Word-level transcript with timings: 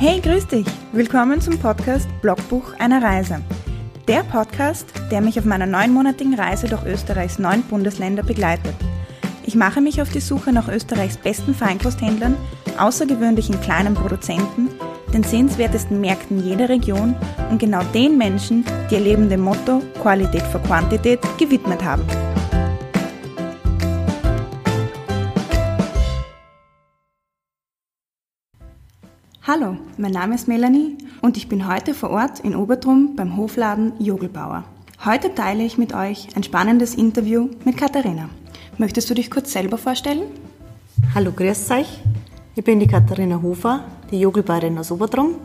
Hey, 0.00 0.20
grüß 0.20 0.46
dich! 0.46 0.66
Willkommen 0.92 1.40
zum 1.40 1.58
Podcast 1.58 2.06
Blogbuch 2.22 2.72
einer 2.78 3.02
Reise. 3.02 3.40
Der 4.06 4.22
Podcast, 4.22 4.86
der 5.10 5.20
mich 5.20 5.40
auf 5.40 5.44
meiner 5.44 5.66
neunmonatigen 5.66 6.34
Reise 6.34 6.68
durch 6.68 6.86
Österreichs 6.86 7.40
neun 7.40 7.64
Bundesländer 7.64 8.22
begleitet. 8.22 8.76
Ich 9.44 9.56
mache 9.56 9.80
mich 9.80 10.00
auf 10.00 10.08
die 10.08 10.20
Suche 10.20 10.52
nach 10.52 10.68
Österreichs 10.68 11.16
besten 11.16 11.52
Feinkosthändlern, 11.52 12.36
außergewöhnlichen 12.78 13.60
kleinen 13.60 13.94
Produzenten, 13.94 14.68
den 15.12 15.24
sehenswertesten 15.24 16.00
Märkten 16.00 16.46
jeder 16.46 16.68
Region 16.68 17.16
und 17.50 17.58
genau 17.58 17.82
den 17.92 18.16
Menschen, 18.16 18.64
die 18.88 18.94
ihr 18.94 19.00
Leben 19.00 19.28
dem 19.28 19.40
Motto 19.40 19.82
Qualität 20.00 20.42
vor 20.42 20.62
Quantität 20.62 21.18
gewidmet 21.38 21.82
haben. 21.84 22.04
Hallo, 29.50 29.78
mein 29.96 30.12
Name 30.12 30.34
ist 30.34 30.46
Melanie 30.46 30.98
und 31.22 31.38
ich 31.38 31.48
bin 31.48 31.66
heute 31.66 31.94
vor 31.94 32.10
Ort 32.10 32.40
in 32.40 32.54
Obertrum 32.54 33.16
beim 33.16 33.34
Hofladen 33.38 33.94
Jogelbauer. 33.98 34.64
Heute 35.06 35.34
teile 35.34 35.64
ich 35.64 35.78
mit 35.78 35.94
euch 35.94 36.28
ein 36.36 36.42
spannendes 36.42 36.94
Interview 36.94 37.48
mit 37.64 37.78
Katharina. 37.78 38.28
Möchtest 38.76 39.08
du 39.08 39.14
dich 39.14 39.30
kurz 39.30 39.50
selber 39.50 39.78
vorstellen? 39.78 40.24
Hallo, 41.14 41.32
grüß 41.32 41.70
euch. 41.70 41.86
Ich 42.56 42.62
bin 42.62 42.78
die 42.78 42.86
Katharina 42.86 43.40
Hofer, 43.40 43.84
die 44.10 44.20
Jogelbauerin 44.20 44.76
aus 44.76 44.92
Obertrum. 44.92 45.36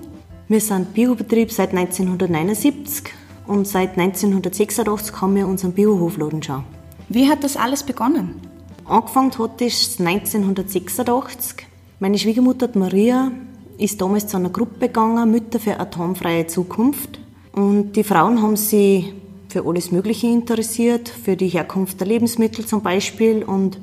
Wir 0.50 0.60
sind 0.60 0.94
Biobetrieb 0.94 1.50
seit 1.50 1.70
1979 1.70 3.06
und 3.48 3.66
seit 3.66 3.98
1986 3.98 5.22
haben 5.22 5.36
wir 5.36 5.48
unseren 5.48 5.72
Biohofladen 5.72 6.44
schon. 6.44 6.66
Wie 7.08 7.30
hat 7.30 7.46
das 7.46 7.56
alles 7.56 7.84
begonnen? 7.84 8.42
Angefangen 8.84 9.32
hat 9.40 9.62
es 9.62 9.98
1986. 9.98 11.68
Meine 12.02 12.18
Schwiegermutter 12.18 12.68
Maria 12.74 13.32
ist 13.78 14.02
damals 14.02 14.28
zu 14.28 14.38
einer 14.38 14.50
Gruppe 14.50 14.88
gegangen, 14.88 15.32
Mütter 15.32 15.60
für 15.60 15.80
atomfreie 15.80 16.48
Zukunft. 16.48 17.20
Und 17.54 17.94
die 17.94 18.04
Frauen 18.04 18.42
haben 18.42 18.56
sich 18.56 19.14
für 19.50 19.66
alles 19.66 19.92
Mögliche 19.92 20.28
interessiert, 20.28 21.10
für 21.10 21.36
die 21.38 21.48
Herkunft 21.48 22.00
der 22.00 22.08
Lebensmittel 22.08 22.66
zum 22.66 22.82
Beispiel. 22.82 23.44
Und 23.44 23.80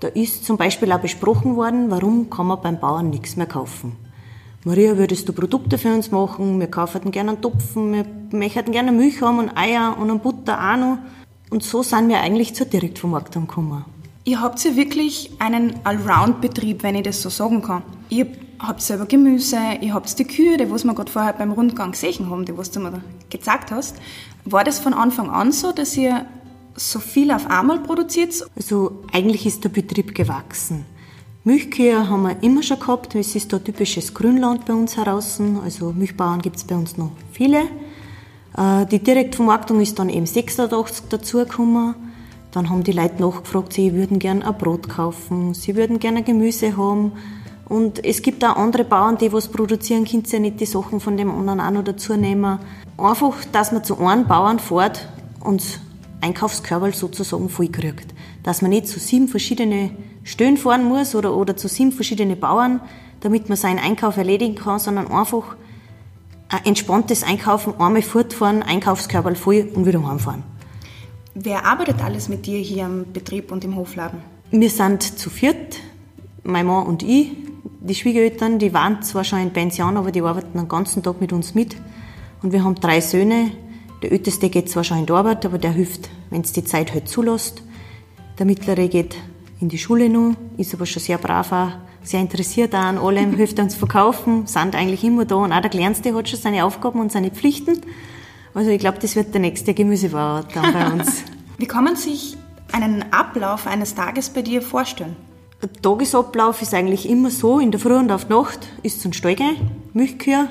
da 0.00 0.08
ist 0.08 0.44
zum 0.44 0.56
Beispiel 0.56 0.90
auch 0.92 1.00
besprochen 1.00 1.56
worden, 1.56 1.90
warum 1.90 2.30
kann 2.30 2.46
man 2.46 2.60
beim 2.62 2.80
Bauern 2.80 3.10
nichts 3.10 3.36
mehr 3.36 3.46
kaufen. 3.46 3.92
Maria, 4.64 4.96
würdest 4.96 5.28
du 5.28 5.32
Produkte 5.32 5.76
für 5.76 5.92
uns 5.92 6.10
machen? 6.10 6.60
Wir 6.60 6.68
kaufen 6.68 7.10
gerne 7.10 7.32
einen 7.32 7.42
Topfen, 7.42 7.92
wir 7.92 8.06
möchten 8.30 8.70
gerne 8.70 8.92
Milch 8.92 9.20
haben 9.20 9.40
und 9.40 9.56
Eier 9.56 9.96
und 9.98 10.22
Butter 10.22 10.56
auch 10.56 10.76
noch. 10.76 10.98
Und 11.50 11.62
so 11.62 11.82
sind 11.82 12.08
wir 12.08 12.20
eigentlich 12.20 12.54
zur 12.54 12.66
Direktvermarktung 12.66 13.46
gekommen. 13.46 13.84
Ihr 14.24 14.40
habt 14.40 14.62
ja 14.62 14.76
wirklich 14.76 15.32
einen 15.40 15.74
Allround-Betrieb, 15.84 16.84
wenn 16.84 16.94
ich 16.94 17.02
das 17.02 17.20
so 17.20 17.28
sagen 17.28 17.60
kann. 17.60 17.82
Ihr 18.08 18.28
habt 18.60 18.80
selber 18.80 19.06
Gemüse, 19.06 19.56
ihr 19.80 19.92
habt 19.94 20.16
die 20.16 20.24
Kühe, 20.24 20.56
die 20.56 20.70
was 20.70 20.84
wir 20.84 20.94
gerade 20.94 21.10
vorher 21.10 21.32
beim 21.32 21.50
Rundgang 21.50 21.90
gesehen 21.90 22.30
haben, 22.30 22.44
die 22.44 22.56
was 22.56 22.70
du 22.70 22.78
mir 22.78 23.02
gezeigt 23.30 23.72
hast. 23.72 23.96
War 24.44 24.62
das 24.62 24.78
von 24.78 24.94
Anfang 24.94 25.28
an 25.28 25.50
so, 25.50 25.72
dass 25.72 25.96
ihr 25.96 26.24
so 26.76 27.00
viel 27.00 27.32
auf 27.32 27.50
einmal 27.50 27.80
produziert? 27.80 28.46
Also 28.54 29.02
eigentlich 29.12 29.44
ist 29.44 29.64
der 29.64 29.70
Betrieb 29.70 30.14
gewachsen. 30.14 30.84
Milchkühe 31.42 32.08
haben 32.08 32.22
wir 32.22 32.40
immer 32.44 32.62
schon 32.62 32.78
gehabt. 32.78 33.16
Es 33.16 33.34
ist 33.34 33.52
da 33.52 33.58
typisches 33.58 34.14
Grünland 34.14 34.64
bei 34.64 34.72
uns 34.72 34.96
heraus. 34.96 35.40
Also 35.64 35.92
Milchbauern 35.92 36.40
gibt 36.40 36.56
es 36.56 36.64
bei 36.64 36.76
uns 36.76 36.96
noch 36.96 37.10
viele. 37.32 37.62
Äh, 38.56 38.86
die 38.86 39.00
Direktvermarktung 39.00 39.80
ist 39.80 39.98
dann 39.98 40.08
eben 40.08 40.26
86 40.26 41.08
dazugekommen. 41.08 42.11
Dann 42.52 42.68
haben 42.68 42.84
die 42.84 42.92
Leute 42.92 43.22
nachgefragt, 43.22 43.72
sie 43.72 43.94
würden 43.94 44.18
gerne 44.18 44.46
ein 44.46 44.58
Brot 44.58 44.88
kaufen, 44.88 45.54
sie 45.54 45.74
würden 45.74 45.98
gerne 45.98 46.22
Gemüse 46.22 46.76
haben. 46.76 47.12
Und 47.66 48.04
es 48.04 48.20
gibt 48.20 48.44
auch 48.44 48.56
andere 48.56 48.84
Bauern, 48.84 49.16
die 49.16 49.32
was 49.32 49.48
produzieren, 49.48 50.04
können 50.04 50.26
sie 50.26 50.36
ja 50.36 50.40
nicht 50.40 50.60
die 50.60 50.66
Sachen 50.66 51.00
von 51.00 51.16
dem 51.16 51.30
anderen 51.30 51.60
auch 51.60 51.70
noch 51.70 51.84
dazu 51.84 52.14
nehmen. 52.14 52.58
Einfach, 52.98 53.36
dass 53.52 53.72
man 53.72 53.84
zu 53.84 53.98
einem 53.98 54.26
Bauern 54.26 54.58
fährt 54.58 55.08
und 55.40 55.80
Einkaufskörper 56.20 56.92
sozusagen 56.92 57.48
voll 57.48 57.68
kriegt. 57.68 58.12
Dass 58.42 58.60
man 58.60 58.70
nicht 58.70 58.86
zu 58.86 59.00
sieben 59.00 59.28
verschiedene 59.28 59.90
Stellen 60.22 60.58
fahren 60.58 60.84
muss 60.84 61.14
oder, 61.14 61.34
oder 61.34 61.56
zu 61.56 61.68
sieben 61.68 61.92
verschiedene 61.92 62.36
Bauern, 62.36 62.82
damit 63.20 63.48
man 63.48 63.56
seinen 63.56 63.78
Einkauf 63.78 64.18
erledigen 64.18 64.56
kann, 64.56 64.78
sondern 64.78 65.10
einfach 65.10 65.56
ein 66.50 66.66
entspanntes 66.66 67.22
Einkaufen, 67.22 67.80
einmal 67.80 68.02
fortfahren, 68.02 68.62
Einkaufskörper 68.62 69.34
voll 69.36 69.70
und 69.74 69.86
wieder 69.86 70.06
heimfahren. 70.06 70.42
Wer 71.34 71.64
arbeitet 71.64 72.02
alles 72.02 72.28
mit 72.28 72.44
dir 72.44 72.58
hier 72.58 72.84
am 72.84 73.06
Betrieb 73.10 73.52
und 73.52 73.64
im 73.64 73.76
Hofladen? 73.76 74.20
Wir 74.50 74.68
sind 74.68 75.02
zu 75.02 75.30
viert, 75.30 75.78
mein 76.42 76.66
Mann 76.66 76.86
und 76.86 77.02
ich. 77.02 77.30
Die 77.80 77.94
Schwiegereltern, 77.94 78.58
die 78.58 78.74
waren 78.74 79.02
zwar 79.02 79.24
schon 79.24 79.40
in 79.40 79.50
Pension, 79.50 79.96
aber 79.96 80.12
die 80.12 80.20
arbeiten 80.20 80.58
den 80.58 80.68
ganzen 80.68 81.02
Tag 81.02 81.20
mit 81.22 81.32
uns 81.32 81.54
mit. 81.54 81.76
Und 82.42 82.52
wir 82.52 82.62
haben 82.62 82.74
drei 82.74 83.00
Söhne. 83.00 83.50
Der 84.02 84.12
älteste 84.12 84.50
geht 84.50 84.68
zwar 84.68 84.84
schon 84.84 84.98
in 84.98 85.06
die 85.06 85.12
Arbeit, 85.12 85.46
aber 85.46 85.56
der 85.56 85.72
hilft, 85.72 86.10
wenn 86.28 86.42
es 86.42 86.52
die 86.52 86.64
Zeit 86.64 86.92
halt 86.92 87.08
zulässt. 87.08 87.62
Der 88.38 88.44
mittlere 88.44 88.88
geht 88.88 89.16
in 89.58 89.70
die 89.70 89.78
Schule 89.78 90.10
noch, 90.10 90.34
ist 90.58 90.74
aber 90.74 90.84
schon 90.84 91.00
sehr 91.00 91.18
brav 91.18 91.50
auch, 91.52 91.70
sehr 92.02 92.20
interessiert 92.20 92.74
auch 92.74 92.80
an 92.80 92.98
allem, 92.98 93.32
hilft 93.36 93.58
uns 93.58 93.74
verkaufen, 93.74 94.46
sind 94.46 94.74
eigentlich 94.74 95.02
immer 95.02 95.24
da. 95.24 95.36
Und 95.36 95.52
auch 95.52 95.60
der 95.62 95.70
Kleinste 95.70 96.14
hat 96.14 96.28
schon 96.28 96.38
seine 96.38 96.66
Aufgaben 96.66 97.00
und 97.00 97.10
seine 97.10 97.30
Pflichten. 97.30 97.80
Also 98.54 98.70
ich 98.70 98.78
glaube, 98.78 98.98
das 99.00 99.16
wird 99.16 99.32
der 99.32 99.40
nächste 99.40 99.74
Gemüsebauer 99.74 100.44
dann 100.54 100.72
bei 100.72 100.92
uns. 100.92 101.22
Wie 101.58 101.66
kann 101.66 101.84
man 101.84 101.96
sich 101.96 102.36
einen 102.72 103.12
Ablauf 103.12 103.66
eines 103.66 103.94
Tages 103.94 104.30
bei 104.30 104.42
dir 104.42 104.62
vorstellen? 104.62 105.16
Der 105.62 105.72
Tagesablauf 105.72 106.60
ist 106.60 106.74
eigentlich 106.74 107.08
immer 107.08 107.30
so, 107.30 107.60
in 107.60 107.70
der 107.70 107.80
Früh 107.80 107.94
und 107.94 108.10
auf 108.10 108.24
die 108.24 108.32
Nacht 108.32 108.66
ist 108.82 109.00
zum 109.00 109.12
Steigen, 109.12 109.70
Milchkühe, 109.92 110.48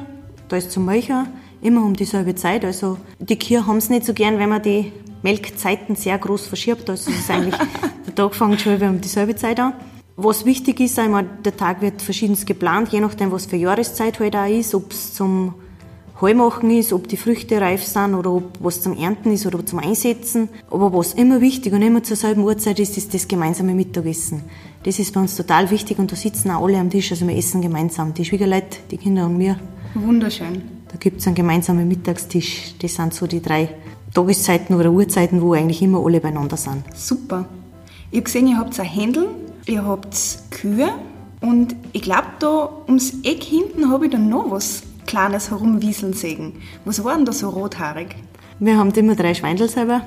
da 0.47 0.57
ist 0.57 0.71
zum 0.71 0.85
Milcher, 0.85 1.27
immer 1.61 1.83
um 1.83 1.95
dieselbe 1.95 2.33
Zeit. 2.35 2.63
Also 2.65 2.97
die 3.19 3.37
Kühe 3.37 3.67
haben 3.67 3.77
es 3.77 3.89
nicht 3.89 4.05
so 4.05 4.13
gern, 4.13 4.39
wenn 4.39 4.49
man 4.49 4.61
die 4.61 4.91
Melkzeiten 5.21 5.95
sehr 5.95 6.17
groß 6.17 6.47
verschiebt. 6.47 6.89
Also 6.89 7.11
es 7.11 7.19
ist 7.19 7.29
eigentlich, 7.29 7.59
der 8.07 8.15
Tag 8.15 8.35
fängt 8.35 8.61
schon 8.61 8.81
um 8.81 9.01
dieselbe 9.01 9.35
Zeit 9.35 9.59
an. 9.59 9.73
Was 10.15 10.45
wichtig 10.45 10.79
ist, 10.79 10.99
einmal, 10.99 11.25
der 11.43 11.55
Tag 11.55 11.81
wird 11.81 12.01
verschiedens 12.01 12.45
geplant, 12.45 12.89
je 12.89 12.99
nachdem, 12.99 13.31
was 13.31 13.45
für 13.45 13.55
Jahreszeit 13.55 14.19
halt 14.19 14.35
auch 14.35 14.47
ist, 14.47 14.75
ob 14.75 14.91
es 14.91 15.13
zum 15.13 15.55
Heilmachen 16.21 16.69
ist, 16.69 16.93
ob 16.93 17.07
die 17.07 17.17
Früchte 17.17 17.59
reif 17.59 17.83
sind 17.83 18.13
oder 18.13 18.31
ob 18.31 18.43
was 18.59 18.81
zum 18.81 18.95
Ernten 18.95 19.31
ist 19.31 19.45
oder 19.45 19.65
zum 19.65 19.79
Einsetzen. 19.79 20.49
Aber 20.69 20.93
was 20.93 21.13
immer 21.13 21.41
wichtig 21.41 21.73
und 21.73 21.81
immer 21.81 22.03
zur 22.03 22.15
selben 22.15 22.43
Uhrzeit 22.43 22.79
ist, 22.79 22.97
ist 22.97 23.13
das 23.13 23.27
gemeinsame 23.27 23.73
Mittagessen. 23.73 24.43
Das 24.83 24.99
ist 24.99 25.13
bei 25.13 25.19
uns 25.19 25.35
total 25.35 25.69
wichtig 25.71 25.97
und 25.99 26.11
da 26.11 26.15
sitzen 26.15 26.51
auch 26.51 26.63
alle 26.65 26.77
am 26.77 26.89
Tisch, 26.89 27.11
also 27.11 27.27
wir 27.27 27.35
essen 27.35 27.61
gemeinsam. 27.61 28.13
Die 28.13 28.25
Schwiegerleute, 28.25 28.77
die 28.91 28.97
Kinder 28.97 29.25
und 29.25 29.39
wir. 29.39 29.59
Wunderschön. 29.95 30.61
Da 30.89 30.97
gibt 30.97 31.21
es 31.21 31.27
einen 31.27 31.35
gemeinsamen 31.35 31.87
Mittagstisch. 31.87 32.75
Das 32.79 32.95
sind 32.95 33.13
so 33.13 33.25
die 33.25 33.41
drei 33.41 33.69
Tageszeiten 34.13 34.75
oder 34.75 34.91
Uhrzeiten, 34.91 35.41
wo 35.41 35.53
eigentlich 35.53 35.81
immer 35.81 36.05
alle 36.05 36.19
beieinander 36.19 36.57
sind. 36.57 36.83
Super. 36.93 37.47
Ich 38.11 38.17
habe 38.17 38.23
gesehen, 38.23 38.47
ihr 38.47 38.57
habt 38.57 38.79
ein 38.79 38.85
Händel, 38.85 39.27
ihr 39.65 39.85
habt 39.85 40.39
Kühe 40.51 40.89
und 41.39 41.75
ich 41.93 42.01
glaube, 42.01 42.27
da 42.39 42.69
ums 42.87 43.13
Eck 43.23 43.43
hinten 43.43 43.89
habe 43.89 44.05
ich 44.05 44.11
dann 44.11 44.29
noch 44.29 44.51
was 44.51 44.83
kleines 45.05 45.51
Herumwieseln 45.51 46.13
sehen. 46.13 46.53
Was 46.85 47.03
war 47.03 47.15
denn 47.15 47.25
da 47.25 47.31
so 47.31 47.49
rothaarig? 47.49 48.15
Wir 48.59 48.77
haben 48.77 48.91
immer 48.91 49.15
drei 49.15 49.33
Schweindel 49.33 49.69
selber. 49.69 50.01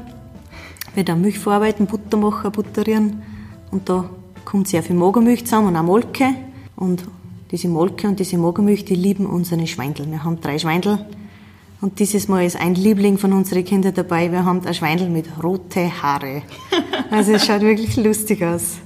Wir 0.95 1.05
dann 1.05 1.21
Milch 1.21 1.39
verarbeiten, 1.39 1.87
Butter 1.87 2.17
machen, 2.17 2.53
butterieren. 2.53 3.23
Und 3.71 3.89
da 3.89 4.09
kommt 4.45 4.69
sehr 4.69 4.83
viel 4.83 4.95
Magermilch 4.95 5.45
zusammen 5.45 5.69
und 5.69 5.77
auch 5.77 5.83
Molke. 5.83 6.35
Und 6.77 7.05
diese 7.51 7.69
Molke 7.69 8.07
und 8.07 8.21
diese 8.21 8.39
Magermilch, 8.39 8.85
die 8.85 8.95
lieben 8.95 9.27
unsere 9.27 9.67
Schweindel. 9.67 10.11
Wir 10.11 10.23
haben 10.23 10.41
drei 10.41 10.59
Schweindel. 10.59 11.05
Und 11.81 11.99
dieses 11.99 12.29
Mal 12.29 12.47
ist 12.47 12.57
ein 12.57 12.75
Liebling 12.75 13.19
von 13.19 13.33
unseren 13.33 13.65
Kindern 13.65 13.93
dabei. 13.93 14.31
Wir 14.31 14.45
haben 14.45 14.65
ein 14.65 14.75
Schweindel 14.75 15.11
mit 15.11 15.27
rote 15.43 16.03
Haare. 16.03 16.43
Also 17.11 17.33
es 17.33 17.47
schaut 17.47 17.61
wirklich 17.61 17.97
lustig 17.97 18.43
aus. 18.43 18.79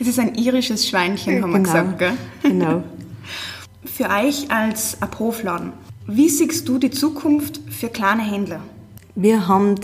Es 0.00 0.08
ist 0.08 0.18
ein 0.18 0.34
irisches 0.34 0.88
Schweinchen, 0.88 1.42
haben 1.42 1.52
wir 1.52 1.58
genau. 1.58 1.68
gesagt, 1.68 1.98
gell? 1.98 2.12
Genau. 2.42 2.82
Für 3.92 4.10
euch 4.10 4.50
als 4.50 5.02
Abrufladen, 5.02 5.72
wie 6.06 6.28
siehst 6.28 6.68
du 6.68 6.78
die 6.78 6.90
Zukunft 6.90 7.60
für 7.68 7.88
kleine 7.88 8.22
Händler? 8.22 8.60
Wir 9.14 9.48
haben 9.48 9.74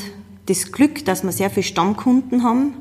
das 0.46 0.72
Glück, 0.72 1.04
dass 1.04 1.24
wir 1.24 1.32
sehr 1.32 1.50
viele 1.50 1.64
Stammkunden 1.64 2.44
haben 2.44 2.74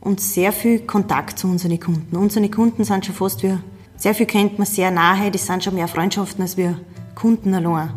und 0.00 0.20
sehr 0.20 0.52
viel 0.52 0.80
Kontakt 0.80 1.38
zu 1.38 1.48
unseren 1.48 1.78
Kunden. 1.80 2.16
Unsere 2.16 2.48
Kunden 2.48 2.84
sind 2.84 3.04
schon 3.04 3.14
fast 3.14 3.42
wie, 3.42 3.58
sehr 3.96 4.14
viel 4.14 4.26
kennt 4.26 4.58
man 4.58 4.66
sehr 4.66 4.90
nahe, 4.90 5.30
das 5.30 5.46
sind 5.46 5.64
schon 5.64 5.74
mehr 5.74 5.88
Freundschaften 5.88 6.42
als 6.42 6.56
wir 6.56 6.78
Kunden 7.14 7.54
allein. 7.54 7.90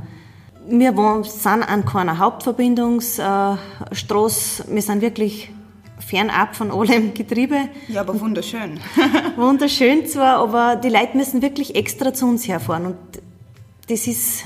Wir 0.68 0.94
sind 1.24 1.64
an 1.64 1.86
keiner 1.86 2.18
Hauptverbindungsstraße, 2.18 4.66
wir 4.68 4.82
sind 4.82 5.02
wirklich 5.02 5.52
fernab 6.06 6.56
von 6.56 6.72
allem 6.72 7.14
Getriebe. 7.14 7.70
Ja, 7.88 8.02
aber 8.02 8.20
wunderschön. 8.20 8.80
wunderschön 9.36 10.06
zwar, 10.08 10.38
aber 10.38 10.76
die 10.76 10.90
Leute 10.90 11.16
müssen 11.16 11.42
wirklich 11.42 11.76
extra 11.76 12.14
zu 12.14 12.26
uns 12.28 12.48
herfahren 12.48 12.86
und 12.86 12.98
das 13.88 14.08
ist 14.08 14.44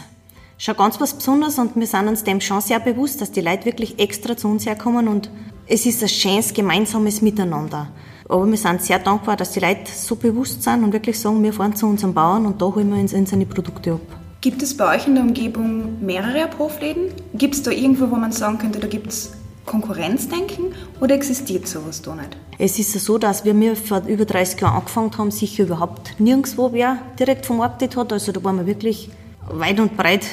schon 0.57 0.75
ganz 0.75 0.99
was 0.99 1.13
Besonderes 1.13 1.59
und 1.59 1.75
wir 1.75 1.87
sind 1.87 2.07
uns 2.07 2.23
dem 2.23 2.41
schon 2.41 2.61
sehr 2.61 2.79
bewusst, 2.79 3.21
dass 3.21 3.31
die 3.31 3.41
Leute 3.41 3.65
wirklich 3.65 3.99
extra 3.99 4.37
zu 4.37 4.47
uns 4.47 4.65
herkommen 4.65 5.07
und 5.07 5.29
es 5.67 5.85
ist 5.85 6.01
ein 6.03 6.09
schönes 6.09 6.53
gemeinsames 6.53 7.21
Miteinander. 7.21 7.89
Aber 8.27 8.49
wir 8.49 8.57
sind 8.57 8.81
sehr 8.81 8.99
dankbar, 8.99 9.35
dass 9.35 9.51
die 9.51 9.59
Leute 9.59 9.91
so 9.91 10.15
bewusst 10.15 10.63
sind 10.63 10.83
und 10.83 10.93
wirklich 10.93 11.19
sagen, 11.19 11.43
wir 11.43 11.53
fahren 11.53 11.75
zu 11.75 11.85
unserem 11.85 12.13
Bauern 12.13 12.45
und 12.45 12.61
da 12.61 12.65
holen 12.65 12.91
wir 12.91 12.99
uns 12.99 13.11
seine 13.11 13.45
Produkte 13.45 13.93
ab. 13.93 14.01
Gibt 14.41 14.61
es 14.61 14.75
bei 14.75 14.95
euch 14.95 15.07
in 15.07 15.15
der 15.15 15.23
Umgebung 15.23 16.03
mehrere 16.05 16.43
Abhofläden? 16.43 17.09
Gibt 17.33 17.55
es 17.55 17.63
da 17.63 17.71
irgendwo, 17.71 18.09
wo 18.09 18.15
man 18.15 18.31
sagen 18.31 18.57
könnte, 18.57 18.79
da 18.79 18.87
gibt 18.87 19.07
es 19.07 19.31
Konkurrenzdenken 19.65 20.73
oder 21.01 21.15
existiert 21.15 21.67
sowas 21.67 22.01
da 22.01 22.15
nicht? 22.15 22.37
Es 22.57 22.79
ist 22.79 22.93
so, 22.93 23.17
dass 23.17 23.45
wir 23.45 23.53
mir 23.53 23.75
vor 23.75 24.03
über 24.07 24.25
30 24.25 24.61
Jahren 24.61 24.77
angefangen 24.77 25.17
haben, 25.17 25.31
sicher 25.31 25.63
überhaupt 25.63 26.19
nirgendwo 26.19 26.71
wer 26.71 26.99
direkt 27.19 27.45
vermarktet 27.45 27.97
hat. 27.97 28.13
Also 28.13 28.31
da 28.31 28.43
waren 28.43 28.57
wir 28.57 28.65
wirklich 28.65 29.09
weit 29.49 29.79
und 29.79 29.97
breit 29.97 30.25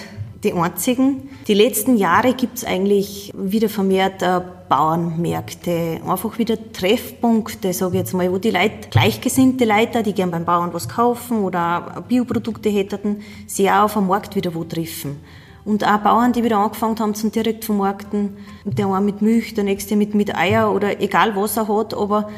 die 0.44 0.52
einzigen. 0.52 1.28
Die 1.46 1.54
letzten 1.54 1.96
Jahre 1.96 2.34
gibt 2.34 2.58
es 2.58 2.64
eigentlich 2.64 3.32
wieder 3.36 3.68
vermehrt 3.68 4.22
äh, 4.22 4.40
Bauernmärkte, 4.68 6.00
einfach 6.06 6.38
wieder 6.38 6.56
Treffpunkte, 6.72 7.72
sage 7.72 7.92
ich 7.92 8.00
jetzt 8.00 8.14
mal, 8.14 8.30
wo 8.32 8.38
die 8.38 8.50
Leute, 8.50 8.88
gleichgesinnte 8.90 9.64
Leute, 9.64 10.02
die 10.02 10.14
gern 10.14 10.30
beim 10.30 10.44
Bauern 10.44 10.72
was 10.72 10.88
kaufen 10.88 11.44
oder 11.44 12.02
Bioprodukte 12.08 12.70
hätten, 12.70 13.20
sie 13.46 13.70
auch 13.70 13.84
auf 13.84 13.94
dem 13.94 14.06
Markt 14.06 14.34
wieder 14.34 14.54
wo 14.54 14.64
treffen. 14.64 15.20
Und 15.64 15.86
auch 15.86 15.98
Bauern, 15.98 16.32
die 16.32 16.42
wieder 16.42 16.58
angefangen 16.58 16.98
haben 16.98 17.14
zum 17.14 17.30
direkt 17.30 17.64
vermarkten, 17.64 18.36
der 18.64 18.88
eine 18.88 19.04
mit 19.04 19.22
Milch, 19.22 19.54
der 19.54 19.64
nächste 19.64 19.94
mit, 19.96 20.14
mit 20.14 20.34
Eier 20.34 20.72
oder 20.74 21.00
egal 21.00 21.36
was 21.36 21.56
er 21.56 21.68
hat, 21.68 21.94
aber 21.94 22.30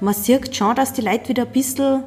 man 0.00 0.14
sieht 0.14 0.56
schon, 0.56 0.74
dass 0.74 0.92
die 0.92 1.00
Leute 1.00 1.28
wieder 1.28 1.44
ein 1.44 1.52
bisschen 1.52 2.02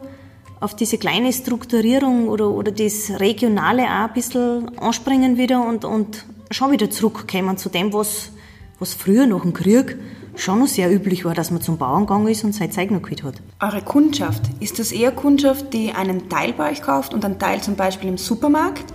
auf 0.60 0.76
diese 0.76 0.98
kleine 0.98 1.32
Strukturierung 1.32 2.28
oder, 2.28 2.50
oder 2.50 2.72
das 2.72 3.20
Regionale 3.20 3.84
auch 3.84 4.08
ein 4.08 4.14
bisschen 4.14 4.78
anspringen 4.78 5.38
wieder 5.38 5.66
und, 5.66 5.86
und 5.86 6.26
schon 6.52 6.72
wieder 6.72 6.90
zurückkommen 6.90 7.58
zu 7.58 7.70
dem, 7.70 7.94
was, 7.94 8.32
was 8.80 8.94
früher 8.94 9.28
nach 9.28 9.42
dem 9.42 9.54
Krieg 9.54 9.98
schon 10.36 10.60
noch 10.60 10.68
sehr 10.68 10.94
üblich 10.94 11.26
war, 11.26 11.34
dass 11.34 11.52
man 11.52 11.62
zum 11.62 11.78
Bauern 11.78 12.06
gegangen 12.06 12.28
ist 12.28 12.44
und 12.44 12.54
sein 12.54 12.72
Zeug 12.72 12.92
noch 12.92 13.02
geholt 13.02 13.24
hat. 13.24 13.36
Eure 13.62 13.82
Kundschaft, 13.82 14.42
ist 14.60 14.80
das 14.80 14.92
eher 14.92 15.12
Kundschaft, 15.12 15.74
die 15.74 15.92
einen 15.92 16.30
Teil 16.30 16.54
bei 16.54 16.72
euch 16.72 16.82
kauft 16.82 17.14
und 17.14 17.24
einen 17.26 17.40
Teil 17.40 17.62
zum 17.62 17.76
Beispiel 17.76 18.10
im 18.10 18.18
Supermarkt? 18.18 18.86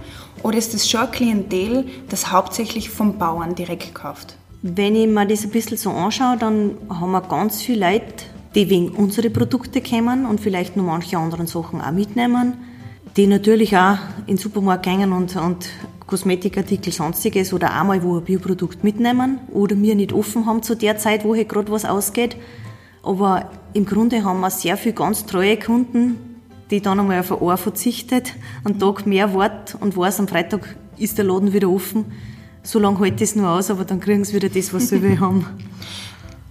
Oder 0.42 0.58
ist 0.58 0.74
das 0.74 0.88
schon 0.88 1.00
ein 1.00 1.10
Klientel, 1.10 1.86
das 2.08 2.32
hauptsächlich 2.32 2.90
vom 2.90 3.18
Bauern 3.18 3.54
direkt 3.54 3.94
kauft? 3.94 4.36
Wenn 4.62 4.94
ich 4.94 5.06
mir 5.06 5.26
das 5.26 5.44
ein 5.44 5.50
bisschen 5.50 5.76
so 5.76 5.90
anschaue, 5.90 6.36
dann 6.38 6.72
haben 6.88 7.12
wir 7.12 7.22
ganz 7.22 7.62
viele 7.62 7.92
Leute, 7.92 8.24
die 8.54 8.68
wegen 8.68 8.90
unsere 8.90 9.30
Produkte 9.30 9.80
kommen 9.80 10.26
und 10.26 10.40
vielleicht 10.40 10.76
noch 10.76 10.84
manche 10.84 11.16
anderen 11.16 11.46
Sachen 11.46 11.80
auch 11.80 11.92
mitnehmen, 11.92 12.54
die 13.16 13.26
natürlich 13.26 13.76
auch 13.76 13.98
in 14.26 14.36
den 14.36 14.38
Supermarkt 14.38 14.84
gehen 14.84 15.12
und, 15.12 15.36
und 15.36 15.68
Kosmetikartikel, 16.10 16.92
sonstiges 16.92 17.52
oder 17.52 17.72
einmal 17.72 18.02
wo 18.02 18.18
ein 18.18 18.24
Bioprodukt 18.24 18.82
mitnehmen 18.82 19.38
oder 19.52 19.80
wir 19.80 19.94
nicht 19.94 20.12
offen 20.12 20.44
haben 20.44 20.62
zu 20.62 20.74
der 20.74 20.98
Zeit, 20.98 21.24
wo 21.24 21.34
hier 21.34 21.44
gerade 21.44 21.70
was 21.70 21.84
ausgeht. 21.84 22.36
Aber 23.02 23.48
im 23.72 23.86
Grunde 23.86 24.24
haben 24.24 24.40
wir 24.40 24.50
sehr 24.50 24.76
viele 24.76 24.94
ganz 24.94 25.24
treue 25.24 25.56
Kunden, 25.56 26.16
die 26.70 26.80
dann 26.80 26.98
einmal 26.98 27.20
auf 27.20 27.30
ein 27.30 27.38
Ohr 27.38 27.56
verzichtet, 27.56 28.34
einen 28.64 28.78
Tag 28.78 29.06
mehr 29.06 29.34
wartet 29.34 29.80
und 29.80 29.96
weiß, 29.96 30.18
am 30.18 30.28
Freitag 30.28 30.76
ist 30.98 31.16
der 31.16 31.24
Laden 31.24 31.52
wieder 31.52 31.70
offen. 31.70 32.06
So 32.62 32.78
lange 32.78 32.98
hält 32.98 33.20
es 33.22 33.36
nur 33.36 33.48
aus, 33.48 33.70
aber 33.70 33.84
dann 33.84 34.00
kriegen 34.00 34.24
sie 34.24 34.34
wieder 34.34 34.48
das, 34.48 34.74
was 34.74 34.88
sie 34.88 35.00
will 35.02 35.20
haben. 35.20 35.46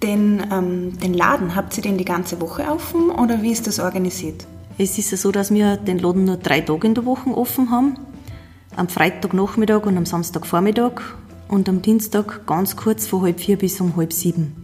Den, 0.02 0.42
ähm, 0.50 0.98
den 0.98 1.14
Laden, 1.14 1.56
habt 1.58 1.76
ihr 1.76 1.84
den 1.84 1.98
die 1.98 2.06
ganze 2.06 2.40
Woche 2.40 2.64
offen 2.72 3.10
oder 3.10 3.42
wie 3.42 3.52
ist 3.52 3.68
das 3.68 3.82
organisiert? 3.82 4.48
Es 4.78 4.98
ist 4.98 5.12
ja 5.12 5.18
so, 5.18 5.30
dass 5.30 5.54
wir 5.54 5.76
den 5.76 6.00
Laden 6.00 6.24
nur 6.24 6.38
drei 6.38 6.62
Tage 6.62 6.88
in 6.88 6.94
der 6.94 7.04
Woche 7.04 7.30
offen 7.32 7.70
haben. 7.70 7.98
Am 8.80 8.88
Freitagnachmittag 8.88 9.86
und 9.86 9.98
am 9.98 10.06
Samstagvormittag 10.06 11.02
und 11.50 11.68
am 11.68 11.82
Dienstag 11.82 12.48
ganz 12.48 12.78
kurz 12.78 13.08
von 13.08 13.24
halb 13.24 13.42
vier 13.42 13.58
bis 13.58 13.82
um 13.82 13.98
halb 13.98 14.14
sieben. 14.14 14.56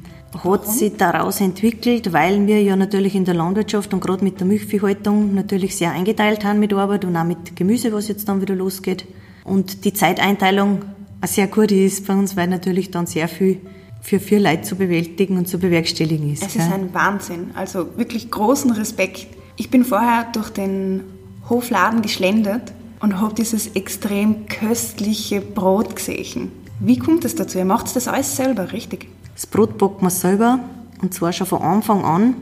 Hat 0.42 0.66
sich 0.66 0.96
daraus 0.96 1.42
entwickelt, 1.42 2.14
weil 2.14 2.48
wir 2.48 2.64
ja 2.64 2.78
natürlich 2.78 3.14
in 3.14 3.26
der 3.26 3.34
Landwirtschaft 3.34 3.94
und 3.94 4.00
gerade 4.00 4.24
mit 4.24 4.40
der 4.40 4.48
Milchviehhaltung 4.48 5.36
natürlich 5.36 5.76
sehr 5.76 5.92
eingeteilt 5.92 6.46
haben 6.46 6.60
mit 6.60 6.72
Arbeit 6.72 7.04
und 7.04 7.18
auch 7.18 7.26
mit 7.26 7.58
Gemüse, 7.58 7.92
was 7.92 8.08
jetzt 8.08 8.30
dann 8.30 8.40
wieder 8.40 8.56
losgeht. 8.56 9.06
Und 9.44 9.84
die 9.84 9.92
Zeiteinteilung 9.92 10.84
eine 11.20 11.28
sehr 11.28 11.48
gute 11.48 11.76
ist 11.76 12.08
bei 12.08 12.14
uns, 12.14 12.38
weil 12.38 12.48
natürlich 12.48 12.92
dann 12.92 13.08
sehr 13.08 13.28
viel 13.28 13.60
für 14.00 14.22
vier 14.22 14.40
Leute 14.40 14.62
zu 14.62 14.78
bewältigen 14.78 15.38
und 15.38 15.50
zu 15.50 15.60
bewerkstelligen 15.60 16.32
ist. 16.32 16.44
Es 16.44 16.56
ist 16.56 16.72
ein 16.72 16.94
Wahnsinn. 16.94 17.52
Also 17.54 17.98
wirklich 17.98 18.32
großen 18.32 18.72
Respekt. 18.72 19.28
Ich 19.58 19.70
bin 19.70 19.84
vorher 19.84 20.28
durch 20.32 20.52
den 20.52 21.02
Hofladen 21.50 22.02
geschlendert 22.02 22.72
und 23.06 23.22
habe 23.22 23.36
dieses 23.36 23.68
extrem 23.76 24.48
köstliche 24.48 25.40
Brot 25.40 25.96
gesehen. 25.96 26.52
Wie 26.80 26.98
kommt 26.98 27.24
es 27.24 27.36
dazu? 27.36 27.60
Ihr 27.60 27.66
macht 27.66 27.96
das 27.96 28.08
alles 28.08 28.36
selber, 28.36 28.72
richtig? 28.72 29.08
Das 29.36 29.46
Brot 29.46 29.78
backen 29.78 30.02
wir 30.02 30.10
selber 30.10 30.60
und 31.04 31.14
zwar 31.14 31.32
schon 31.32 31.46
von 31.46 31.62
Anfang 31.62 32.04
an. 32.04 32.34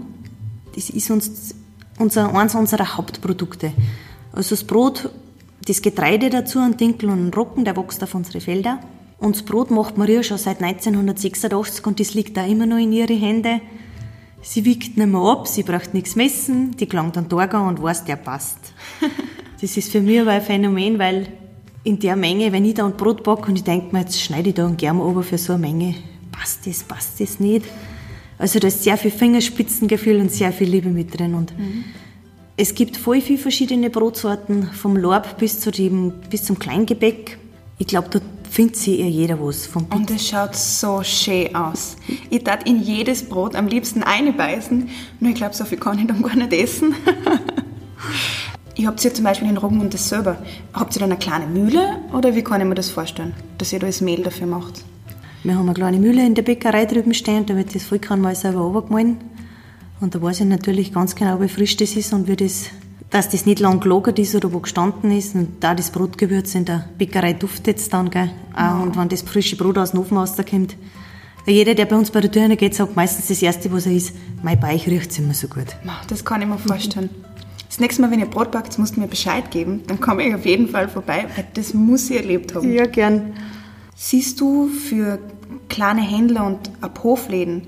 Das 0.74 0.90
ist 0.90 1.12
uns 1.12 1.54
unser, 2.00 2.34
eines 2.34 2.56
unserer 2.56 2.96
Hauptprodukte. 2.96 3.74
Also 4.32 4.56
das 4.56 4.64
Brot, 4.64 5.10
das 5.68 5.82
Getreide 5.82 6.30
dazu, 6.30 6.60
ein 6.60 6.78
Dinkel 6.78 7.10
und 7.10 7.28
ein 7.28 7.34
Roggen, 7.34 7.66
der 7.66 7.76
wächst 7.76 8.02
auf 8.02 8.16
unsere 8.16 8.40
Felder. 8.40 8.80
Und 9.20 9.36
das 9.36 9.44
Brot 9.44 9.70
macht 9.70 9.98
Maria 9.98 10.24
schon 10.24 10.38
seit 10.38 10.64
1986 10.64 11.86
und 11.86 12.00
das 12.00 12.14
liegt 12.14 12.38
da 12.38 12.46
immer 12.46 12.66
noch 12.66 12.78
in 12.78 12.94
ihre 12.94 13.14
Hände. 13.14 13.60
Sie 14.42 14.64
wiegt 14.64 14.96
nicht 14.96 15.10
mehr 15.10 15.22
ab, 15.22 15.46
sie 15.46 15.64
braucht 15.64 15.94
nichts 15.94 16.16
messen, 16.16 16.72
die 16.78 16.86
klangt 16.86 17.18
an 17.18 17.28
Torga 17.28 17.68
und 17.68 17.84
weiß, 17.84 18.06
der 18.06 18.16
passt. 18.16 18.60
das 19.64 19.78
ist 19.78 19.94
für 19.94 20.02
mich 20.02 20.20
aber 20.20 20.32
ein 20.32 20.42
Phänomen, 20.42 21.00
weil 21.00 21.26
in 21.86 21.98
der 21.98 22.18
Menge, 22.18 22.52
wenn 22.52 22.66
ich 22.66 22.74
da 22.74 22.86
ein 22.86 22.98
Brot 22.98 23.24
backe 23.24 23.48
und 23.48 23.56
ich 23.56 23.64
denke 23.64 23.96
mir, 23.96 24.02
jetzt 24.02 24.22
schneide 24.22 24.50
ich 24.50 24.56
da 24.56 24.66
einen 24.66 24.76
Germ 24.76 25.00
ober 25.00 25.24
für 25.24 25.38
so 25.38 25.54
eine 25.54 25.62
Menge, 25.62 25.96
passt 26.34 26.68
das, 26.68 26.84
passt 26.84 27.22
das 27.22 27.40
nicht. 27.40 27.66
Also 28.38 28.60
da 28.60 28.68
ist 28.68 28.84
sehr 28.84 28.98
viel 28.98 29.12
Fingerspitzengefühl 29.12 30.20
und 30.20 30.34
sehr 30.34 30.52
viel 30.52 30.68
Liebe 30.68 30.90
mit 30.90 31.18
drin. 31.18 31.34
Und 31.34 31.58
mhm. 31.58 31.86
es 32.58 32.76
gibt 32.76 32.98
voll 32.98 33.22
viele 33.22 33.40
verschiedene 33.40 33.90
Brotsorten, 33.90 34.64
vom 34.74 34.98
Lorb 34.98 35.38
bis, 35.38 35.62
zu 35.62 35.72
dem, 35.72 36.12
bis 36.30 36.44
zum 36.44 36.60
Kleingebäck. 36.60 37.38
Ich 37.78 37.88
glaube, 37.88 38.10
da 38.10 38.20
findet 38.52 38.76
sich 38.76 39.00
ja 39.00 39.06
jeder 39.06 39.40
was 39.40 39.66
vom 39.66 39.86
Und 39.86 40.12
es 40.12 40.28
schaut 40.28 40.58
so 40.58 41.02
schön 41.04 41.56
aus. 41.56 41.96
Ich 42.30 42.44
tat 42.44 42.68
in 42.68 42.84
jedes 42.84 43.24
Brot 43.24 43.56
am 43.56 43.68
liebsten 43.68 44.04
eine 44.04 44.34
beißen, 44.34 44.90
nur 45.22 45.30
ich 45.30 45.38
glaube, 45.38 45.56
so 45.56 45.64
viel 45.64 45.78
kann 45.78 46.00
ich 46.00 46.08
dann 46.08 46.22
gar 46.22 46.36
nicht 46.36 46.52
essen. 46.52 46.96
ich 48.76 48.86
habt 48.88 49.04
ihr 49.06 49.14
zum 49.14 49.24
Beispiel 49.24 49.50
in 49.50 49.58
Roggen 49.58 49.82
und 49.82 49.94
das 49.94 50.10
selber. 50.10 50.38
Habt 50.74 50.96
ihr 50.96 51.00
dann 51.00 51.12
eine 51.12 51.20
kleine 51.20 51.48
Mühle 51.48 52.00
oder 52.12 52.36
wie 52.36 52.44
kann 52.44 52.62
ich 52.62 52.68
mir 52.68 52.76
das 52.76 52.90
vorstellen, 52.90 53.34
dass 53.58 53.72
ihr 53.72 53.80
da 53.80 53.88
das 53.88 54.02
Mehl 54.02 54.24
dafür 54.24 54.48
macht? 54.48 54.84
Wir 55.44 55.56
haben 55.56 55.66
eine 55.66 55.74
kleine 55.74 56.00
Mühle 56.00 56.26
in 56.26 56.36
der 56.36 56.44
Bäckerei 56.44 56.86
drüben 56.86 57.14
stehen, 57.14 57.46
da 57.46 57.56
wird 57.56 57.76
das 57.76 57.84
Vollkorn 57.84 58.22
mal 58.22 58.36
selber 58.36 58.62
runtergemahlen. 58.62 59.18
Und 60.00 60.16
da 60.16 60.22
weiß 60.22 60.42
ich 60.42 60.48
natürlich 60.48 60.94
ganz 60.94 61.16
genau, 61.16 61.40
wie 61.42 61.48
frisch 61.48 61.78
das 61.78 61.96
ist 61.96 62.14
und 62.14 62.28
wie 62.28 62.36
das 62.36 62.70
dass 63.14 63.30
das 63.30 63.46
nicht 63.46 63.60
lang 63.60 63.80
gelagert 63.80 64.18
ist 64.18 64.34
oder 64.34 64.52
wo 64.52 64.60
gestanden 64.60 65.12
ist. 65.12 65.36
Und 65.36 65.64
da 65.64 65.76
das 65.76 65.92
Brotgewürz 65.92 66.56
in 66.56 66.66
der 66.66 66.86
Bäckerei 66.98 67.34
duftet 67.34 67.78
es 67.78 67.88
dann, 67.88 68.10
gell. 68.10 68.32
Ja. 68.58 68.80
Und 68.80 68.98
wenn 68.98 69.08
das 69.08 69.22
frische 69.22 69.56
Brot 69.56 69.78
aus 69.78 69.92
dem 69.92 70.00
Ofen 70.00 70.18
rauskommt, 70.18 70.76
jeder, 71.46 71.76
der 71.76 71.86
bei 71.86 71.96
uns 71.96 72.10
bei 72.10 72.22
der 72.22 72.32
Tür 72.32 72.48
geht, 72.56 72.74
sagt 72.74 72.96
meistens 72.96 73.28
das 73.28 73.42
Erste, 73.44 73.72
was 73.72 73.86
er 73.86 73.92
ist, 73.92 74.16
mein 74.42 74.60
Beich 74.60 74.88
riecht 74.88 75.18
immer 75.20 75.36
so 75.36 75.48
gut. 75.48 75.68
Das 76.08 76.26
kann 76.26 76.42
ich 76.42 76.48
mir 76.48 76.58
vorstellen. 76.58 77.12
Das 77.74 77.80
nächste 77.80 78.04
Mal, 78.04 78.12
wenn 78.12 78.20
ihr 78.20 78.28
Brot 78.28 78.52
backt, 78.52 78.78
musst 78.78 78.98
du 78.98 79.00
mir 79.00 79.08
Bescheid 79.08 79.50
geben. 79.50 79.82
Dann 79.88 80.00
komme 80.00 80.28
ich 80.28 80.36
auf 80.36 80.46
jeden 80.46 80.68
Fall 80.68 80.88
vorbei, 80.88 81.26
weil 81.36 81.48
das 81.56 81.74
muss 81.74 82.08
ich 82.12 82.18
erlebt 82.18 82.54
haben. 82.54 82.72
Ja, 82.72 82.86
gern. 82.86 83.34
Siehst 83.96 84.40
du 84.40 84.68
für 84.68 85.18
kleine 85.70 86.02
Händler 86.02 86.46
und 86.46 86.70
Abhofläden 86.82 87.64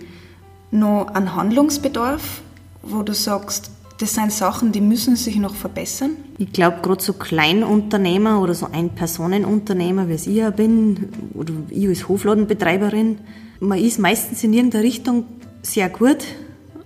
noch 0.69 1.07
einen 1.07 1.35
Handlungsbedarf, 1.35 2.43
wo 2.83 3.01
du 3.01 3.15
sagst, 3.15 3.71
das 3.97 4.13
sind 4.13 4.31
Sachen, 4.31 4.71
die 4.71 4.81
müssen 4.81 5.15
sich 5.15 5.37
noch 5.37 5.55
verbessern? 5.55 6.11
Ich 6.37 6.53
glaube, 6.53 6.81
gerade 6.83 7.01
so 7.01 7.13
Kleinunternehmer 7.13 8.39
oder 8.39 8.53
so 8.53 8.67
Ein-Personen-Unternehmer, 8.71 10.07
wie 10.07 10.13
es 10.13 10.27
ich 10.27 10.35
ja 10.35 10.51
bin, 10.51 11.09
oder 11.33 11.51
ich 11.71 11.87
als 11.87 12.07
Hofladenbetreiberin, 12.07 13.17
man 13.59 13.79
ist 13.79 13.97
meistens 13.97 14.43
in 14.43 14.53
irgendeiner 14.53 14.83
Richtung 14.83 15.25
sehr 15.63 15.89
gut 15.89 16.25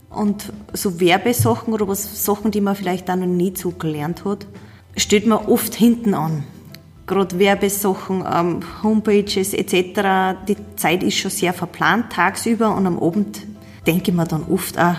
und 0.10 0.52
so 0.74 1.00
Werbesachen 1.00 1.74
oder 1.74 1.88
was 1.88 2.26
Sachen, 2.26 2.52
die 2.52 2.62
man 2.62 2.76
vielleicht 2.76 3.10
auch 3.10 3.16
noch 3.16 3.26
nie 3.26 3.54
so 3.56 3.72
gelernt 3.72 4.26
hat, 4.26 4.48
steht 4.96 5.28
man 5.28 5.46
oft 5.46 5.76
hinten 5.76 6.14
an. 6.14 6.44
Gerade 7.06 7.40
Werbesachen, 7.40 8.24
ähm, 8.32 8.60
Homepages 8.84 9.54
etc. 9.54 10.38
Die 10.48 10.58
Zeit 10.76 11.04
ist 11.04 11.18
schon 11.18 11.32
sehr 11.32 11.54
verplant 11.54 12.12
tagsüber 12.12 12.76
und 12.76 12.86
am 12.86 13.00
Abend 13.00 13.46
denke 13.88 14.12
ich 14.12 14.18
mir 14.18 14.26
dann 14.26 14.44
oft 14.50 14.78
auch, 14.78 14.96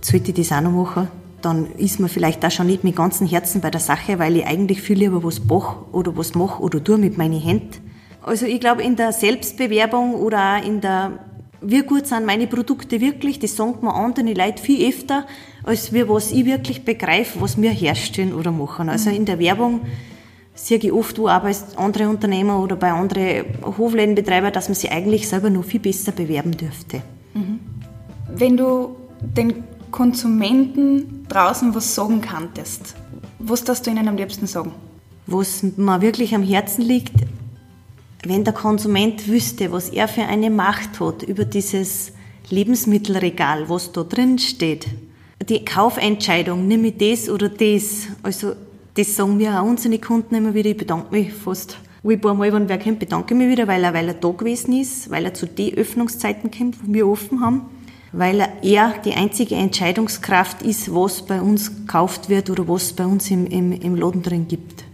sollte 0.00 0.30
ich 0.30 0.36
das 0.36 0.52
auch 0.52 0.60
noch 0.60 0.72
machen 0.72 1.08
dann 1.42 1.66
ist 1.76 2.00
man 2.00 2.08
vielleicht 2.08 2.44
auch 2.44 2.50
schon 2.50 2.66
nicht 2.66 2.84
mit 2.84 2.96
ganzem 2.96 3.26
Herzen 3.26 3.60
bei 3.60 3.70
der 3.70 3.80
Sache, 3.80 4.18
weil 4.18 4.36
ich 4.36 4.46
eigentlich 4.46 4.82
viel 4.82 4.98
lieber 4.98 5.22
was 5.24 5.40
bach 5.40 5.76
oder 5.92 6.16
was 6.16 6.34
mache 6.34 6.62
oder 6.62 6.82
tue 6.82 6.98
mit 6.98 7.18
meinen 7.18 7.40
Händen. 7.40 7.90
Also 8.22 8.46
ich 8.46 8.60
glaube, 8.60 8.82
in 8.82 8.96
der 8.96 9.12
Selbstbewerbung 9.12 10.14
oder 10.14 10.56
auch 10.56 10.64
in 10.64 10.80
der, 10.80 11.12
wie 11.62 11.82
gut 11.82 12.06
sind 12.06 12.26
meine 12.26 12.46
Produkte 12.46 13.00
wirklich, 13.00 13.38
das 13.38 13.56
sagen 13.56 13.78
mir 13.82 13.94
andere 13.94 14.32
Leute 14.32 14.62
viel 14.62 14.88
öfter, 14.88 15.26
als 15.62 15.92
wir, 15.92 16.08
was 16.08 16.30
ich 16.30 16.44
wirklich 16.44 16.84
begreife, 16.84 17.40
was 17.40 17.60
wir 17.60 17.70
herstellen 17.70 18.34
oder 18.34 18.50
machen. 18.52 18.88
Also 18.88 19.10
in 19.10 19.24
der 19.24 19.38
Werbung 19.38 19.80
sehe 20.54 20.78
ich 20.78 20.92
oft 20.92 21.18
wo 21.18 21.28
auch 21.28 21.40
bei 21.42 21.54
anderen 21.76 22.08
Unternehmer 22.08 22.58
oder 22.60 22.76
bei 22.76 22.92
anderen 22.92 23.44
Hoflädenbetreibern, 23.78 24.52
dass 24.52 24.68
man 24.68 24.74
sich 24.74 24.90
eigentlich 24.90 25.28
selber 25.28 25.50
noch 25.50 25.64
viel 25.64 25.80
besser 25.80 26.12
bewerben 26.12 26.56
dürfte. 26.56 27.02
Mhm. 27.34 27.60
Wenn 28.34 28.56
du 28.56 28.96
den 29.20 29.64
Konsumenten 29.90 31.26
draußen 31.28 31.74
was 31.74 31.94
sagen 31.94 32.20
kanntest, 32.20 32.94
was 33.38 33.64
darfst 33.64 33.86
du 33.86 33.90
ihnen 33.90 34.08
am 34.08 34.16
liebsten 34.16 34.46
sagen? 34.46 34.72
was 35.30 35.62
mir 35.62 36.00
wirklich 36.00 36.34
am 36.34 36.42
Herzen 36.42 36.82
liegt, 36.82 37.14
wenn 38.24 38.44
der 38.44 38.52
Konsument 38.52 39.28
wüsste, 39.28 39.72
was 39.72 39.88
er 39.88 40.08
für 40.08 40.22
eine 40.22 40.50
Macht 40.50 41.00
hat 41.00 41.22
über 41.22 41.44
dieses 41.44 42.12
Lebensmittelregal, 42.50 43.68
was 43.68 43.92
da 43.92 44.02
drin 44.02 44.38
steht. 44.38 44.86
Die 45.48 45.64
Kaufentscheidung, 45.64 46.66
nehme 46.66 46.88
ich 46.88 46.98
das 46.98 47.30
oder 47.30 47.48
das. 47.48 48.08
Also, 48.22 48.52
das 48.94 49.16
sagen 49.16 49.36
mir 49.36 49.60
auch 49.60 49.66
unsere 49.66 49.98
Kunden 49.98 50.34
immer 50.34 50.52
wieder. 50.52 50.70
Ich 50.70 50.76
bedanke 50.76 51.14
mich 51.14 51.32
fast 51.32 51.78
ein 52.04 52.20
paar 52.20 52.34
Mal, 52.34 52.52
wenn 52.52 52.68
wer 52.68 52.78
kommt, 52.78 52.98
bedanke 52.98 53.34
ich 53.34 53.38
mich 53.38 53.48
wieder, 53.48 53.68
weil 53.68 53.84
er, 53.84 53.94
weil 53.94 54.08
er 54.08 54.14
da 54.14 54.30
gewesen 54.30 54.78
ist, 54.78 55.10
weil 55.10 55.24
er 55.24 55.34
zu 55.34 55.46
den 55.46 55.74
Öffnungszeiten 55.74 56.50
kommt, 56.50 56.76
wo 56.82 56.92
wir 56.92 57.06
offen 57.06 57.40
haben, 57.40 57.62
weil 58.12 58.40
er, 58.40 58.62
er 58.62 58.94
die 59.04 59.14
einzige 59.14 59.54
Entscheidungskraft 59.54 60.62
ist, 60.62 60.94
was 60.94 61.22
bei 61.26 61.40
uns 61.40 61.76
gekauft 61.76 62.28
wird 62.28 62.50
oder 62.50 62.66
was 62.68 62.92
bei 62.92 63.04
uns 63.04 63.30
im, 63.30 63.46
im, 63.46 63.72
im 63.72 63.96
Laden 63.96 64.22
drin 64.22 64.48
gibt. 64.48 64.84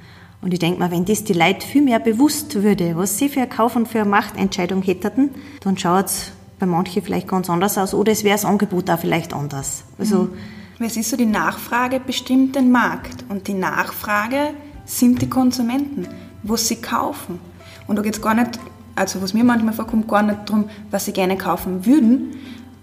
Und 0.42 0.52
ich 0.52 0.58
denke 0.58 0.78
mal, 0.78 0.90
wenn 0.90 1.04
das 1.04 1.24
die 1.24 1.32
Leute 1.32 1.66
viel 1.66 1.82
mehr 1.82 1.98
bewusst 1.98 2.62
würde, 2.62 2.96
was 2.96 3.18
sie 3.18 3.28
für 3.28 3.40
eine 3.40 3.48
Kauf- 3.48 3.76
und 3.76 3.88
für 3.88 4.00
eine 4.00 4.10
Machtentscheidung 4.10 4.82
hätten, 4.82 5.30
dann 5.60 5.76
schaut 5.78 6.06
es 6.06 6.32
bei 6.58 6.66
manchen 6.66 7.02
vielleicht 7.02 7.28
ganz 7.28 7.50
anders 7.50 7.76
aus 7.78 7.94
oder 7.94 8.12
es 8.12 8.24
wäre 8.24 8.34
das 8.34 8.44
Angebot 8.44 8.88
auch 8.90 8.98
vielleicht 8.98 9.34
anders. 9.34 9.84
Also, 9.98 10.24
mhm. 10.24 10.32
Es 10.78 10.96
ist 10.96 11.08
so, 11.08 11.16
die 11.16 11.24
Nachfrage 11.24 12.00
bestimmt 12.00 12.54
den 12.54 12.70
Markt 12.70 13.24
und 13.30 13.48
die 13.48 13.54
Nachfrage 13.54 14.50
sind 14.84 15.22
die 15.22 15.28
Konsumenten 15.28 16.06
was 16.48 16.68
sie 16.68 16.76
kaufen. 16.76 17.38
Und 17.86 17.96
da 17.96 18.02
geht 18.02 18.14
es 18.14 18.22
gar 18.22 18.34
nicht, 18.34 18.58
also 18.94 19.22
was 19.22 19.34
mir 19.34 19.44
manchmal 19.44 19.74
vorkommt, 19.74 20.08
gar 20.08 20.22
nicht 20.22 20.40
darum, 20.46 20.68
was 20.90 21.04
sie 21.04 21.12
gerne 21.12 21.36
kaufen 21.36 21.86
würden, 21.86 22.34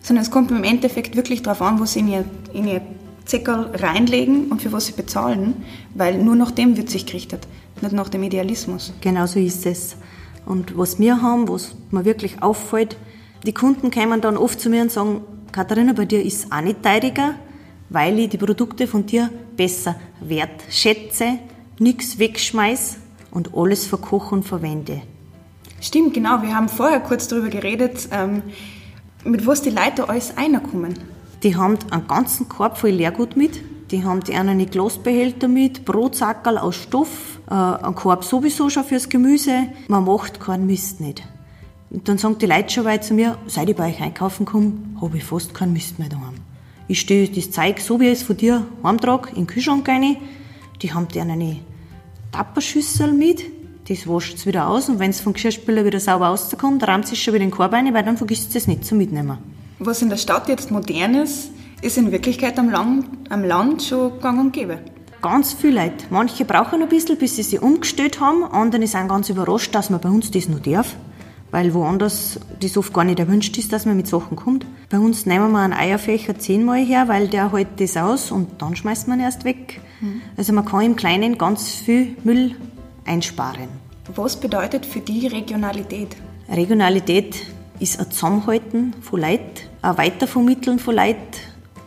sondern 0.02 0.24
es 0.24 0.32
kommt 0.32 0.52
im 0.52 0.64
Endeffekt 0.64 1.16
wirklich 1.16 1.44
darauf 1.44 1.62
an, 1.62 1.80
was 1.80 1.94
sie 1.94 2.00
in 2.00 2.08
ihr, 2.08 2.26
in 2.54 2.68
ihr 2.68 2.82
Zeckerl 3.26 3.72
reinlegen 3.76 4.48
und 4.52 4.62
für 4.62 4.72
was 4.72 4.88
sie 4.88 4.94
bezahlen, 4.94 5.56
weil 5.94 6.22
nur 6.22 6.36
nach 6.36 6.52
dem 6.52 6.78
wird 6.78 6.90
sich 6.90 7.06
gerichtet, 7.06 7.48
nicht 7.82 7.94
nach 7.94 8.10
dem 8.10 8.24
Idealismus. 8.24 8.94
Genau 9.02 9.26
so 9.26 9.40
ist 9.40 9.66
es. 9.66 9.96
Und 10.46 10.78
was 10.78 11.00
wir 11.00 11.22
haben, 11.22 11.48
was 11.48 11.76
mir 11.92 12.06
wirklich 12.06 12.42
auffällt, 12.42 12.98
die 13.46 13.54
Kunden 13.54 13.92
kommen 13.92 14.22
dann 14.22 14.38
oft 14.38 14.60
zu 14.60 14.70
mir 14.70 14.82
und 14.82 14.92
sagen, 14.92 15.22
Katharina, 15.52 15.94
bei 15.94 16.06
dir 16.06 16.24
ist 16.24 16.46
es 16.46 16.52
auch 16.52 16.62
nicht 16.62 16.84
teuriger, 16.84 17.36
weil 17.90 18.20
ich 18.20 18.30
die 18.30 18.38
Produkte 18.38 18.88
von 18.88 19.06
dir 19.06 19.30
besser 19.56 19.96
wertschätze, 20.20 21.40
nichts 21.80 22.18
wegschmeiß 22.20 22.98
und 23.32 23.52
alles 23.56 23.86
verkoche 23.86 24.36
und 24.36 24.44
verwende. 24.44 25.02
Stimmt, 25.80 26.14
genau. 26.14 26.42
Wir 26.42 26.56
haben 26.56 26.70
vorher 26.70 27.02
kurz 27.02 27.28
darüber 27.28 27.50
geredet, 27.50 28.08
ähm, 28.12 28.42
mit 29.26 29.46
was 29.46 29.62
die 29.62 29.70
Leute 29.70 30.08
alles 30.08 30.36
reinkommen. 30.38 30.98
Die 31.44 31.58
haben 31.58 31.78
einen 31.92 32.08
ganzen 32.08 32.48
Korb 32.48 32.78
voll 32.78 32.92
Leergut 32.92 33.36
mit. 33.36 33.62
Die 33.92 34.04
haben 34.04 34.22
die 34.22 34.34
einen 34.34 34.66
Glasbehälter 34.66 35.50
mit, 35.50 35.84
Brotsackerl 35.84 36.58
aus 36.58 36.76
Stoff, 36.76 37.42
äh, 37.50 37.54
einen 37.54 37.96
Korb 37.96 38.24
sowieso 38.24 38.70
schon 38.70 38.86
fürs 38.86 39.10
Gemüse. 39.10 39.68
Man 39.90 40.06
macht 40.06 40.40
keinen 40.40 40.66
Mist 40.66 41.02
nicht. 41.02 41.22
Und 41.90 42.08
dann 42.08 42.18
sagen 42.18 42.38
die 42.40 42.46
Leute 42.46 42.74
schon 42.74 42.86
weit 42.86 43.04
zu 43.04 43.14
mir, 43.14 43.38
seit 43.46 43.70
ich 43.70 43.76
bei 43.76 43.90
euch 43.90 44.02
einkaufen 44.02 44.46
komme, 44.46 44.72
habe 45.02 45.18
ich 45.18 45.24
fast 45.24 45.54
keinen 45.54 45.74
Mist 45.74 46.00
mehr 46.00 46.10
daheim. 46.10 46.36
Ich 46.88 47.02
stehe 47.02 47.28
das 47.28 47.52
Zeug, 47.52 47.80
so 47.80 48.00
wie 48.00 48.08
ich 48.08 48.14
es 48.14 48.24
von 48.24 48.38
dir 48.38 48.66
heimtrage, 48.84 49.30
in 49.30 49.36
den 49.36 49.48
Kühlschrank 49.48 49.88
rein. 49.88 50.18
Die 50.82 50.94
haben 50.94 51.08
die 51.10 51.20
eine 51.20 51.58
Tapperschüssel 52.32 53.14
mit, 53.14 53.44
das 53.90 54.08
wascht 54.08 54.36
es 54.36 54.46
wieder 54.46 54.68
aus 54.70 54.90
und 54.90 54.98
wenn 54.98 55.12
es 55.12 55.22
vom 55.22 55.34
Geschirrspüler 55.34 55.86
wieder 55.86 56.00
sauber 56.00 56.28
rauskommt, 56.28 56.88
rammt 56.88 57.12
es 57.12 57.20
schon 57.20 57.34
wieder 57.34 57.44
in 57.44 57.52
den 57.52 57.56
Korb 57.56 57.74
rein, 57.74 57.94
weil 57.94 58.04
dann 58.04 58.18
vergisst 58.18 58.56
es 58.56 58.68
nicht 58.68 58.86
zu 58.86 58.96
mitnehmen. 58.96 59.53
Was 59.86 60.02
in 60.02 60.10
der 60.10 60.18
Stadt 60.18 60.48
jetzt 60.48 60.72
modern 60.72 61.14
ist, 61.14 61.50
ist 61.82 61.98
in 61.98 62.14
Wirklichkeit 62.14 62.58
am 62.58 62.70
Land, 62.70 63.06
am 63.30 63.44
Land 63.44 63.84
schon 63.84 64.18
gang 64.22 64.40
und 64.40 64.54
gäbe. 64.54 64.80
Ganz 65.22 65.52
viele 65.52 65.82
Leute. 65.84 66.06
Manche 66.10 66.46
brauchen 66.46 66.82
ein 66.82 66.88
bisschen, 66.88 67.18
bis 67.18 67.36
sie 67.36 67.44
sich 67.44 67.62
umgestellt 67.62 68.22
haben. 68.22 68.46
Andere 68.46 68.88
sind 68.88 69.10
ganz 69.10 69.28
überrascht, 69.28 69.76
dass 69.76 69.90
man 69.90 70.00
bei 70.00 70.08
uns 70.08 70.32
das 70.32 70.48
noch 70.48 70.60
darf. 70.60 70.96
Weil 71.52 71.74
woanders 71.74 72.40
das 72.62 72.78
oft 72.78 72.94
gar 72.94 73.04
nicht 73.04 73.20
erwünscht 73.20 73.58
ist, 73.58 73.74
dass 73.74 73.86
man 73.86 73.98
mit 73.98 74.08
Sachen 74.08 74.38
kommt. 74.38 74.66
Bei 74.90 75.00
uns 75.00 75.26
nehmen 75.26 75.52
wir 75.52 75.60
einen 75.60 75.74
Eierfächer 75.74 76.40
zehnmal 76.40 76.80
her, 76.80 77.10
weil 77.10 77.28
der 77.28 77.52
hält 77.52 77.80
das 77.80 77.98
aus 77.98 78.32
und 78.32 78.62
dann 78.62 78.78
schmeißt 78.78 79.10
man 79.10 79.20
erst 79.20 79.44
weg. 79.44 79.82
Mhm. 80.00 80.22
Also 80.38 80.54
man 80.54 80.64
kann 80.64 80.82
im 80.82 80.96
Kleinen 80.96 81.38
ganz 81.38 81.72
viel 81.72 82.16
Müll 82.24 82.56
einsparen. 83.06 83.68
Was 84.16 84.38
bedeutet 84.38 84.86
für 84.86 85.02
die 85.02 85.28
Regionalität? 85.28 86.16
Regionalität 86.50 87.36
ist 87.80 88.00
ein 88.00 88.10
Zusammenhalten 88.12 88.94
von 89.02 89.20
Leid, 89.20 89.42
ein 89.42 89.73
Weitervermitteln 89.84 90.80
von 90.80 90.96
Leid, 90.96 91.18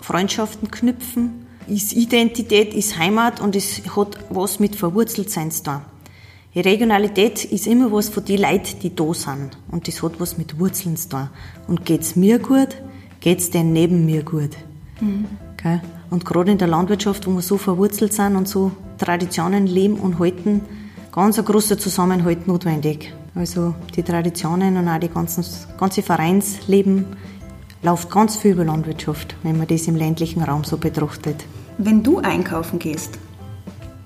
Freundschaften 0.00 0.70
knüpfen, 0.70 1.46
ist 1.66 1.94
Identität, 1.94 2.74
ist 2.74 2.98
Heimat 2.98 3.40
und 3.40 3.56
es 3.56 3.82
hat 3.96 4.18
was 4.30 4.60
mit 4.60 4.76
Verwurzeltsein 4.76 5.50
zu 5.50 5.64
tun. 5.64 5.80
Die 6.54 6.60
Regionalität 6.60 7.44
ist 7.44 7.66
immer 7.66 7.92
was 7.92 8.08
von 8.08 8.24
den 8.24 8.40
Leuten, 8.40 8.78
die 8.80 8.94
da 8.94 9.12
sind. 9.12 9.58
Und 9.70 9.88
das 9.88 10.02
hat 10.02 10.18
was 10.20 10.38
mit 10.38 10.58
Wurzeln 10.58 10.96
zu 10.96 11.10
tun. 11.10 11.28
Und 11.66 11.84
geht's 11.84 12.16
mir 12.16 12.38
gut, 12.38 12.76
geht's 13.20 13.50
denn 13.50 13.72
neben 13.72 14.06
mir 14.06 14.22
gut. 14.22 14.56
Mhm. 15.00 15.26
Okay? 15.52 15.80
Und 16.08 16.24
gerade 16.24 16.52
in 16.52 16.58
der 16.58 16.68
Landwirtschaft, 16.68 17.26
wo 17.26 17.32
wir 17.32 17.42
so 17.42 17.58
verwurzelt 17.58 18.12
sind 18.12 18.36
und 18.36 18.48
so 18.48 18.72
Traditionen 18.96 19.66
leben 19.66 19.98
und 19.98 20.18
halten, 20.18 20.62
ganz 21.12 21.38
ein 21.38 21.44
großer 21.44 21.78
Zusammenhalt 21.78 22.46
notwendig. 22.46 23.12
Also 23.34 23.74
die 23.94 24.02
Traditionen 24.02 24.78
und 24.78 24.88
auch 24.88 24.98
die 24.98 25.08
ganzen, 25.08 25.44
ganze 25.78 26.02
Vereinsleben 26.02 27.04
läuft 27.86 28.10
ganz 28.10 28.36
viel 28.36 28.50
über 28.50 28.64
Landwirtschaft, 28.64 29.36
wenn 29.44 29.58
man 29.58 29.68
das 29.68 29.86
im 29.86 29.94
ländlichen 29.94 30.42
Raum 30.42 30.64
so 30.64 30.76
betrachtet. 30.76 31.44
Wenn 31.78 32.02
du 32.02 32.18
einkaufen 32.18 32.80
gehst, 32.80 33.16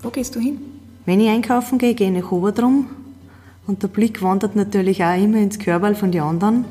wo 0.03 0.11
gehst 0.11 0.37
du 0.37 0.39
hin? 0.39 0.61
Wenn 1.07 1.19
ich 1.19 1.31
einkaufen 1.31 1.79
gehe, 1.79 1.95
gehe 1.95 2.09
ich 2.09 2.23
nach 2.23 2.31
Oberdrum 2.31 2.91
und 3.67 3.83
der 3.83 3.89
Blick 3.89 4.23
wandert 4.23 4.55
natürlich 4.55 5.03
auch 5.03 5.17
immer 5.17 5.39
ins 5.39 5.59
Körperl 5.59 5.95
von 5.95 6.13
den 6.13 6.21
anderen. 6.21 6.67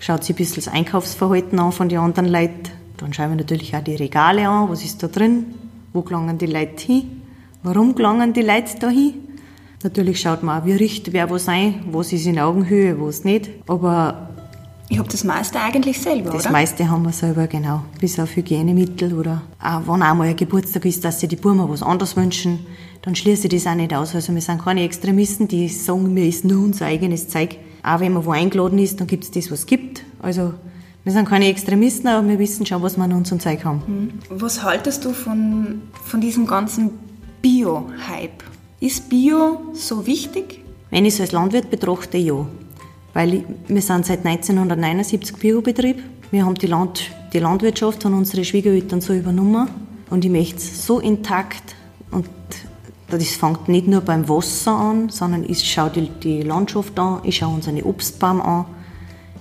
Schaut 0.00 0.24
sich 0.24 0.34
ein 0.34 0.38
bisschen 0.38 0.64
das 0.64 0.68
Einkaufsverhalten 0.68 1.60
an 1.60 1.70
von 1.70 1.88
den 1.88 1.98
anderen 1.98 2.28
Leuten. 2.28 2.70
Dann 2.96 3.12
schauen 3.12 3.30
wir 3.30 3.36
natürlich 3.36 3.76
auch 3.76 3.84
die 3.84 3.94
Regale 3.94 4.48
an. 4.48 4.68
Was 4.68 4.84
ist 4.84 5.04
da 5.04 5.06
drin? 5.06 5.54
Wo 5.92 6.02
gelangen 6.02 6.38
die 6.38 6.46
Leute 6.46 6.84
hin? 6.84 7.22
Warum 7.62 7.94
gelangen 7.94 8.32
die 8.32 8.42
Leute 8.42 8.76
da 8.80 8.88
hin? 8.88 9.14
Natürlich 9.84 10.20
schaut 10.20 10.42
man 10.42 10.60
auch, 10.60 10.66
wie 10.66 10.72
riecht 10.72 11.12
wer 11.12 11.30
was 11.30 11.48
ein, 11.48 11.84
was 11.92 12.12
ist 12.12 12.26
in 12.26 12.40
Augenhöhe, 12.40 13.00
was 13.00 13.22
nicht. 13.22 13.48
Aber 13.68 14.25
ich 14.88 14.98
habe 14.98 15.08
das 15.08 15.24
meiste 15.24 15.60
eigentlich 15.60 16.00
selber, 16.00 16.30
Das 16.30 16.44
oder? 16.44 16.52
meiste 16.52 16.88
haben 16.88 17.02
wir 17.04 17.12
selber, 17.12 17.46
genau. 17.46 17.82
Bis 18.00 18.18
auf 18.20 18.36
Hygienemittel 18.36 19.14
oder 19.14 19.42
auch, 19.60 19.80
wenn 19.86 20.02
auch 20.02 20.14
mal 20.14 20.28
ein 20.28 20.36
Geburtstag 20.36 20.84
ist, 20.84 21.04
dass 21.04 21.20
sich 21.20 21.28
die 21.28 21.36
Burma 21.36 21.68
was 21.68 21.82
anderes 21.82 22.16
wünschen, 22.16 22.66
dann 23.02 23.14
schließe 23.14 23.46
ich 23.48 23.54
das 23.62 23.66
auch 23.66 23.76
nicht 23.76 23.92
aus. 23.94 24.14
Also 24.14 24.34
wir 24.34 24.40
sind 24.40 24.62
keine 24.62 24.82
Extremisten, 24.82 25.48
die 25.48 25.68
sagen, 25.68 26.12
mir 26.14 26.26
ist 26.26 26.44
nur 26.44 26.62
unser 26.64 26.86
eigenes 26.86 27.28
Zeug. 27.28 27.56
Auch 27.82 28.00
wenn 28.00 28.12
man 28.12 28.24
wo 28.24 28.30
eingeladen 28.32 28.78
ist, 28.78 29.00
dann 29.00 29.06
gibt 29.06 29.24
es 29.24 29.30
das, 29.30 29.50
was 29.50 29.60
es 29.60 29.66
gibt. 29.66 30.02
Also 30.20 30.54
wir 31.04 31.12
sind 31.12 31.28
keine 31.28 31.46
Extremisten, 31.46 32.08
aber 32.08 32.26
wir 32.28 32.38
wissen 32.38 32.66
schon, 32.66 32.82
was 32.82 32.96
wir 32.96 33.04
an 33.04 33.12
unserem 33.12 33.38
Zeug 33.38 33.64
haben. 33.64 33.82
Hm. 33.86 34.10
Was 34.40 34.62
haltest 34.64 35.04
du 35.04 35.12
von, 35.12 35.82
von 36.04 36.20
diesem 36.20 36.46
ganzen 36.46 36.90
Bio-Hype? 37.42 38.42
Ist 38.80 39.08
Bio 39.08 39.60
so 39.72 40.06
wichtig? 40.06 40.62
Wenn 40.90 41.04
ich 41.04 41.14
es 41.14 41.20
als 41.20 41.32
Landwirt 41.32 41.70
betrachte, 41.70 42.18
ja. 42.18 42.46
Weil 43.16 43.44
wir 43.66 43.80
sind 43.80 44.04
seit 44.04 44.26
1979 44.26 45.38
Biobetrieb. 45.38 46.02
Wir 46.30 46.44
haben 46.44 46.54
die, 46.56 46.66
Land, 46.66 47.10
die 47.32 47.38
Landwirtschaft 47.38 48.02
von 48.02 48.12
unseren 48.12 48.44
Schwiegereltern 48.44 49.00
so 49.00 49.14
übernommen. 49.14 49.70
Und 50.10 50.26
ich 50.26 50.30
möchte 50.30 50.58
es 50.58 50.84
so 50.84 51.00
intakt 51.00 51.74
und 52.10 52.28
das 53.08 53.30
fängt 53.30 53.68
nicht 53.68 53.86
nur 53.86 54.02
beim 54.02 54.28
Wasser 54.28 54.72
an, 54.72 55.08
sondern 55.08 55.48
ich 55.48 55.64
schaue 55.64 55.88
die, 55.88 56.10
die 56.22 56.42
Landschaft 56.42 56.98
an, 56.98 57.20
ich 57.24 57.38
schaue 57.38 57.54
unseren 57.54 57.82
Obstbaum 57.84 58.42
an, 58.42 58.66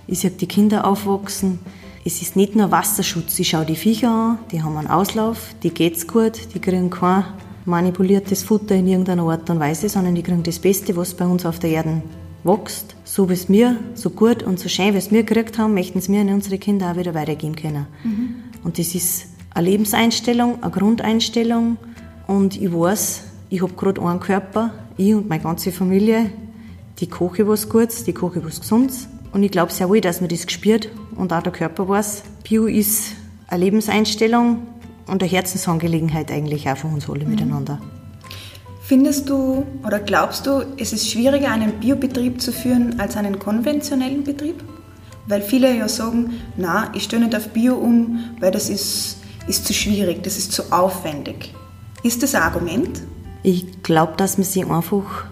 ich 0.08 0.20
sehe 0.20 0.32
die 0.32 0.48
Kinder 0.48 0.88
aufwachsen. 0.88 1.60
Es 2.06 2.22
ist 2.22 2.38
nicht 2.38 2.56
nur 2.56 2.72
Wasserschutz, 2.72 3.38
ich 3.40 3.50
schaue 3.50 3.66
die 3.66 3.76
Viecher 3.76 4.10
an, 4.10 4.40
die 4.54 4.64
haben 4.64 4.78
einen 4.78 4.88
Auslauf, 4.88 5.54
die 5.64 5.72
geht's 5.72 6.08
gut, 6.08 6.54
die 6.54 6.60
kriegen 6.60 6.90
kein 6.90 7.26
manipuliertes 7.66 8.42
Futter 8.44 8.76
in 8.76 8.88
irgendeiner 8.88 9.24
Art 9.24 9.50
und 9.50 9.60
Weise, 9.60 9.90
sondern 9.90 10.16
die 10.16 10.24
kriegen 10.24 10.44
das 10.44 10.60
Beste, 10.60 10.96
was 10.96 11.14
bei 11.14 11.26
uns 11.26 11.46
auf 11.46 11.60
der 11.60 11.72
Erde 11.72 12.02
wächst. 12.46 12.96
So 13.04 13.30
wie 13.30 13.34
es 13.34 13.50
mir, 13.50 13.78
so 13.96 14.10
gut 14.10 14.44
und 14.44 14.60
so 14.60 14.70
schön, 14.70 14.94
wie 14.94 14.98
es 14.98 15.12
wir 15.12 15.24
gekriegt 15.24 15.58
haben, 15.58 15.74
möchten 15.74 15.98
es 15.98 16.08
mir 16.08 16.22
an 16.22 16.30
unsere 16.30 16.58
Kinder 16.58 16.92
auch 16.92 16.98
wieder 16.98 17.14
weitergeben 17.14 17.56
können. 17.56 17.88
Mhm. 18.04 18.36
Und 18.64 18.78
das 18.78 18.96
ist 18.96 19.28
eine 19.54 19.70
Lebenseinstellung, 19.70 20.62
eine 20.62 20.72
Grundeinstellung 20.72 21.78
und 22.28 22.62
ich 22.62 22.72
weiß, 22.72 23.24
ich 23.50 23.62
habe 23.62 23.74
gerade 23.74 24.02
einen 24.02 24.20
Körper, 24.20 24.74
ich 24.98 25.14
und 25.14 25.30
meine 25.30 25.44
ganze 25.44 25.72
Familie, 25.72 26.30
die 27.00 27.08
koche 27.08 27.48
was 27.48 27.70
Gutes, 27.70 28.04
die 28.04 28.14
koche 28.14 28.44
was 28.44 28.62
Gesundes. 28.62 29.08
Und 29.32 29.44
ich 29.44 29.52
glaube 29.52 29.72
sehr 29.72 29.90
wohl, 29.90 30.02
dass 30.02 30.22
man 30.22 30.30
das 30.30 30.46
gespürt 30.46 30.90
und 31.16 31.34
auch 31.34 31.44
der 31.44 31.52
Körper 31.52 31.88
weiß. 31.88 32.24
Bio 32.44 32.68
ist 32.68 33.14
eine 33.48 33.66
Lebenseinstellung 33.66 34.60
und 35.08 35.22
eine 35.22 35.32
Herzensangelegenheit 35.32 36.32
eigentlich 36.32 36.70
auch 36.70 36.78
von 36.78 36.94
uns 36.94 37.10
alle 37.10 37.26
mhm. 37.26 37.32
miteinander. 37.32 37.82
Findest 38.88 39.28
du 39.30 39.66
oder 39.84 40.00
glaubst 40.00 40.46
du, 40.46 40.64
es 40.78 40.94
ist 40.94 41.10
schwieriger, 41.10 41.50
einen 41.50 41.80
Biobetrieb 41.80 42.40
zu 42.40 42.52
führen 42.52 43.00
als 43.00 43.18
einen 43.18 43.40
konventionellen 43.40 44.24
Betrieb? 44.24 44.64
Weil 45.26 45.42
viele 45.42 45.76
ja 45.76 45.88
sagen, 45.88 46.36
na, 46.56 46.92
ich 46.94 47.06
stelle 47.06 47.26
nicht 47.26 47.36
auf 47.36 47.50
Bio 47.50 47.74
um, 47.74 48.20
weil 48.40 48.52
das 48.52 48.70
ist, 48.70 49.18
ist 49.48 49.66
zu 49.66 49.74
schwierig, 49.74 50.22
das 50.22 50.38
ist 50.38 50.52
zu 50.52 50.72
aufwendig. 50.72 51.52
Ist 52.04 52.22
das 52.22 52.36
ein 52.36 52.44
Argument? 52.44 53.02
Ich 53.42 53.82
glaube, 53.82 54.14
dass 54.18 54.38
man 54.38 54.46
sich 54.46 54.70
einfach 54.70 55.26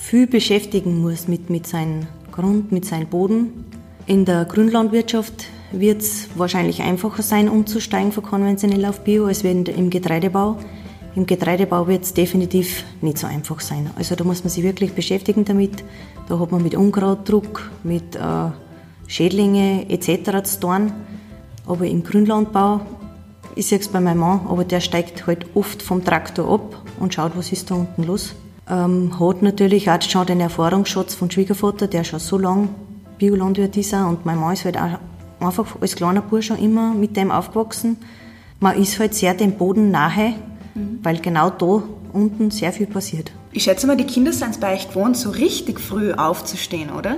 viel 0.00 0.26
beschäftigen 0.26 1.00
muss 1.00 1.28
mit, 1.28 1.48
mit 1.48 1.68
seinem 1.68 2.08
Grund, 2.32 2.72
mit 2.72 2.86
seinem 2.86 3.06
Boden. 3.06 3.66
In 4.06 4.24
der 4.24 4.46
Grünlandwirtschaft 4.46 5.46
wird 5.70 6.02
es 6.02 6.26
wahrscheinlich 6.34 6.82
einfacher 6.82 7.22
sein, 7.22 7.48
umzusteigen 7.48 8.10
von 8.10 8.24
konventionell 8.24 8.84
auf 8.84 9.04
Bio, 9.04 9.26
als 9.26 9.44
im 9.44 9.90
Getreidebau. 9.90 10.58
Im 11.16 11.26
Getreidebau 11.26 11.88
wird 11.88 12.04
es 12.04 12.14
definitiv 12.14 12.84
nicht 13.00 13.18
so 13.18 13.26
einfach 13.26 13.60
sein. 13.60 13.90
Also 13.96 14.14
da 14.14 14.24
muss 14.24 14.44
man 14.44 14.50
sich 14.50 14.62
wirklich 14.62 14.92
beschäftigen 14.92 15.44
damit. 15.44 15.82
Da 16.28 16.38
hat 16.38 16.52
man 16.52 16.62
mit 16.62 16.76
Unkrautdruck, 16.76 17.70
mit 17.82 18.14
äh, 18.14 18.20
Schädlinge 19.08 19.90
etc. 19.90 20.44
zu 20.44 20.60
tun. 20.60 20.92
Aber 21.66 21.86
im 21.86 22.04
Grünlandbau, 22.04 22.80
ich 23.56 23.66
sehe 23.66 23.78
es 23.78 23.88
bei 23.88 24.00
meinem 24.00 24.18
Mann, 24.18 24.40
aber 24.48 24.64
der 24.64 24.80
steigt 24.80 25.26
halt 25.26 25.46
oft 25.54 25.82
vom 25.82 26.04
Traktor 26.04 26.52
ab 26.52 26.82
und 27.00 27.12
schaut, 27.12 27.32
was 27.36 27.50
ist 27.50 27.70
da 27.70 27.74
unten 27.74 28.04
los. 28.04 28.34
Ähm, 28.68 29.18
hat 29.18 29.42
natürlich 29.42 29.90
auch 29.90 30.00
schon 30.00 30.26
den 30.26 30.40
Erfahrungsschatz 30.40 31.14
von 31.16 31.30
Schwiegervater, 31.30 31.88
der 31.88 32.04
schon 32.04 32.20
so 32.20 32.38
lange 32.38 32.68
Biolandwirt 33.18 33.76
ist 33.76 33.92
und 33.92 34.24
mein 34.24 34.38
Mann 34.38 34.54
ist 34.54 34.64
halt 34.64 34.78
auch 34.78 34.98
einfach 35.40 35.80
als 35.80 35.96
kleiner 35.96 36.22
Bursch 36.22 36.46
schon 36.46 36.58
immer 36.58 36.94
mit 36.94 37.16
dem 37.16 37.30
aufgewachsen. 37.30 37.96
Man 38.60 38.80
ist 38.80 38.98
halt 38.98 39.14
sehr 39.14 39.34
dem 39.34 39.52
Boden 39.52 39.90
nahe, 39.90 40.34
mhm. 40.74 41.00
weil 41.02 41.18
genau 41.18 41.50
da 41.50 41.82
unten 42.12 42.50
sehr 42.50 42.72
viel 42.72 42.86
passiert. 42.86 43.32
Ich 43.52 43.64
schätze 43.64 43.86
mal, 43.86 43.96
die 43.96 44.04
Kinder 44.04 44.32
sind 44.32 44.60
bei 44.60 44.74
euch 44.74 44.88
gewohnt, 44.88 45.16
so 45.16 45.30
richtig 45.30 45.80
früh 45.80 46.12
aufzustehen, 46.12 46.90
oder? 46.90 47.16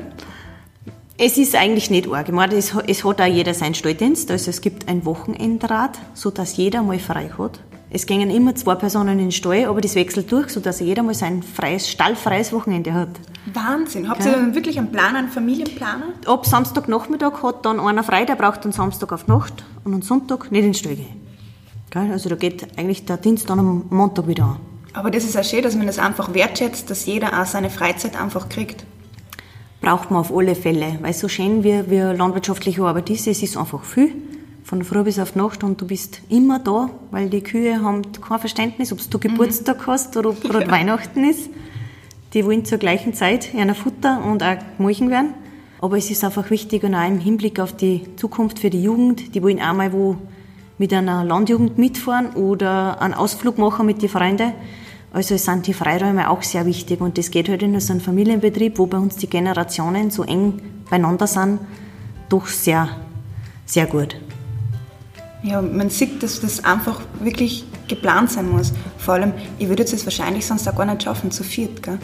Es 1.18 1.36
ist 1.36 1.54
eigentlich 1.54 1.90
nicht 1.90 2.10
arg. 2.10 2.28
Ich 2.28 2.34
meine, 2.34 2.54
es, 2.54 2.74
es 2.86 3.04
hat 3.04 3.20
auch 3.20 3.26
jeder 3.26 3.54
seinen 3.54 3.74
Stalldienst. 3.74 4.30
Also 4.30 4.50
es 4.50 4.60
gibt 4.60 4.88
ein 4.88 5.04
Wochenendrat, 5.04 5.98
sodass 6.14 6.56
jeder 6.56 6.82
mal 6.82 6.98
frei 6.98 7.30
hat. 7.38 7.60
Es 7.90 8.06
gingen 8.06 8.30
immer 8.30 8.54
zwei 8.54 8.74
Personen 8.74 9.10
in 9.10 9.26
den 9.26 9.32
Stall, 9.32 9.66
aber 9.66 9.82
das 9.82 9.94
wechselt 9.94 10.32
durch, 10.32 10.48
sodass 10.48 10.80
jeder 10.80 11.02
mal 11.02 11.14
sein 11.14 11.42
freies, 11.42 11.90
stallfreies 11.90 12.52
Wochenende 12.54 12.94
hat. 12.94 13.10
Wahnsinn. 13.52 14.08
Habt 14.08 14.24
ihr 14.24 14.32
dann 14.32 14.54
wirklich 14.54 14.78
einen 14.78 14.90
Plan, 14.90 15.14
einen 15.14 15.28
Familienplaner? 15.28 16.06
Ab 16.24 16.46
Samstagnachmittag 16.46 17.42
hat 17.42 17.66
dann 17.66 17.78
einer 17.78 18.02
frei, 18.02 18.24
der 18.24 18.36
braucht 18.36 18.64
dann 18.64 18.72
Samstag 18.72 19.12
auf 19.12 19.26
Nacht 19.26 19.64
und 19.84 19.92
am 19.92 20.00
Sonntag 20.00 20.50
nicht 20.50 20.60
in 20.60 20.68
den 20.68 20.74
Stall 20.74 20.96
gehen. 20.96 21.21
Also 21.94 22.28
da 22.28 22.36
geht 22.36 22.78
eigentlich 22.78 23.04
der 23.04 23.16
Dienst 23.16 23.48
dann 23.50 23.58
am 23.58 23.84
Montag 23.90 24.26
wieder 24.26 24.44
an. 24.44 24.56
Aber 24.94 25.10
das 25.10 25.24
ist 25.24 25.36
auch 25.36 25.44
schön, 25.44 25.62
dass 25.62 25.74
man 25.74 25.86
das 25.86 25.98
einfach 25.98 26.34
wertschätzt, 26.34 26.90
dass 26.90 27.06
jeder 27.06 27.40
auch 27.40 27.46
seine 27.46 27.70
Freizeit 27.70 28.20
einfach 28.20 28.48
kriegt. 28.48 28.84
Braucht 29.80 30.10
man 30.10 30.20
auf 30.20 30.34
alle 30.34 30.54
Fälle, 30.54 30.98
weil 31.00 31.12
so 31.12 31.28
schön 31.28 31.64
wie, 31.64 31.90
wie 31.90 31.98
landwirtschaftliche 31.98 32.82
Arbeit 32.82 33.10
ist, 33.10 33.26
es 33.26 33.42
ist 33.42 33.56
einfach 33.56 33.84
viel 33.84 34.12
von 34.64 34.84
früh 34.84 35.02
bis 35.02 35.18
auf 35.18 35.34
Nacht 35.34 35.64
und 35.64 35.80
du 35.80 35.86
bist 35.86 36.22
immer 36.30 36.58
da, 36.58 36.88
weil 37.10 37.28
die 37.28 37.42
Kühe 37.42 37.82
haben 37.82 38.02
kein 38.12 38.38
Verständnis, 38.38 38.90
ob 38.90 38.98
du 39.10 39.18
Geburtstag 39.18 39.86
mhm. 39.86 39.86
hast 39.86 40.16
oder 40.16 40.30
ob 40.30 40.40
gerade 40.42 40.64
ja. 40.64 40.70
Weihnachten 40.70 41.24
ist. 41.24 41.50
Die 42.32 42.44
wollen 42.46 42.64
zur 42.64 42.78
gleichen 42.78 43.12
Zeit 43.12 43.54
einer 43.54 43.74
Futter 43.74 44.24
und 44.24 44.42
auch 44.42 44.56
gemolchen 44.78 45.10
werden. 45.10 45.34
Aber 45.80 45.98
es 45.98 46.10
ist 46.10 46.24
einfach 46.24 46.48
wichtig 46.48 46.84
und 46.84 46.94
auch 46.94 47.06
im 47.06 47.18
Hinblick 47.18 47.60
auf 47.60 47.76
die 47.76 48.06
Zukunft 48.16 48.60
für 48.60 48.70
die 48.70 48.82
Jugend, 48.82 49.34
die 49.34 49.42
wollen 49.42 49.60
auch 49.60 49.74
mal 49.74 49.92
wo 49.92 50.16
mit 50.82 50.92
einer 50.92 51.22
Landjugend 51.22 51.78
mitfahren 51.78 52.30
oder 52.30 53.00
einen 53.00 53.14
Ausflug 53.14 53.56
machen 53.56 53.86
mit 53.86 54.02
den 54.02 54.08
Freunden. 54.08 54.52
Also 55.12 55.36
sind 55.36 55.68
die 55.68 55.74
Freiräume 55.74 56.28
auch 56.28 56.42
sehr 56.42 56.66
wichtig 56.66 57.00
und 57.00 57.16
das 57.18 57.30
geht 57.30 57.48
halt 57.48 57.62
in 57.62 57.78
so 57.78 57.92
einem 57.92 58.00
Familienbetrieb, 58.00 58.80
wo 58.80 58.86
bei 58.86 58.98
uns 58.98 59.14
die 59.14 59.28
Generationen 59.28 60.10
so 60.10 60.24
eng 60.24 60.60
beieinander 60.90 61.28
sind, 61.28 61.60
doch 62.28 62.48
sehr, 62.48 62.88
sehr 63.64 63.86
gut. 63.86 64.16
Ja, 65.44 65.62
man 65.62 65.88
sieht, 65.88 66.20
dass 66.20 66.40
das 66.40 66.64
einfach 66.64 67.00
wirklich 67.20 67.64
geplant 67.86 68.32
sein 68.32 68.50
muss. 68.50 68.72
Vor 68.98 69.14
allem, 69.14 69.34
ich 69.60 69.68
würde 69.68 69.84
es 69.84 70.04
wahrscheinlich 70.04 70.44
sonst 70.44 70.68
auch 70.68 70.74
gar 70.74 70.86
nicht 70.86 71.04
schaffen, 71.04 71.30
zu 71.30 71.44
viert. 71.44 71.80
Gell? 71.80 72.00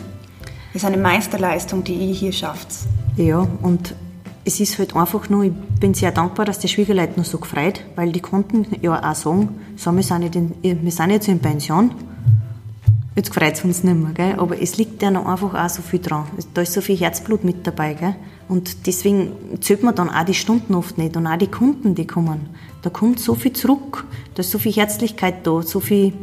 Das 0.73 0.82
ist 0.82 0.85
eine 0.85 0.99
Meisterleistung, 0.99 1.82
die 1.82 1.94
ihr 1.94 2.14
hier 2.14 2.32
schafft. 2.32 2.68
Ja, 3.16 3.45
und 3.60 3.97
es 4.49 4.61
ist 4.61 4.78
halt 4.78 4.97
einfach 4.97 5.28
nur, 5.28 5.45
ich 5.45 5.52
bin 5.52 5.93
sehr 5.93 6.11
dankbar, 6.11 6.47
dass 6.47 6.58
die 6.58 6.69
Schwiegerleute 6.69 7.19
noch 7.19 7.26
so 7.26 7.37
gefreut, 7.37 7.84
weil 7.97 8.13
die 8.13 8.21
konnten 8.21 8.67
ja 8.80 8.99
auch 8.99 9.15
sagen, 9.15 9.61
so, 9.76 9.93
wir, 9.93 10.02
sind 10.02 10.34
in, 10.34 10.82
wir 10.82 10.91
sind 10.91 11.11
jetzt 11.11 11.28
in 11.28 11.39
Pension, 11.39 11.91
jetzt 13.15 13.34
freut 13.34 13.52
es 13.52 13.65
uns 13.65 13.84
nicht 13.84 13.95
mehr, 13.95 14.13
gell? 14.13 14.34
aber 14.39 14.61
es 14.61 14.78
liegt 14.78 15.02
ja 15.02 15.11
noch 15.11 15.26
einfach 15.26 15.52
auch 15.52 15.69
so 15.69 15.82
viel 15.82 16.00
dran. 16.00 16.25
Da 16.54 16.63
ist 16.63 16.73
so 16.73 16.80
viel 16.80 16.97
Herzblut 16.97 17.45
mit 17.45 17.67
dabei. 17.67 17.93
Gell? 17.93 18.17
Und 18.49 18.87
deswegen 18.87 19.32
zählt 19.61 19.82
man 19.82 19.95
dann 19.95 20.08
auch 20.08 20.25
die 20.25 20.32
Stunden 20.32 20.75
oft 20.75 20.97
nicht 20.97 21.15
und 21.19 21.26
auch 21.26 21.37
die 21.37 21.49
Kunden, 21.49 21.95
die 21.95 22.06
kommen. 22.06 22.49
Da 22.80 22.89
kommt 22.89 23.21
so 23.21 23.34
viel 23.34 23.52
zurück, 23.52 24.06
da 24.34 24.41
ist 24.41 24.50
so 24.50 24.58
viel 24.58 24.73
Herzlichkeit 24.73 25.47
da, 25.47 25.61
so 25.61 25.80
viel 25.80 26.15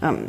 ähm, 0.00 0.28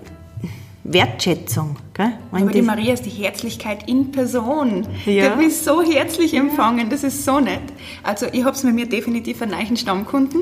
Wertschätzung. 0.84 1.78
Gell? 1.94 2.12
Aber 2.32 2.52
die 2.52 2.62
Maria 2.62 2.94
ist 2.94 3.06
die 3.06 3.10
Herzlichkeit 3.10 3.88
in 3.88 4.12
Person. 4.12 4.86
Ja. 5.06 5.30
Du 5.30 5.38
bist 5.38 5.64
so 5.64 5.82
herzlich 5.82 6.34
empfangen, 6.34 6.90
das 6.90 7.04
ist 7.04 7.24
so 7.24 7.40
nett. 7.40 7.62
Also 8.04 8.26
ich 8.32 8.44
habe 8.44 8.56
es 8.56 8.64
mit 8.64 8.76
mir 8.76 8.88
definitiv 8.88 9.42
einen 9.42 9.52
neuen 9.52 9.78
Stammkunden. 9.78 10.42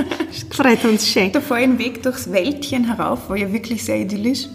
Freut 0.50 0.84
uns 0.84 1.06
schön. 1.06 1.32
Da 1.32 1.40
fahre 1.40 1.60
ich 1.60 1.66
einen 1.66 1.78
Weg 1.78 2.02
durchs 2.02 2.32
Wäldchen 2.32 2.84
herauf, 2.84 3.28
war 3.28 3.36
ja 3.36 3.52
wirklich 3.52 3.84
sehr 3.84 4.00
idyllisch. 4.00 4.48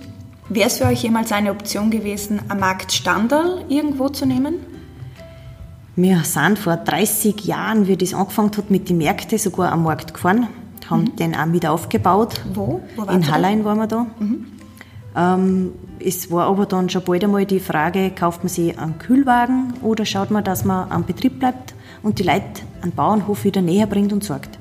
Wäre 0.49 0.67
es 0.67 0.77
für 0.77 0.85
euch 0.85 1.03
jemals 1.03 1.31
eine 1.31 1.51
Option 1.51 1.91
gewesen, 1.91 2.39
am 2.47 2.59
Markt 2.59 2.91
Standal 2.91 3.65
irgendwo 3.67 4.09
zu 4.09 4.25
nehmen? 4.25 4.55
Wir 5.95 6.23
sind 6.23 6.57
vor 6.57 6.77
30 6.77 7.43
Jahren, 7.45 7.87
wie 7.87 7.97
das 7.97 8.13
angefangen 8.13 8.51
hat, 8.55 8.71
mit 8.71 8.87
den 8.89 8.97
Märkten 8.97 9.37
sogar 9.37 9.71
am 9.71 9.83
Markt 9.83 10.13
gefahren, 10.13 10.47
haben 10.89 11.01
mhm. 11.01 11.15
den 11.17 11.35
auch 11.35 11.51
wieder 11.51 11.71
aufgebaut. 11.71 12.41
Wo? 12.53 12.81
Wo 12.95 13.03
In 13.03 13.29
Hallein 13.29 13.65
waren 13.65 13.77
wir 13.77 13.87
da. 13.87 14.07
Mhm. 14.19 14.45
Ähm, 15.17 15.71
es 15.99 16.29
war 16.29 16.45
aber 16.45 16.67
dann 16.67 16.89
schon 16.89 17.03
bald 17.03 17.23
einmal 17.23 17.45
die 17.45 17.59
Frage, 17.59 18.11
kauft 18.11 18.43
man 18.43 18.49
sich 18.49 18.77
einen 18.77 18.99
Kühlwagen 18.99 19.73
oder 19.81 20.05
schaut 20.05 20.29
man, 20.29 20.43
dass 20.43 20.63
man 20.63 20.91
am 20.91 21.05
Betrieb 21.05 21.39
bleibt 21.39 21.73
und 22.03 22.19
die 22.19 22.23
Leute 22.23 22.61
an 22.81 22.91
den 22.91 22.95
Bauernhof 22.95 23.43
wieder 23.43 23.61
näher 23.61 23.87
bringt 23.87 24.13
und 24.13 24.23
sorgt. 24.23 24.59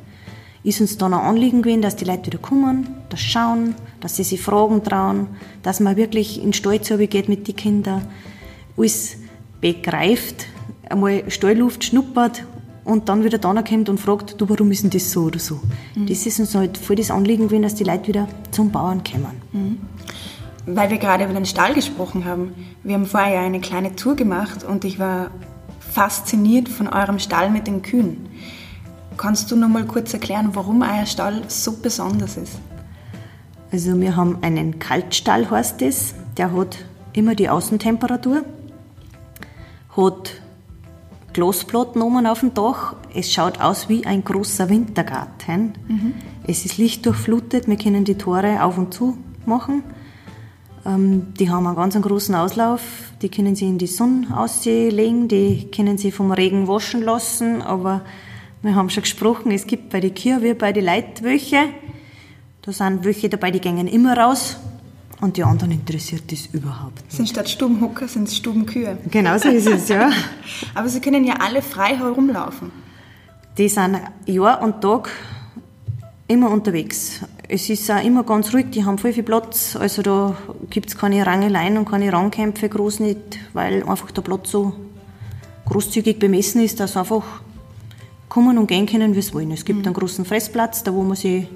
Ist 0.65 0.81
uns 0.81 0.97
dann 0.97 1.15
ein 1.15 1.21
Anliegen 1.21 1.63
gewesen, 1.63 1.83
dass 1.83 1.95
die 1.95 2.07
Leute 2.07 2.27
wieder 2.27 2.39
kommen, 2.39 2.89
das 3.11 3.21
schauen, 3.21 3.75
dass 4.01 4.17
sie 4.17 4.25
sich 4.25 4.41
Fragen 4.41 4.83
trauen, 4.83 5.29
dass 5.63 5.79
man 5.79 5.97
wirklich 5.97 6.43
in 6.43 6.55
Stall 6.55 6.79
geht 6.79 7.29
mit 7.29 7.47
den 7.47 7.55
Kindern, 7.55 8.03
alles 8.79 9.19
begreift, 9.61 10.47
einmal 10.89 11.31
Stallluft 11.31 11.85
schnuppert 11.85 12.45
und 12.85 13.09
dann 13.09 13.25
wieder 13.25 13.39
da 13.39 13.53
kommt 13.63 13.89
und 13.89 14.01
fragt, 14.01 14.41
du, 14.41 14.49
warum 14.49 14.71
ist 14.71 14.85
denn 14.85 14.91
das 14.91 15.11
so 15.11 15.25
oder 15.25 15.39
so. 15.39 15.61
Mhm. 15.95 16.07
Das 16.07 16.25
ist 16.25 16.41
uns 16.41 16.55
halt 16.55 16.79
voll 16.79 16.97
das 16.97 17.11
Anliegen 17.11 17.49
gewesen, 17.49 17.63
dass 17.63 17.75
die 17.75 17.85
Leute 17.85 18.09
wieder 18.09 18.29
zum 18.53 18.71
Bauern 18.71 19.03
kommen. 19.05 19.33
Mhm. 19.53 19.79
Weil 20.67 20.91
wir 20.91 20.99
gerade 20.99 21.25
über 21.25 21.33
den 21.33 21.47
Stall 21.47 21.75
gesprochen 21.75 22.25
haben. 22.25 22.55
Wir 22.83 22.95
haben 22.95 23.07
vorher 23.07 23.35
ja 23.35 23.41
eine 23.43 23.61
kleine 23.61 23.95
Tour 23.95 24.17
gemacht 24.17 24.65
und 24.65 24.85
ich 24.85 24.99
war 24.99 25.31
fasziniert 25.79 26.69
von 26.69 26.89
eurem 26.89 27.19
Stall 27.19 27.51
mit 27.51 27.67
den 27.67 27.83
Kühen. 27.83 28.29
Kannst 29.17 29.51
du 29.51 29.57
noch 29.57 29.69
mal 29.69 29.87
kurz 29.87 30.13
erklären, 30.13 30.51
warum 30.53 30.83
euer 30.83 31.07
Stall 31.07 31.43
so 31.49 31.73
besonders 31.73 32.37
ist? 32.37 32.59
Also 33.73 33.99
wir 34.01 34.17
haben 34.17 34.39
einen 34.43 34.79
Kaltstall, 34.79 35.51
heißt 35.51 35.81
das. 35.81 36.15
Der 36.37 36.53
hat 36.53 36.85
immer 37.13 37.35
die 37.35 37.49
Außentemperatur, 37.49 38.43
hat 39.97 40.33
Glasplatten 41.33 42.03
oben 42.03 42.27
auf 42.27 42.41
dem 42.41 42.55
Dach. 42.55 42.95
Es 43.15 43.33
schaut 43.33 43.61
aus 43.61 43.89
wie 43.89 44.07
ein 44.07 44.23
großer 44.23 44.69
Wintergarten. 44.69 45.73
Mhm. 45.89 46.15
Es 46.47 46.65
ist 46.65 46.77
lichtdurchflutet, 46.77 47.69
wir 47.69 47.77
können 47.77 48.05
die 48.05 48.17
Tore 48.17 48.63
auf 48.63 48.77
und 48.77 48.93
zu 48.93 49.17
machen. 49.47 49.83
Ähm, 50.87 51.35
die 51.39 51.51
haben 51.51 51.67
einen 51.67 51.75
ganz 51.75 52.01
großen 52.01 52.35
Auslauf, 52.35 52.81
die 53.21 53.29
können 53.29 53.57
sie 53.57 53.67
in 53.67 53.79
die 53.79 53.89
Sonne 53.89 54.29
auslegen, 54.37 55.27
die 55.27 55.69
können 55.75 55.99
sie 55.99 56.13
vom 56.13 56.31
Regen 56.31 56.69
waschen 56.69 57.03
lassen, 57.03 57.61
aber 57.61 58.03
wir 58.63 58.75
haben 58.75 58.89
schon 58.91 59.03
gesprochen, 59.03 59.51
es 59.51 59.67
gibt 59.67 59.91
bei 59.91 60.01
den 60.01 60.15
Kühen 60.15 60.43
wie 60.43 60.55
bei 60.55 60.73
den 60.73 60.85
Leitwöche, 60.85 61.71
da 62.63 62.73
sind 62.73 63.05
welche 63.05 63.29
dabei, 63.29 63.51
die 63.51 63.61
gehen 63.61 63.89
immer 63.89 64.17
raus, 64.17 64.59
und 65.21 65.39
die 65.39 65.45
anderen 65.45 65.73
interessiert 65.73 66.31
das 66.31 66.47
überhaupt 66.53 67.03
nicht. 67.03 67.13
Sind 67.13 67.29
statt 67.29 67.49
Stubenhocker 67.49 68.07
sind 68.07 68.29
es 68.29 68.37
Stubenkühe. 68.37 68.99
Genau 69.11 69.39
so 69.39 69.49
ist 69.49 69.67
es, 69.67 69.89
ja. 69.89 70.11
Aber 70.75 70.91
sie 70.91 71.01
können 71.01 71.25
ja 71.25 71.37
alle 71.41 71.63
frei 71.63 71.97
herumlaufen. 71.97 72.71
Die 73.57 73.69
sind 73.71 73.99
Jahr 74.27 74.61
und 74.61 74.83
Tag 74.83 75.11
immer 76.29 76.51
unterwegs. 76.51 77.21
Es 77.49 77.71
ist 77.71 77.89
auch 77.91 78.03
immer 78.03 78.25
ganz 78.25 78.53
ruhig, 78.53 78.67
die 78.71 78.85
haben 78.85 78.99
voll 78.99 79.13
viel 79.13 79.23
Platz. 79.23 79.77
Also 79.77 80.03
da 80.03 80.37
gibt 80.69 80.89
es 80.89 80.99
keine 80.99 81.25
Rangeleien 81.25 81.79
und 81.79 81.89
keine 81.89 82.13
Rangkämpfe, 82.13 82.69
groß 82.69 83.01
nicht, 83.01 83.39
weil 83.53 83.85
einfach 83.89 84.11
der 84.11 84.23
Platz 84.23 84.51
so 84.51 84.73
großzügig 85.67 86.19
bemessen 86.19 86.63
ist, 86.63 86.81
dass 86.81 86.95
sie 86.95 86.99
einfach 86.99 87.23
kommen 88.29 88.59
und 88.59 88.67
gehen 88.67 88.87
können, 88.87 89.15
wie 89.15 89.23
sie 89.23 89.33
wollen. 89.33 89.53
Es 89.53 89.65
gibt 89.65 89.81
mhm. 89.81 89.87
einen 89.87 89.95
großen 89.95 90.25
Fressplatz, 90.25 90.83
da 90.83 90.93
wo 90.93 91.03
man 91.03 91.17
sich 91.17 91.47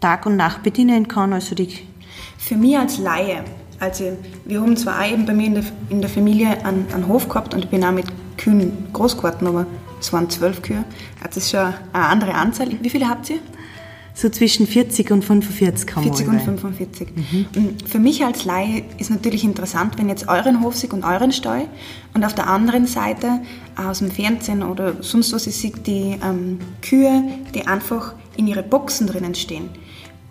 Tag 0.00 0.26
und 0.26 0.36
Nacht 0.36 0.64
bedienen 0.64 1.06
kann. 1.06 1.32
Also 1.32 1.54
die 1.54 1.68
für 2.36 2.56
mich 2.56 2.76
als 2.76 2.98
Laie, 2.98 3.44
also 3.78 4.16
wir 4.44 4.60
haben 4.60 4.76
zwar 4.76 5.00
auch 5.00 5.10
eben 5.10 5.24
bei 5.24 5.32
mir 5.32 5.46
in 5.46 5.54
der, 5.54 5.64
in 5.88 6.00
der 6.00 6.10
Familie 6.10 6.64
einen, 6.64 6.86
einen 6.92 7.06
Hof 7.06 7.28
gehabt 7.28 7.54
und 7.54 7.64
ich 7.64 7.70
bin 7.70 7.84
auch 7.84 7.92
mit 7.92 8.06
Kühen 8.36 8.88
groß 8.92 9.16
geworden, 9.16 9.46
aber 9.46 9.66
es 10.00 10.12
waren 10.12 10.28
zwölf 10.28 10.62
Kühe. 10.62 10.84
Das 11.22 11.36
ist 11.36 11.50
schon 11.50 11.72
eine 11.92 12.06
andere 12.06 12.34
Anzahl. 12.34 12.68
Wie 12.80 12.90
viele 12.90 13.08
habt 13.08 13.30
ihr? 13.30 13.38
So 14.14 14.28
zwischen 14.28 14.66
40 14.66 15.10
und 15.10 15.24
45 15.24 15.96
haben 15.96 16.02
40 16.02 16.28
und 16.28 16.40
45. 16.40 17.08
Mhm. 17.16 17.76
Für 17.86 17.98
mich 17.98 18.24
als 18.24 18.44
Laie 18.44 18.84
ist 18.98 19.10
natürlich 19.10 19.42
interessant, 19.42 19.98
wenn 19.98 20.08
jetzt 20.08 20.28
euren 20.28 20.62
Hof 20.62 20.76
seht 20.76 20.92
und 20.92 21.02
euren 21.04 21.32
Stall 21.32 21.66
und 22.12 22.24
auf 22.24 22.34
der 22.34 22.46
anderen 22.46 22.86
Seite 22.86 23.40
aus 23.74 24.00
dem 24.00 24.10
Fernsehen 24.10 24.62
oder 24.62 25.02
sonst 25.02 25.32
was 25.32 25.46
ich 25.46 25.56
sehe, 25.56 25.72
die 25.72 26.18
ähm, 26.22 26.58
Kühe, 26.82 27.24
die 27.54 27.66
einfach 27.66 28.14
in 28.36 28.46
ihre 28.46 28.62
Boxen 28.62 29.06
drinnen 29.06 29.34
stehen. 29.34 29.70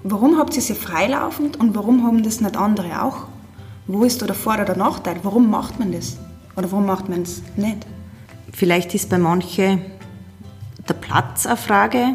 Warum 0.04 0.38
habt 0.38 0.56
ihr 0.56 0.62
sie 0.62 0.76
freilaufend 0.76 1.60
und 1.60 1.76
warum 1.76 2.06
haben 2.06 2.24
das 2.24 2.42
nicht 2.42 2.58
andere 2.58 3.04
auch? 3.04 3.28
Wo 3.88 4.04
ist 4.04 4.22
da 4.22 4.26
der 4.26 4.36
Vor- 4.36 4.54
oder 4.54 4.66
der 4.66 4.78
Nachteil? 4.78 5.18
Warum 5.24 5.50
macht 5.50 5.80
man 5.80 5.92
das? 5.92 6.18
Oder 6.56 6.72
warum 6.72 6.86
macht 6.86 7.10
man 7.10 7.24
es 7.24 7.42
nicht? 7.56 7.86
Vielleicht 8.54 8.94
ist 8.94 9.10
bei 9.10 9.18
manchen 9.18 9.82
der 10.88 10.94
Platz 10.96 11.46
eine 11.46 11.58
Frage. 11.58 12.14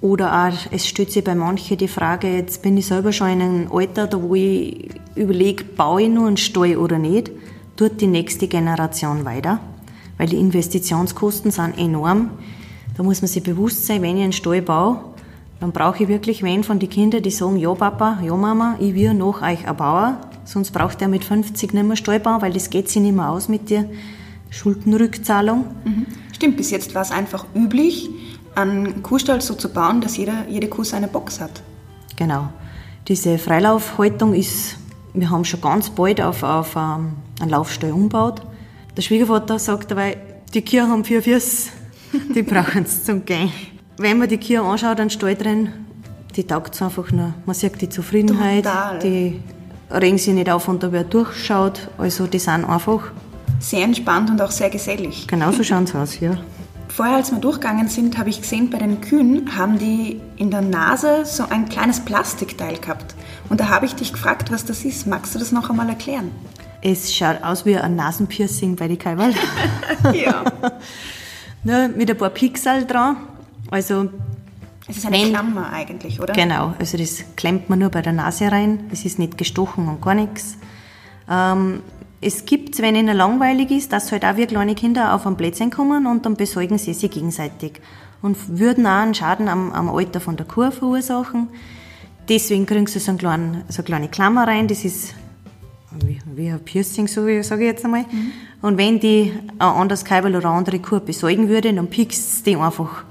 Oder 0.00 0.46
auch, 0.46 0.72
es 0.72 0.86
stellt 0.86 1.10
sich 1.10 1.24
bei 1.24 1.34
manchen 1.34 1.76
die 1.76 1.88
Frage, 1.88 2.32
jetzt 2.32 2.62
bin 2.62 2.76
ich 2.76 2.86
selber 2.86 3.12
schon 3.12 3.30
in 3.30 3.42
einem 3.42 3.72
Alter, 3.72 4.06
da 4.06 4.22
wo 4.22 4.34
ich 4.34 4.88
überlege, 5.14 5.64
baue 5.64 6.02
ich 6.02 6.08
nur 6.08 6.28
einen 6.28 6.36
Stall 6.36 6.76
oder 6.76 6.98
nicht, 6.98 7.30
tut 7.76 8.00
die 8.00 8.06
nächste 8.06 8.48
Generation 8.48 9.24
weiter, 9.24 9.60
weil 10.16 10.28
die 10.28 10.36
Investitionskosten 10.36 11.50
sind 11.50 11.78
enorm. 11.78 12.30
Da 12.96 13.02
muss 13.02 13.22
man 13.22 13.28
sich 13.28 13.42
bewusst 13.42 13.86
sein, 13.86 14.02
wenn 14.02 14.16
ich 14.16 14.24
einen 14.24 14.32
Stall 14.32 14.62
baue, 14.62 15.00
dann 15.60 15.72
brauche 15.72 16.02
ich 16.02 16.08
wirklich 16.08 16.42
wen 16.42 16.62
von 16.62 16.78
den 16.78 16.88
Kindern, 16.88 17.22
die 17.22 17.30
sagen, 17.30 17.56
ja 17.56 17.74
Papa, 17.74 18.20
ja 18.24 18.36
Mama, 18.36 18.76
ich 18.78 18.94
will 18.94 19.14
noch 19.14 19.42
euch 19.42 19.66
ein 19.66 19.76
Bauer, 19.76 20.20
sonst 20.44 20.70
braucht 20.70 21.02
er 21.02 21.08
mit 21.08 21.24
50 21.24 21.74
nicht 21.74 21.86
mehr 21.86 21.96
Stall 21.96 22.20
bauen, 22.20 22.40
weil 22.42 22.52
das 22.52 22.70
geht 22.70 22.88
sich 22.88 23.02
nicht 23.02 23.14
mehr 23.14 23.28
aus 23.28 23.48
mit 23.48 23.70
der 23.70 23.86
Schuldenrückzahlung. 24.50 25.64
Mhm. 25.84 26.06
Stimmt, 26.32 26.56
bis 26.56 26.70
jetzt 26.70 26.94
war 26.94 27.02
es 27.02 27.10
einfach 27.10 27.46
üblich, 27.54 28.08
einen 28.58 29.02
Kuhstall 29.02 29.40
so 29.40 29.54
zu 29.54 29.68
bauen, 29.68 30.00
dass 30.00 30.16
jeder, 30.16 30.46
jede 30.48 30.68
Kuh 30.68 30.84
seine 30.84 31.08
Box 31.08 31.40
hat. 31.40 31.62
Genau. 32.16 32.48
Diese 33.06 33.38
Freilaufhaltung 33.38 34.34
ist, 34.34 34.76
wir 35.14 35.30
haben 35.30 35.44
schon 35.44 35.60
ganz 35.60 35.90
bald 35.90 36.20
auf, 36.20 36.42
auf 36.42 36.76
um, 36.76 36.82
ähm, 36.82 37.12
einen 37.40 37.50
Laufstall 37.50 37.92
umgebaut. 37.92 38.42
Der 38.96 39.02
Schwiegervater 39.02 39.58
sagt 39.58 39.90
dabei, 39.90 40.18
die 40.52 40.64
Kühe 40.64 40.86
haben 40.86 41.04
vier 41.04 41.22
Füße, 41.22 41.70
die 42.34 42.42
brauchen 42.42 42.82
es 42.84 43.04
zum 43.04 43.24
Gehen. 43.24 43.52
Wenn 43.96 44.18
man 44.18 44.28
die 44.28 44.38
Kühe 44.38 44.60
anschaut, 44.60 45.00
einen 45.00 45.10
Stall 45.10 45.36
drin, 45.36 45.72
die 46.36 46.44
taugt 46.44 46.74
es 46.74 46.82
einfach 46.82 47.10
nur. 47.10 47.34
Man 47.46 47.54
sieht 47.54 47.80
die 47.80 47.88
Zufriedenheit, 47.88 48.64
Total. 48.64 48.98
die 48.98 49.40
regen 49.90 50.18
sich 50.18 50.34
nicht 50.34 50.50
auf, 50.50 50.68
und 50.68 50.82
da 50.82 50.92
wer 50.92 51.04
durchschaut. 51.04 51.88
Also 51.96 52.26
die 52.26 52.38
sind 52.38 52.64
einfach 52.64 53.10
sehr 53.60 53.84
entspannt 53.84 54.30
und 54.30 54.40
auch 54.40 54.50
sehr 54.50 54.70
gesellig. 54.70 55.26
Genau 55.26 55.50
so 55.50 55.64
schauen 55.64 55.86
sie 55.86 55.96
aus, 55.96 56.20
ja. 56.20 56.36
Vorher, 56.88 57.16
als 57.16 57.30
wir 57.30 57.38
durchgegangen 57.38 57.88
sind, 57.88 58.18
habe 58.18 58.30
ich 58.30 58.40
gesehen, 58.40 58.70
bei 58.70 58.78
den 58.78 59.00
Kühen 59.00 59.56
haben 59.56 59.78
die 59.78 60.20
in 60.36 60.50
der 60.50 60.62
Nase 60.62 61.24
so 61.24 61.44
ein 61.48 61.68
kleines 61.68 62.00
Plastikteil 62.00 62.78
gehabt. 62.78 63.14
Und 63.48 63.60
da 63.60 63.68
habe 63.68 63.86
ich 63.86 63.94
dich 63.94 64.12
gefragt, 64.12 64.50
was 64.50 64.64
das 64.64 64.84
ist. 64.84 65.06
Magst 65.06 65.34
du 65.34 65.38
das 65.38 65.52
noch 65.52 65.70
einmal 65.70 65.88
erklären? 65.88 66.30
Es 66.80 67.14
schaut 67.14 67.42
aus 67.42 67.66
wie 67.66 67.76
ein 67.76 67.96
Nasenpiercing 67.96 68.76
bei 68.76 68.88
den 68.88 68.98
Kaiwal. 68.98 69.32
ja. 70.12 70.44
ne, 71.64 71.90
mit 71.94 72.10
ein 72.10 72.16
paar 72.16 72.30
Pixel 72.30 72.86
dran. 72.86 73.16
Also 73.70 74.08
es 74.88 74.96
ist 74.96 75.06
eine 75.06 75.18
Klammer 75.28 75.70
eigentlich, 75.70 76.20
oder? 76.20 76.32
Genau, 76.32 76.74
also 76.78 76.96
das 76.96 77.22
klemmt 77.36 77.68
man 77.68 77.80
nur 77.80 77.90
bei 77.90 78.00
der 78.00 78.14
Nase 78.14 78.50
rein. 78.50 78.88
Es 78.90 79.04
ist 79.04 79.18
nicht 79.18 79.36
gestochen 79.36 79.86
und 79.88 80.00
gar 80.00 80.14
nichts. 80.14 80.56
Ähm, 81.28 81.82
es 82.20 82.44
gibt, 82.44 82.80
wenn 82.80 82.96
ihnen 82.96 83.16
langweilig 83.16 83.70
ist, 83.70 83.92
dass 83.92 84.10
halt 84.10 84.24
auch 84.24 84.36
wir 84.36 84.46
kleine 84.46 84.74
Kinder 84.74 85.14
auf 85.14 85.26
ein 85.26 85.36
Plätzchen 85.36 85.70
kommen 85.70 86.06
und 86.06 86.26
dann 86.26 86.34
besäugen 86.34 86.78
sie 86.78 86.94
sich 86.94 87.10
gegenseitig 87.10 87.80
und 88.22 88.58
würden 88.58 88.86
auch 88.86 89.02
einen 89.02 89.14
Schaden 89.14 89.48
am, 89.48 89.72
am 89.72 89.88
Alter 89.88 90.20
von 90.20 90.36
der 90.36 90.46
Kuh 90.46 90.70
verursachen. 90.70 91.48
Deswegen 92.28 92.66
kriegen 92.66 92.86
sie 92.86 92.98
so, 92.98 93.12
einen 93.12 93.18
kleinen, 93.18 93.64
so 93.68 93.78
eine 93.78 93.84
kleine 93.84 94.08
Klammer 94.08 94.46
rein, 94.46 94.66
das 94.66 94.84
ist 94.84 95.14
wie, 96.04 96.18
wie 96.34 96.50
ein 96.50 96.60
Piercing, 96.60 97.06
so 97.06 97.22
sage 97.42 97.62
ich 97.62 97.70
jetzt 97.70 97.84
einmal. 97.84 98.02
Mhm. 98.02 98.32
Und 98.60 98.76
wenn 98.76 98.98
die 98.98 99.32
ein 99.58 99.68
anderes 99.68 100.04
Kabel 100.04 100.34
oder 100.34 100.48
eine 100.48 100.58
andere 100.58 100.80
Kuh 100.80 101.00
besäugen 101.00 101.48
würde, 101.48 101.72
dann 101.72 101.88
piekst 101.88 102.44
die 102.46 102.56
einfach. 102.56 103.04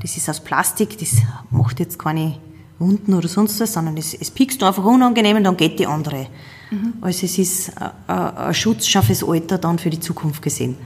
Das 0.00 0.16
ist 0.16 0.28
aus 0.30 0.40
Plastik, 0.40 0.98
das 0.98 1.16
macht 1.50 1.78
jetzt 1.78 1.98
keine 1.98 2.36
Wunden 2.78 3.12
oder 3.12 3.28
sonst 3.28 3.60
was, 3.60 3.74
sondern 3.74 3.98
es, 3.98 4.14
es 4.14 4.30
piekst 4.30 4.62
einfach 4.62 4.84
unangenehm 4.84 5.36
und 5.36 5.44
dann 5.44 5.58
geht 5.58 5.78
die 5.78 5.86
andere. 5.86 6.26
Mhm. 6.70 6.94
Also 7.00 7.26
es 7.26 7.38
ist 7.38 7.72
ein 8.06 8.54
Schutz 8.54 8.86
schon 8.86 9.02
fürs 9.02 9.24
Alter 9.24 9.58
dann 9.58 9.78
für 9.78 9.90
die 9.90 10.00
Zukunft 10.00 10.42
gesehen. 10.42 10.76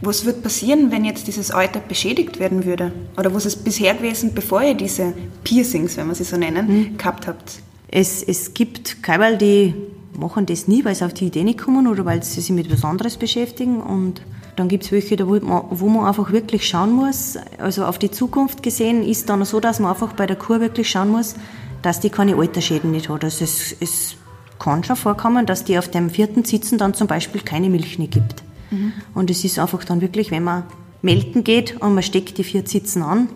Was 0.00 0.24
wird 0.24 0.42
passieren, 0.42 0.90
wenn 0.90 1.04
jetzt 1.04 1.26
dieses 1.26 1.50
Alter 1.50 1.80
beschädigt 1.80 2.38
werden 2.38 2.64
würde? 2.64 2.92
Oder 3.16 3.34
was 3.34 3.46
ist 3.46 3.64
bisher 3.64 3.94
gewesen, 3.94 4.32
bevor 4.34 4.62
ihr 4.62 4.74
diese 4.74 5.12
Piercings, 5.44 5.96
wenn 5.96 6.08
wir 6.08 6.14
sie 6.14 6.24
so 6.24 6.36
nennen, 6.36 6.66
mhm. 6.66 6.96
gehabt 6.96 7.26
habt? 7.26 7.60
Es, 7.88 8.22
es 8.22 8.54
gibt 8.54 9.02
Kaiwal, 9.02 9.36
die 9.36 9.74
machen 10.18 10.46
das 10.46 10.68
nie, 10.68 10.84
weil 10.84 10.94
sie 10.94 11.04
auf 11.04 11.14
die 11.14 11.26
Idee 11.26 11.44
nicht 11.44 11.58
kommen 11.58 11.86
oder 11.86 12.04
weil 12.04 12.22
sie 12.22 12.40
sich 12.40 12.50
mit 12.50 12.66
etwas 12.66 12.84
anderes 12.84 13.16
beschäftigen. 13.16 13.80
Und 13.80 14.22
dann 14.56 14.68
gibt 14.68 14.84
es 14.84 14.92
welche, 14.92 15.18
wo 15.26 15.34
man, 15.40 15.64
wo 15.70 15.88
man 15.88 16.06
einfach 16.06 16.32
wirklich 16.32 16.66
schauen 16.66 16.92
muss. 16.92 17.36
Also 17.58 17.84
auf 17.84 17.98
die 17.98 18.10
Zukunft 18.10 18.62
gesehen 18.62 19.02
ist 19.02 19.28
dann 19.28 19.44
so, 19.44 19.60
dass 19.60 19.80
man 19.80 19.90
einfach 19.90 20.12
bei 20.12 20.26
der 20.26 20.36
Kur 20.36 20.60
wirklich 20.60 20.90
schauen 20.90 21.10
muss, 21.10 21.34
dass 21.82 22.00
die 22.00 22.10
keine 22.10 22.36
Altersschäden 22.36 22.90
nicht 22.90 23.08
hat. 23.08 23.24
Also 23.24 23.44
es, 23.44 23.74
es 23.80 24.16
kann 24.62 24.84
schon 24.84 24.96
vorkommen, 24.96 25.44
dass 25.44 25.64
die 25.64 25.76
auf 25.76 25.88
dem 25.88 26.08
vierten 26.08 26.44
Sitzen 26.44 26.78
dann 26.78 26.94
zum 26.94 27.08
Beispiel 27.08 27.40
keine 27.40 27.68
Milch 27.68 27.98
nicht 27.98 28.12
gibt. 28.12 28.42
Mhm. 28.70 28.92
Und 29.12 29.28
es 29.30 29.44
ist 29.44 29.58
einfach 29.58 29.84
dann 29.84 30.00
wirklich, 30.00 30.30
wenn 30.30 30.44
man 30.44 30.62
melken 31.02 31.42
geht 31.42 31.80
und 31.80 31.94
man 31.94 32.02
steckt 32.02 32.38
die 32.38 32.44
vier 32.44 32.66
Sitzen 32.66 33.02
an, 33.02 33.28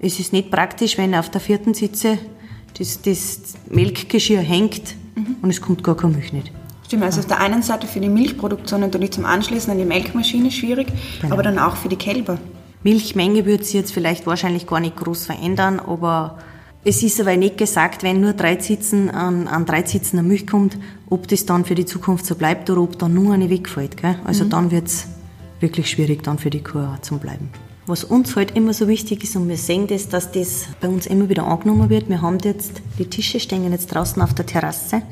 es 0.00 0.20
ist 0.20 0.32
nicht 0.32 0.50
praktisch, 0.50 0.98
wenn 0.98 1.14
auf 1.14 1.30
der 1.30 1.40
vierten 1.40 1.72
Sitze 1.74 2.18
das, 2.78 3.00
das 3.02 3.40
Melkgeschirr 3.68 4.40
hängt 4.40 4.94
mhm. 5.14 5.36
und 5.42 5.50
es 5.50 5.60
kommt 5.60 5.82
gar 5.82 5.96
keine 5.96 6.14
Milch 6.14 6.32
nicht. 6.32 6.52
Stimmt, 6.86 7.04
also 7.04 7.20
auf 7.20 7.26
der 7.26 7.40
einen 7.40 7.62
Seite 7.62 7.86
für 7.86 8.00
die 8.00 8.08
Milchproduktion 8.08 8.80
natürlich 8.80 9.12
zum 9.12 9.24
Anschließen 9.24 9.70
an 9.70 9.78
die 9.78 9.84
Melkmaschine 9.84 10.50
schwierig, 10.50 10.88
genau. 11.20 11.34
aber 11.34 11.42
dann 11.42 11.58
auch 11.58 11.76
für 11.76 11.88
die 11.88 11.96
Kälber. 11.96 12.38
Milchmenge 12.82 13.46
würde 13.46 13.64
sich 13.64 13.74
jetzt 13.74 13.92
vielleicht 13.92 14.26
wahrscheinlich 14.26 14.66
gar 14.66 14.80
nicht 14.80 14.96
groß 14.96 15.26
verändern, 15.26 15.80
aber 15.80 16.38
es 16.82 17.02
ist 17.02 17.20
aber 17.20 17.36
nicht 17.36 17.58
gesagt, 17.58 18.02
wenn 18.02 18.22
nur 18.22 18.32
drei 18.32 18.58
Sitzen 18.58 19.10
an, 19.10 19.48
an 19.48 19.66
drei 19.66 19.84
Sitzen 19.84 20.18
eine 20.18 20.26
Milch 20.26 20.46
kommt, 20.46 20.78
ob 21.10 21.28
das 21.28 21.44
dann 21.44 21.66
für 21.66 21.74
die 21.74 21.84
Zukunft 21.84 22.24
so 22.24 22.34
bleibt 22.34 22.70
oder 22.70 22.80
ob 22.80 22.98
dann 22.98 23.12
nur 23.12 23.34
eine 23.34 23.50
wegfällt. 23.50 23.98
Gell? 23.98 24.16
Also 24.24 24.44
mhm. 24.44 24.50
dann 24.50 24.70
wird 24.70 24.86
es 24.86 25.06
wirklich 25.60 25.90
schwierig 25.90 26.22
dann 26.22 26.38
für 26.38 26.48
die 26.48 26.62
Kuh 26.62 26.96
zu 27.02 27.18
bleiben. 27.18 27.50
Was 27.86 28.04
uns 28.04 28.34
halt 28.34 28.56
immer 28.56 28.72
so 28.72 28.88
wichtig 28.88 29.24
ist 29.24 29.36
und 29.36 29.48
wir 29.48 29.58
sehen 29.58 29.88
das, 29.88 30.08
dass 30.08 30.32
das 30.32 30.68
bei 30.80 30.88
uns 30.88 31.06
immer 31.06 31.28
wieder 31.28 31.46
angenommen 31.46 31.90
wird. 31.90 32.08
Wir 32.08 32.22
haben 32.22 32.38
jetzt, 32.44 32.80
die 32.98 33.04
Tische 33.04 33.40
stehen 33.40 33.70
jetzt 33.70 33.88
draußen 33.88 34.22
auf 34.22 34.32
der 34.32 34.46
Terrasse. 34.46 35.02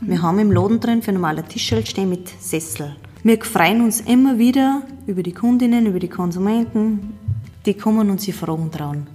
Mhm. 0.00 0.08
Wir 0.08 0.22
haben 0.22 0.38
im 0.38 0.50
Laden 0.50 0.80
drin 0.80 1.02
für 1.02 1.12
normale 1.12 1.42
Tische 1.42 1.84
stehen 1.84 2.08
mit 2.08 2.30
Sessel. 2.40 2.96
Wir 3.22 3.38
freuen 3.44 3.82
uns 3.82 4.00
immer 4.00 4.38
wieder 4.38 4.82
über 5.06 5.22
die 5.22 5.32
Kundinnen, 5.32 5.84
über 5.84 5.98
die 5.98 6.08
Konsumenten. 6.08 7.18
Die 7.66 7.74
kommen 7.74 8.08
und 8.08 8.20
sie 8.22 8.32
fragen 8.32 8.70
dran 8.70 9.06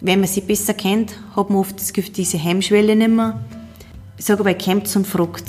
wenn 0.00 0.20
man 0.20 0.28
sie 0.28 0.40
besser 0.40 0.74
kennt, 0.74 1.18
hat 1.34 1.50
man 1.50 1.58
oft 1.58 1.76
diese 2.16 2.38
Hemmschwelle 2.38 2.96
nicht 2.96 3.10
mehr. 3.10 3.40
Ich 4.16 4.24
sage 4.24 4.40
aber, 4.40 4.54
kämpft 4.54 4.94
und 4.96 5.06
fragt 5.06 5.44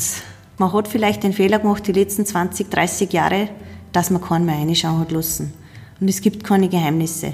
Man 0.57 0.73
hat 0.73 0.87
vielleicht 0.87 1.23
den 1.23 1.33
Fehler 1.33 1.59
gemacht, 1.59 1.85
die 1.87 1.91
letzten 1.91 2.25
20, 2.25 2.69
30 2.69 3.11
Jahre, 3.13 3.49
dass 3.91 4.09
man 4.09 4.21
keinen 4.21 4.45
mehr 4.45 4.57
reinschauen 4.57 4.99
hat 4.99 5.11
lassen. 5.11 5.53
Und 5.99 6.09
es 6.09 6.21
gibt 6.21 6.43
keine 6.43 6.69
Geheimnisse. 6.69 7.33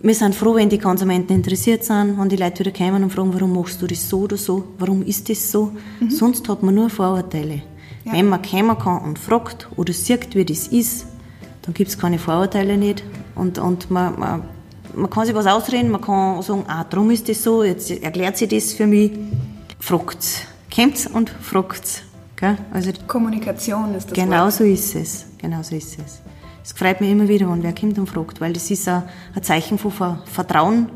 Wir 0.00 0.14
sind 0.14 0.34
froh, 0.34 0.56
wenn 0.56 0.68
die 0.68 0.78
Konsumenten 0.78 1.32
interessiert 1.32 1.84
sind, 1.84 2.18
wenn 2.18 2.28
die 2.28 2.36
Leute 2.36 2.60
wieder 2.60 2.72
kommen 2.72 3.04
und 3.04 3.10
fragen, 3.10 3.32
warum 3.34 3.52
machst 3.54 3.80
du 3.80 3.86
das 3.86 4.08
so 4.08 4.20
oder 4.20 4.36
so, 4.36 4.64
warum 4.78 5.02
ist 5.04 5.28
das 5.28 5.50
so. 5.50 5.72
Mhm. 6.00 6.10
Sonst 6.10 6.48
hat 6.48 6.62
man 6.62 6.74
nur 6.74 6.90
Vorurteile. 6.90 7.62
Ja. 8.04 8.12
Wenn 8.12 8.28
man 8.28 8.42
kommen 8.42 8.76
kann 8.76 9.02
und 9.02 9.18
fragt 9.18 9.68
oder 9.76 9.92
sieht, 9.92 10.34
wie 10.34 10.44
das 10.44 10.66
ist, 10.68 11.06
dann 11.62 11.74
gibt 11.74 11.90
es 11.90 11.98
keine 11.98 12.18
Vorurteile 12.18 12.76
nicht. 12.76 13.04
Und, 13.36 13.58
und 13.58 13.90
man, 13.90 14.18
man 14.18 14.42
man 14.94 15.10
kann 15.10 15.26
sich 15.26 15.34
was 15.34 15.46
ausreden, 15.46 15.90
man 15.90 16.00
kann 16.00 16.42
sagen, 16.42 16.64
ah, 16.68 16.84
darum 16.88 17.10
ist 17.10 17.28
das 17.28 17.42
so, 17.42 17.62
jetzt 17.64 17.90
erklärt 17.90 18.36
sie 18.36 18.46
das 18.48 18.72
für 18.72 18.86
mich. 18.86 19.12
Fragt's. 19.78 20.42
Kommt's 20.74 21.06
und 21.06 21.30
fragt's. 21.30 22.02
Gell? 22.36 22.56
Also, 22.72 22.90
Kommunikation 23.06 23.94
ist 23.94 24.10
das 24.10 24.14
Genau 24.14 24.44
Wort. 24.44 24.52
so 24.52 24.64
ist 24.64 24.94
es. 24.94 25.26
Genau 25.38 25.62
so 25.62 25.74
ist 25.74 25.98
es. 25.98 26.20
Es 26.64 26.72
freut 26.72 27.00
mich 27.00 27.10
immer 27.10 27.28
wieder, 27.28 27.50
wenn 27.50 27.62
wer 27.62 27.74
kommt 27.74 27.98
und 27.98 28.06
fragt, 28.08 28.40
weil 28.40 28.52
das 28.52 28.70
ist 28.70 28.88
ein, 28.88 29.02
ein 29.34 29.42
Zeichen 29.42 29.78
von 29.78 30.18
Vertrauen. 30.26 30.88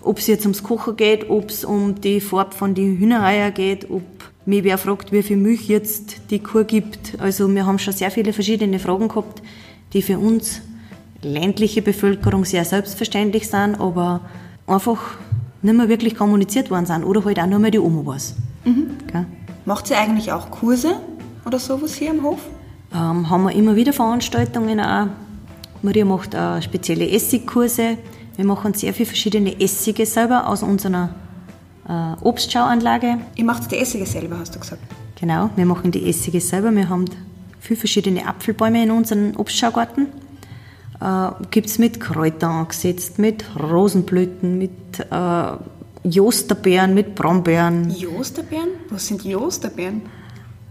Ob 0.00 0.18
es 0.18 0.28
jetzt 0.28 0.44
ums 0.44 0.62
Kochen 0.62 0.96
geht, 0.96 1.28
ob 1.28 1.50
es 1.50 1.64
um 1.64 2.00
die 2.00 2.20
Farbe 2.20 2.54
von 2.54 2.74
den 2.74 2.98
Hühnereier 2.98 3.50
geht, 3.50 3.90
ob 3.90 4.02
mich 4.46 4.64
wer 4.64 4.78
fragt, 4.78 5.12
wie 5.12 5.22
viel 5.22 5.36
Milch 5.36 5.68
jetzt 5.68 6.30
die 6.30 6.38
Kuh 6.38 6.64
gibt. 6.64 7.20
Also 7.20 7.48
wir 7.52 7.66
haben 7.66 7.78
schon 7.78 7.92
sehr 7.92 8.10
viele 8.10 8.32
verschiedene 8.32 8.78
Fragen 8.78 9.08
gehabt, 9.08 9.42
die 9.92 10.02
für 10.02 10.18
uns 10.18 10.62
ländliche 11.22 11.82
Bevölkerung 11.82 12.44
sehr 12.44 12.64
selbstverständlich 12.64 13.48
sind, 13.48 13.80
aber 13.80 14.20
einfach 14.66 14.98
nicht 15.62 15.74
mehr 15.74 15.88
wirklich 15.88 16.14
kommuniziert 16.14 16.70
worden 16.70 16.86
sind 16.86 17.04
oder 17.04 17.24
halt 17.24 17.38
auch 17.40 17.46
nur 17.46 17.58
mehr 17.58 17.70
die 17.70 17.80
Oma 17.80 18.04
weiß. 18.04 18.34
Mhm. 18.64 18.90
Macht 19.64 19.86
sie 19.86 19.94
eigentlich 19.94 20.32
auch 20.32 20.50
Kurse 20.50 20.94
oder 21.44 21.58
sowas 21.58 21.94
hier 21.94 22.10
im 22.10 22.22
Hof? 22.22 22.40
Ähm, 22.94 23.28
haben 23.28 23.44
wir 23.44 23.52
immer 23.52 23.76
wieder 23.76 23.92
Veranstaltungen 23.92 24.80
auch. 24.80 25.08
Maria 25.82 26.04
macht 26.04 26.34
auch 26.34 26.62
spezielle 26.62 27.08
Essigkurse. 27.10 27.98
Wir 28.36 28.44
machen 28.44 28.74
sehr 28.74 28.94
viele 28.94 29.06
verschiedene 29.06 29.60
Essige 29.60 30.06
selber 30.06 30.48
aus 30.48 30.62
unserer 30.62 31.10
äh, 31.88 32.14
Obstschauanlage. 32.22 33.18
Ihr 33.36 33.44
macht 33.44 33.70
die 33.70 33.78
Essige 33.78 34.06
selber, 34.06 34.38
hast 34.38 34.54
du 34.54 34.60
gesagt. 34.60 34.82
Genau, 35.20 35.50
wir 35.56 35.66
machen 35.66 35.90
die 35.90 36.08
Essige 36.08 36.40
selber. 36.40 36.70
Wir 36.70 36.88
haben 36.88 37.04
viele 37.60 37.78
verschiedene 37.78 38.26
Apfelbäume 38.26 38.82
in 38.82 38.90
unserem 38.90 39.36
Obstschaugarten. 39.36 40.06
Äh, 41.00 41.30
Gibt 41.50 41.68
es 41.68 41.78
mit 41.78 42.00
Kräutern 42.00 42.50
angesetzt, 42.50 43.18
mit 43.18 43.44
Rosenblüten, 43.58 44.58
mit 44.58 44.72
äh, 45.10 45.52
Josterbeeren, 46.04 46.94
mit 46.94 47.14
Brombeeren. 47.14 47.90
Josterbeeren? 47.90 48.70
Was 48.90 49.06
sind 49.06 49.24
Josterbeeren? 49.24 50.02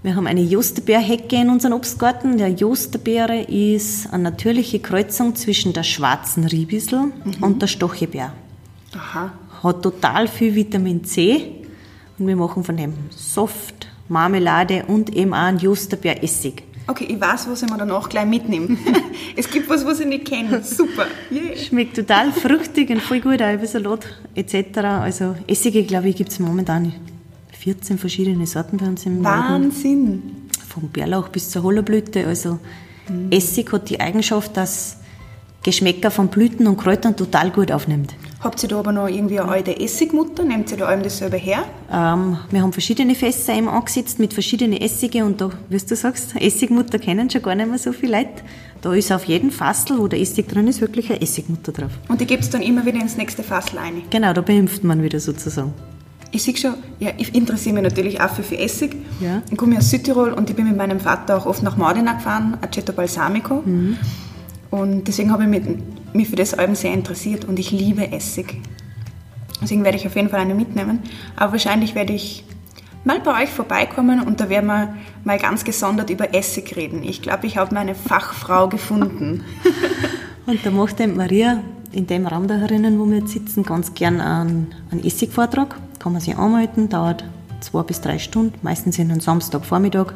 Wir 0.04 0.16
haben 0.16 0.28
eine 0.28 0.42
Josterbeerhecke 0.42 1.36
in 1.36 1.50
unserem 1.50 1.74
Obstgarten. 1.74 2.38
Der 2.38 2.50
Josterbeere 2.50 3.42
ist 3.42 4.12
eine 4.13 4.24
natürliche 4.24 4.80
Kreuzung 4.80 5.36
zwischen 5.36 5.74
der 5.74 5.84
schwarzen 5.84 6.46
Riebissel 6.46 7.06
mhm. 7.06 7.44
und 7.44 7.62
der 7.62 7.68
Stochebeer. 7.68 8.32
Aha. 8.96 9.32
Hat 9.63 9.82
total 9.82 10.28
viel 10.28 10.54
Vitamin 10.56 11.04
C 11.04 11.66
und 12.20 12.28
wir 12.28 12.36
machen 12.36 12.63
von 12.63 12.78
dem 12.78 12.94
Soft, 13.10 13.88
Marmelade 14.08 14.86
und 14.88 15.13
eben 15.16 15.34
auch 15.34 15.38
einen 15.38 15.60
Josterbeeressig. 15.60 16.63
Okay, 16.89 17.06
ich 17.10 17.19
weiß, 17.19 17.50
was 17.50 17.62
ich 17.63 17.69
mir 17.69 17.78
danach 17.78 18.08
gleich 18.08 18.26
mitnehme. 18.26 18.78
es 19.36 19.50
gibt 19.50 19.69
was, 19.69 19.86
was 19.86 20.00
ich 20.00 20.08
nicht 20.08 20.26
kenne. 20.26 20.63
Super. 20.63 21.06
Yeah. 21.30 21.58
Schmeckt 21.58 21.97
total 21.97 22.32
fruchtig 22.32 22.89
und 22.89 23.02
voll 23.02 23.19
gut, 23.19 23.41
auch 23.41 23.54
über 23.54 23.67
Salat 23.67 24.08
etc. 24.36 24.78
Also 24.78 25.36
Essige, 25.47 25.84
glaube 25.84 26.08
ich, 26.10 26.15
gibt 26.15 26.32
es 26.32 26.39
momentan 26.39 26.93
14 27.52 27.97
verschiedene 27.97 28.47
Sorten 28.47 28.78
bei 28.78 28.86
uns 28.86 29.06
im 29.06 29.23
Wahnsinn! 29.23 30.06
Laden. 30.06 30.50
Vom 30.69 30.89
Bärlauch 30.89 31.28
bis 31.28 31.50
zur 31.50 31.63
Hollerblüte. 31.63 32.26
Also 32.26 32.60
mhm. 33.10 33.32
Essig 33.32 33.71
hat 33.73 33.89
die 33.89 34.00
Eigenschaft, 34.00 34.56
dass 34.56 34.97
Geschmäcker 35.63 36.12
von 36.12 36.30
Blüten 36.30 36.67
und 36.67 36.78
Kräutern 36.78 37.17
total 37.17 37.52
gut 37.52 37.71
aufnimmt. 37.71 38.15
Habt 38.39 38.62
ihr 38.62 38.69
da 38.69 38.80
aber 38.80 38.91
noch 38.91 39.08
irgendwie 39.08 39.39
eine 39.39 39.50
alte 39.50 39.80
Essigmutter? 39.80 40.43
Nehmt 40.43 40.69
ihr 40.71 40.78
da 40.78 40.86
allem 40.86 41.02
das 41.02 41.17
selber 41.17 41.38
her? 41.38 41.63
Ähm, 41.91 42.38
wir 42.52 42.62
haben 42.62 42.71
verschiedene 42.71 43.15
Fässer 43.15 43.56
eben 43.56 43.67
angesetzt 43.67 44.19
mit 44.19 44.34
verschiedenen 44.34 44.80
Essige 44.80 45.26
und 45.26 45.41
da, 45.41 45.50
wie 45.69 45.78
du 45.78 45.95
sagst, 45.95 46.36
Essigmutter 46.36 47.00
kennen 47.00 47.30
schon 47.32 47.41
gar 47.41 47.56
nicht 47.56 47.67
mehr 47.67 47.80
so 47.80 47.93
viele 47.93 48.17
Leute. 48.17 48.43
Da 48.82 48.93
ist 48.93 49.12
auf 49.12 49.23
jedem 49.26 49.50
Fassel, 49.50 49.97
wo 49.97 50.08
der 50.08 50.19
Essig 50.19 50.47
drin 50.47 50.67
ist, 50.67 50.82
wirklich 50.82 51.10
eine 51.10 51.21
Essigmutter 51.21 51.71
drauf. 51.71 51.91
Und 52.10 52.21
die 52.21 52.28
gibt 52.28 52.43
es 52.43 52.50
dann 52.52 52.62
immer 52.62 52.86
wieder 52.86 53.02
ins 53.02 53.17
nächste 53.17 53.41
Fassel 53.41 53.80
ein? 53.80 54.04
Genau, 54.12 54.34
da 54.34 54.41
beimpft 54.41 54.84
man 54.84 55.02
wieder 55.02 55.19
sozusagen. 55.19 55.73
Ich 56.32 56.43
sehe 56.43 56.56
schon, 56.56 56.76
ja, 57.00 57.12
ich 57.17 57.34
interessiere 57.34 57.73
mich 57.73 57.84
natürlich 57.84 58.21
auch 58.21 58.30
für, 58.30 58.43
für 58.43 58.60
Essig. 58.60 58.95
Ja. 59.19 59.41
Ich 59.50 59.58
komme 59.58 59.78
aus 59.78 59.89
Südtirol 59.89 60.34
und 60.34 60.50
ich 60.50 60.56
bin 60.56 60.67
mit 60.67 60.78
meinem 60.78 61.00
Vater 61.00 61.38
auch 61.38 61.47
oft 61.47 61.63
nach 61.63 61.78
Modena 61.78 62.13
gefahren, 62.13 62.58
Aceto 62.62 62.93
Balsamico. 62.93 63.63
Mhm. 63.65 63.97
Und 64.70 65.08
deswegen 65.08 65.32
habe 65.32 65.44
ich 65.44 65.50
mich, 65.50 65.62
mich 66.14 66.30
für 66.30 66.36
das 66.36 66.54
Album 66.54 66.76
sehr 66.76 66.94
interessiert 66.94 67.46
und 67.46 67.58
ich 67.60 67.72
liebe 67.72 68.12
Essig. 68.12 68.62
Deswegen 69.62 69.84
werde 69.84 69.98
ich 69.98 70.06
auf 70.06 70.16
jeden 70.16 70.30
Fall 70.30 70.42
eine 70.42 70.54
mitnehmen. 70.54 71.00
Aber 71.36 71.54
wahrscheinlich 71.54 71.96
werde 71.96 72.14
ich 72.14 72.44
mal 73.04 73.20
bei 73.20 73.44
euch 73.44 73.50
vorbeikommen 73.50 74.22
und 74.22 74.40
da 74.40 74.50
werden 74.50 74.68
wir 74.68 74.96
mal 75.24 75.40
ganz 75.40 75.64
gesondert 75.64 76.10
über 76.10 76.34
Essig 76.36 76.76
reden. 76.76 77.04
Ich 77.04 77.22
glaube, 77.22 77.48
ich 77.48 77.58
habe 77.58 77.74
meine 77.74 77.96
Fachfrau 77.96 78.68
gefunden. 78.68 79.44
und 80.46 80.66
da 80.66 80.72
macht 80.72 81.00
Maria 81.16 81.64
in 81.92 82.06
dem 82.06 82.28
Raum 82.28 82.48
da 82.48 82.56
herinnen, 82.56 83.00
wo 83.00 83.06
wir 83.06 83.20
jetzt 83.20 83.32
sitzen, 83.32 83.64
ganz 83.64 83.94
gern 83.94 84.20
einen, 84.20 84.76
einen 84.92 85.04
Essigvortrag. 85.04 85.76
Kann 86.00 86.12
man 86.12 86.22
sich 86.22 86.38
anmelden, 86.38 86.90
dauert 86.90 87.24
zwei 87.62 87.82
bis 87.82 88.02
drei 88.02 88.20
Stunden, 88.20 88.54
meistens 88.62 89.00
in 89.00 89.10
einem 89.10 89.22
Samstagvormittag, 89.22 90.14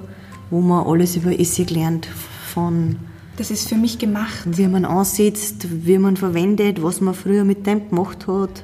wo 0.50 0.62
man 0.62 0.86
alles 0.86 1.16
über 1.16 1.38
Essig 1.38 1.72
lernt, 1.72 2.06
von 2.06 2.98
das 3.42 3.50
ist 3.50 3.70
für 3.70 3.76
mich 3.76 3.98
gemacht. 3.98 4.44
Wie 4.46 4.68
man 4.68 4.86
ansetzt, 4.86 5.66
wie 5.68 5.98
man 5.98 6.16
verwendet, 6.16 6.84
was 6.84 7.02
man 7.02 7.16
früher 7.16 7.44
mit 7.44 7.66
dem 7.66 7.90
gemacht 7.90 8.28
hat. 8.28 8.64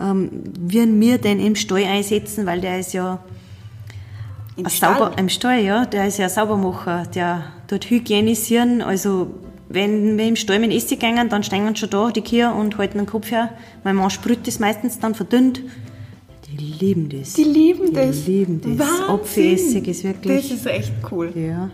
Ähm, 0.00 0.30
wie 0.58 0.86
wir 1.00 1.18
den 1.18 1.38
im 1.40 1.54
Stall 1.54 1.84
einsetzen, 1.84 2.46
weil 2.46 2.62
der 2.62 2.80
ist 2.80 2.94
ja 2.94 3.22
Im 4.56 4.66
Stall? 4.68 4.94
Sauber, 4.98 5.18
im 5.18 5.28
Stall, 5.28 5.60
ja, 5.60 5.84
der 5.84 6.06
ist 6.06 6.18
ja 6.18 6.30
Saubermacher, 6.30 7.04
der 7.14 7.44
tut 7.66 7.90
hygienisieren, 7.90 8.80
also 8.80 9.30
wenn 9.68 10.16
wir 10.16 10.26
im 10.26 10.36
Stall 10.36 10.58
mit 10.60 10.72
Essig 10.72 11.00
gehen, 11.00 11.28
dann 11.28 11.42
stehen 11.42 11.76
schon 11.76 11.90
da 11.90 12.10
die 12.10 12.22
Kühe 12.22 12.50
und 12.50 12.78
halten 12.78 12.96
den 12.96 13.06
Kopf 13.06 13.30
her. 13.30 13.50
Mein 13.84 13.96
Mann 13.96 14.08
sprüht 14.08 14.46
das 14.46 14.58
meistens 14.58 14.98
dann 14.98 15.14
verdünnt. 15.14 15.60
Die 16.50 16.56
lieben 16.56 17.10
das. 17.10 17.34
Die 17.34 17.44
lieben 17.44 17.92
das. 17.92 18.24
Die 18.24 18.30
lieben 18.32 18.78
das. 18.78 18.88
Apfelessig 19.06 19.86
ist 19.86 20.04
wirklich. 20.04 20.48
Das 20.48 20.58
ist 20.58 20.66
echt 20.66 20.92
cool. 21.10 21.30
Ja. 21.34 21.70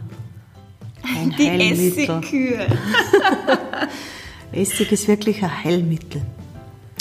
Ein 1.04 1.34
die 1.38 1.50
Heilmittel. 1.50 2.18
Essigkühe. 2.18 2.66
Essig 4.52 4.92
ist 4.92 5.08
wirklich 5.08 5.42
ein 5.42 5.64
Heilmittel. 5.64 6.22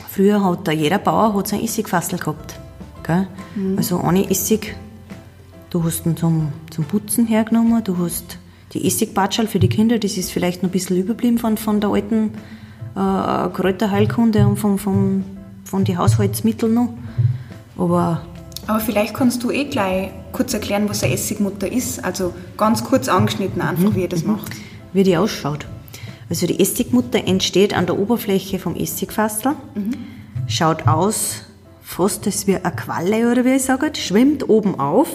Früher 0.10 0.44
hat 0.44 0.68
da 0.68 0.72
jeder 0.72 1.00
Bauer 1.00 1.34
hat 1.36 1.48
sein 1.48 1.62
Essigfassel 1.64 2.20
gehabt. 2.20 2.60
Gell? 3.04 3.28
Mhm. 3.56 3.78
Also 3.78 4.00
ohne 4.00 4.30
Essig, 4.30 4.76
du 5.70 5.84
hast 5.84 6.06
ihn 6.06 6.18
zum, 6.18 6.52
zum 6.72 6.86
Putzen 6.86 7.26
hergenommen, 7.26 7.84
du 7.84 7.98
hast 7.98 8.38
die 8.74 8.86
Essigbatschal 8.86 9.48
für 9.48 9.60
die 9.60 9.70
Kinder, 9.70 10.00
das 10.00 10.18
ist 10.18 10.32
vielleicht 10.32 10.64
noch 10.64 10.70
ein 10.70 10.72
bisschen 10.72 10.98
überblieben 10.98 11.38
von, 11.38 11.58
von 11.58 11.80
der 11.80 11.92
alten 11.92 12.32
äh, 12.96 13.50
Kräuterheilkunde 13.50 14.48
und 14.48 14.58
von, 14.58 14.78
von, 14.78 15.24
von 15.64 15.84
den 15.84 15.98
Haushaltsmitteln 15.98 16.74
noch. 16.74 16.90
Aber 17.78 18.24
aber 18.68 18.80
vielleicht 18.80 19.14
kannst 19.14 19.44
du 19.44 19.52
eh 19.52 19.66
gleich 19.66 20.12
kurz 20.32 20.54
erklären, 20.54 20.90
was 20.90 21.04
eine 21.04 21.14
Essigmutter 21.14 21.72
ist. 21.72 22.04
Also 22.04 22.34
ganz 22.58 22.84
kurz 22.84 23.08
angeschnitten 23.08 23.62
einfach, 23.62 23.92
mhm. 23.92 23.96
wie 23.96 24.02
ihr 24.02 24.10
das 24.10 24.24
macht. 24.24 24.52
Wie 24.94 25.04
die 25.04 25.18
ausschaut. 25.18 25.66
Also 26.30 26.48
die 26.48 26.60
Essigmutter 26.60 27.28
entsteht 27.28 27.74
an 27.74 27.86
der 27.86 28.00
Oberfläche 28.00 28.60
vom 28.60 28.76
Essigfassel, 28.76 29.54
mhm. 29.76 29.94
schaut 30.48 30.88
aus 30.88 31.44
fast 31.84 32.26
als 32.26 32.48
wie 32.48 32.56
eine 32.56 32.76
Qualle 32.76 33.32
oder 33.32 33.46
wie 33.46 33.56
ich 33.56 33.64
sage, 33.64 33.92
schwimmt 33.96 34.50
oben 34.50 34.80
auf 34.80 35.10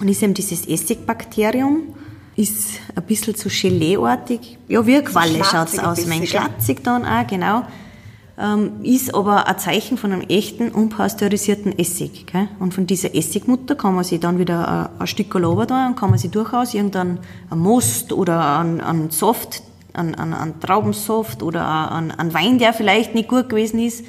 und 0.00 0.08
ist 0.08 0.22
eben 0.22 0.34
dieses 0.34 0.66
Essigbakterium, 0.66 1.94
ist 2.36 2.80
ein 2.94 3.02
bisschen 3.04 3.34
so 3.34 3.48
Geleeartig, 3.48 4.58
ja 4.68 4.84
wie 4.86 4.96
eine 4.96 5.04
Qualle 5.04 5.42
schaut 5.44 5.68
es 5.68 5.78
aus, 5.78 6.06
mein 6.06 6.26
schlatzig 6.26 6.82
dann 6.82 7.06
auch, 7.06 7.26
genau 7.26 7.62
ist 8.82 9.14
aber 9.14 9.46
ein 9.46 9.58
Zeichen 9.58 9.96
von 9.96 10.12
einem 10.12 10.22
echten, 10.22 10.70
unpasteurisierten 10.70 11.78
Essig. 11.78 12.26
Gell? 12.26 12.48
Und 12.58 12.74
von 12.74 12.86
dieser 12.86 13.14
Essigmutter 13.14 13.76
kann 13.76 13.94
man 13.94 14.02
sich 14.02 14.18
dann 14.18 14.38
wieder 14.40 14.66
ein, 14.66 15.00
ein 15.00 15.06
Stück 15.06 15.32
Lober 15.34 15.66
da 15.66 15.86
und 15.86 15.96
kann 15.96 16.10
man 16.10 16.18
sich 16.18 16.32
durchaus 16.32 16.74
irgendeinen 16.74 17.20
Most 17.54 18.12
oder 18.12 18.58
einen, 18.58 18.80
einen 18.80 19.10
Soft, 19.10 19.62
einen, 19.92 20.16
einen, 20.16 20.34
einen 20.34 20.60
Traubensoft 20.60 21.44
oder 21.44 21.92
einen, 21.92 22.10
einen 22.10 22.34
Wein, 22.34 22.58
der 22.58 22.72
vielleicht 22.72 23.14
nicht 23.14 23.28
gut 23.28 23.48
gewesen 23.48 23.78
ist, 23.78 24.04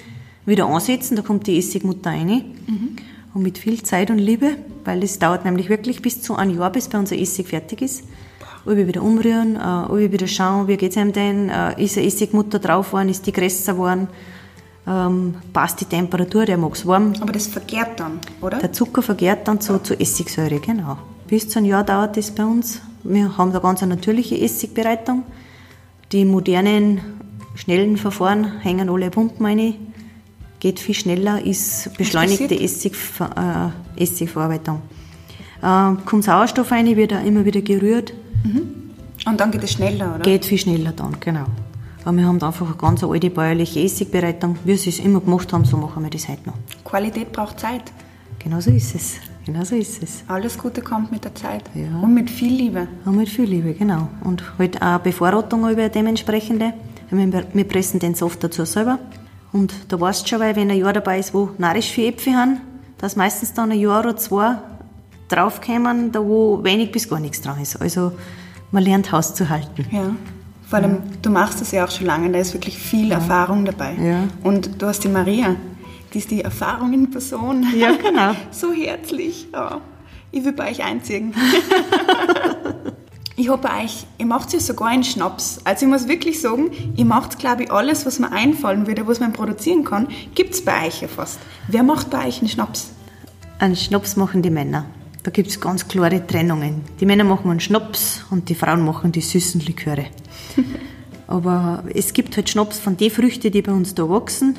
wieder 0.47 0.65
ansetzen. 0.65 1.15
Da 1.15 1.21
kommt 1.21 1.45
die 1.45 1.57
Essigmutter 1.59 2.09
rein. 2.09 2.45
Mhm. 2.65 2.95
Und 3.35 3.43
mit 3.43 3.59
viel 3.59 3.83
Zeit 3.83 4.09
und 4.09 4.17
Liebe, 4.17 4.55
weil 4.85 5.03
es 5.03 5.19
dauert 5.19 5.45
nämlich 5.45 5.69
wirklich 5.69 6.01
bis 6.01 6.21
zu 6.21 6.35
einem 6.35 6.57
Jahr, 6.57 6.71
bis 6.71 6.87
bei 6.87 6.97
unser 6.97 7.17
Essig 7.17 7.49
fertig 7.49 7.81
ist 7.81 8.05
alle 8.65 8.87
wieder 8.87 9.01
umrühren, 9.01 9.55
äh, 9.55 9.59
alle 9.59 10.11
wieder 10.11 10.27
schauen, 10.27 10.67
wie 10.67 10.77
geht 10.77 10.91
es 10.91 10.97
einem 10.97 11.13
denn, 11.13 11.49
äh, 11.49 11.81
ist 11.83 11.97
eine 11.97 12.07
Essigmutter 12.07 12.59
drauf 12.59 12.87
geworden, 12.87 13.09
ist 13.09 13.25
die 13.25 13.31
größer 13.31 13.73
geworden, 13.73 14.07
ähm, 14.87 15.35
passt 15.53 15.81
die 15.81 15.85
Temperatur, 15.85 16.45
der 16.45 16.57
mag 16.57 16.73
es 16.73 16.85
warm. 16.85 17.13
Aber 17.21 17.31
das 17.31 17.47
vergärt 17.47 17.99
dann, 17.99 18.19
oder? 18.41 18.59
Der 18.59 18.71
Zucker 18.71 19.01
vergärt 19.01 19.47
dann 19.47 19.61
zu, 19.61 19.81
zu 19.81 19.99
Essigsäure, 19.99 20.59
genau. 20.59 20.97
Bis 21.27 21.49
zu 21.49 21.59
einem 21.59 21.69
Jahr 21.69 21.83
dauert 21.83 22.17
das 22.17 22.31
bei 22.31 22.45
uns. 22.45 22.81
Wir 23.03 23.37
haben 23.37 23.51
da 23.51 23.59
ganz 23.59 23.81
eine 23.81 23.95
natürliche 23.95 24.39
Essigbereitung. 24.39 25.23
Die 26.11 26.25
modernen, 26.25 27.01
schnellen 27.55 27.97
Verfahren 27.97 28.59
hängen 28.61 28.89
alle 28.89 29.09
Pumpen 29.09 29.45
rein. 29.45 29.73
Geht 30.59 30.79
viel 30.79 30.95
schneller, 30.95 31.43
ist 31.43 31.95
beschleunigte 31.97 32.59
Essig, 32.59 32.93
äh, 33.19 34.01
Essigverarbeitung. 34.01 34.81
Äh, 35.61 35.93
kommt 36.05 36.23
Sauerstoff 36.23 36.71
rein, 36.71 36.95
wird 36.95 37.13
auch 37.13 37.23
immer 37.23 37.45
wieder 37.45 37.61
gerührt. 37.61 38.13
Mhm. 38.45 38.85
Und 39.25 39.39
dann 39.39 39.51
geht 39.51 39.63
es 39.63 39.71
schneller, 39.71 40.15
oder? 40.15 40.23
Geht 40.23 40.45
viel 40.45 40.57
schneller 40.57 40.91
dann, 40.91 41.17
genau. 41.19 41.45
Aber 42.03 42.17
wir 42.17 42.25
haben 42.25 42.41
einfach 42.41 42.67
eine 42.67 42.75
ganz 42.75 43.03
alte 43.03 43.31
bäuerliche 43.31 43.79
Essigbereitung. 43.79 44.57
Wie 44.63 44.75
sie 44.75 44.91
es 44.91 44.99
immer 44.99 45.19
gemacht 45.21 45.51
haben, 45.51 45.65
so 45.65 45.77
machen 45.77 46.03
wir 46.03 46.11
das 46.11 46.27
heute 46.27 46.41
noch. 46.45 46.53
Qualität 46.83 47.31
braucht 47.31 47.59
Zeit. 47.59 47.91
Genau 48.37 48.59
so 48.59 48.69
ist 48.69 48.93
es. 48.93 49.15
Genau 49.43 49.63
so 49.63 49.75
ist 49.75 50.03
es. 50.03 50.23
Alles 50.27 50.57
Gute 50.57 50.81
kommt 50.81 51.11
mit 51.11 51.23
der 51.23 51.33
Zeit. 51.33 51.63
Ja. 51.73 51.99
Und 51.99 52.13
mit 52.13 52.29
viel 52.29 52.53
Liebe. 52.53 52.87
Und 53.05 53.17
mit 53.17 53.29
viel 53.29 53.45
Liebe, 53.45 53.73
genau. 53.73 54.07
Und 54.23 54.43
halt 54.59 54.79
auch 54.81 54.99
Bevorratung 54.99 55.67
über 55.67 55.89
dementsprechende. 55.89 56.73
Wir, 57.09 57.63
pressen 57.63 57.99
den 57.99 58.13
Soft 58.13 58.43
dazu 58.43 58.65
selber. 58.65 58.99
Und 59.51 59.73
da 59.87 59.99
weißt 59.99 60.23
du 60.23 60.27
schon, 60.27 60.39
weil 60.39 60.55
wenn 60.55 60.69
ein 60.69 60.77
Jahr 60.77 60.93
dabei 60.93 61.17
ist, 61.17 61.33
wo 61.33 61.49
narrisch 61.57 61.89
viele 61.89 62.09
Äpfel 62.09 62.35
haben, 62.35 62.61
dass 62.99 63.15
meistens 63.15 63.53
dann 63.53 63.71
ein 63.71 63.79
Jahr 63.79 64.01
oder 64.01 64.15
zwei 64.15 64.57
draufkommen, 65.27 66.11
da 66.11 66.23
wo 66.23 66.63
wenig 66.63 66.91
bis 66.91 67.09
gar 67.09 67.19
nichts 67.19 67.41
dran 67.41 67.61
ist. 67.61 67.81
Also 67.81 68.11
man 68.71 68.83
lernt 68.83 69.11
Haus 69.11 69.33
zu 69.33 69.49
halten. 69.49 69.85
Ja. 69.91 70.15
Vor 70.67 70.79
allem, 70.79 70.97
du 71.21 71.29
machst 71.29 71.61
das 71.61 71.71
ja 71.71 71.85
auch 71.85 71.91
schon 71.91 72.07
lange, 72.07 72.31
da 72.31 72.39
ist 72.39 72.53
wirklich 72.53 72.77
viel 72.77 73.09
ja. 73.09 73.15
Erfahrung 73.15 73.65
dabei. 73.65 73.95
Ja. 74.01 74.23
Und 74.43 74.81
du 74.81 74.87
hast 74.87 75.03
die 75.03 75.09
Maria, 75.09 75.55
die 76.13 76.17
ist 76.17 76.31
die 76.31 76.41
Erfahrung 76.41 76.91
in 76.93 77.09
Person. 77.11 77.65
Ja, 77.75 77.95
genau. 77.95 78.35
so 78.51 78.71
herzlich. 78.71 79.47
Oh. 79.53 79.77
Ich 80.31 80.43
will 80.43 80.53
bei 80.53 80.71
euch 80.71 80.83
einziehen. 80.83 81.33
ich 83.37 83.49
bei 83.49 83.83
euch, 83.83 84.05
ihr 84.17 84.25
macht 84.25 84.51
ja 84.53 84.59
sogar 84.59 84.87
einen 84.89 85.03
Schnaps. 85.03 85.59
Also 85.63 85.85
ich 85.85 85.91
muss 85.91 86.07
wirklich 86.07 86.41
sagen, 86.41 86.71
ihr 86.95 87.05
macht, 87.05 87.37
glaube 87.37 87.63
ich, 87.63 87.71
alles, 87.71 88.05
was 88.05 88.19
mir 88.19 88.31
einfallen 88.31 88.87
würde, 88.87 89.07
was 89.07 89.19
man 89.19 89.33
produzieren 89.33 89.83
kann, 89.83 90.07
gibt 90.33 90.55
es 90.55 90.65
bei 90.65 90.87
euch 90.87 91.01
ja 91.01 91.07
fast. 91.07 91.39
Wer 91.67 91.83
macht 91.83 92.09
bei 92.09 92.27
euch 92.27 92.39
einen 92.39 92.49
Schnaps? 92.49 92.91
Einen 93.59 93.75
Schnaps 93.75 94.15
machen 94.17 94.41
die 94.41 94.49
Männer. 94.49 94.85
Da 95.25 95.31
gibt 95.31 95.49
es 95.49 95.59
ganz 95.59 95.87
klare 95.87 96.25
Trennungen. 96.27 96.83
Die 96.99 97.05
Männer 97.07 97.23
machen 97.23 97.49
einen 97.49 97.59
Schnaps 97.59 98.23
und 98.29 98.47
die 98.47 98.53
Frauen 98.53 98.85
machen 98.85 99.11
die 99.11 99.21
süßen 99.21 99.59
Liköre. 99.59 100.05
Aber 101.27 101.83
es 101.91 102.13
gibt 102.13 102.37
halt 102.37 102.47
Schnaps 102.47 102.77
von 102.77 102.95
den 102.95 103.09
Früchten, 103.09 103.51
die 103.51 103.63
bei 103.63 103.71
uns 103.71 103.95
da 103.95 104.07
wachsen. 104.07 104.55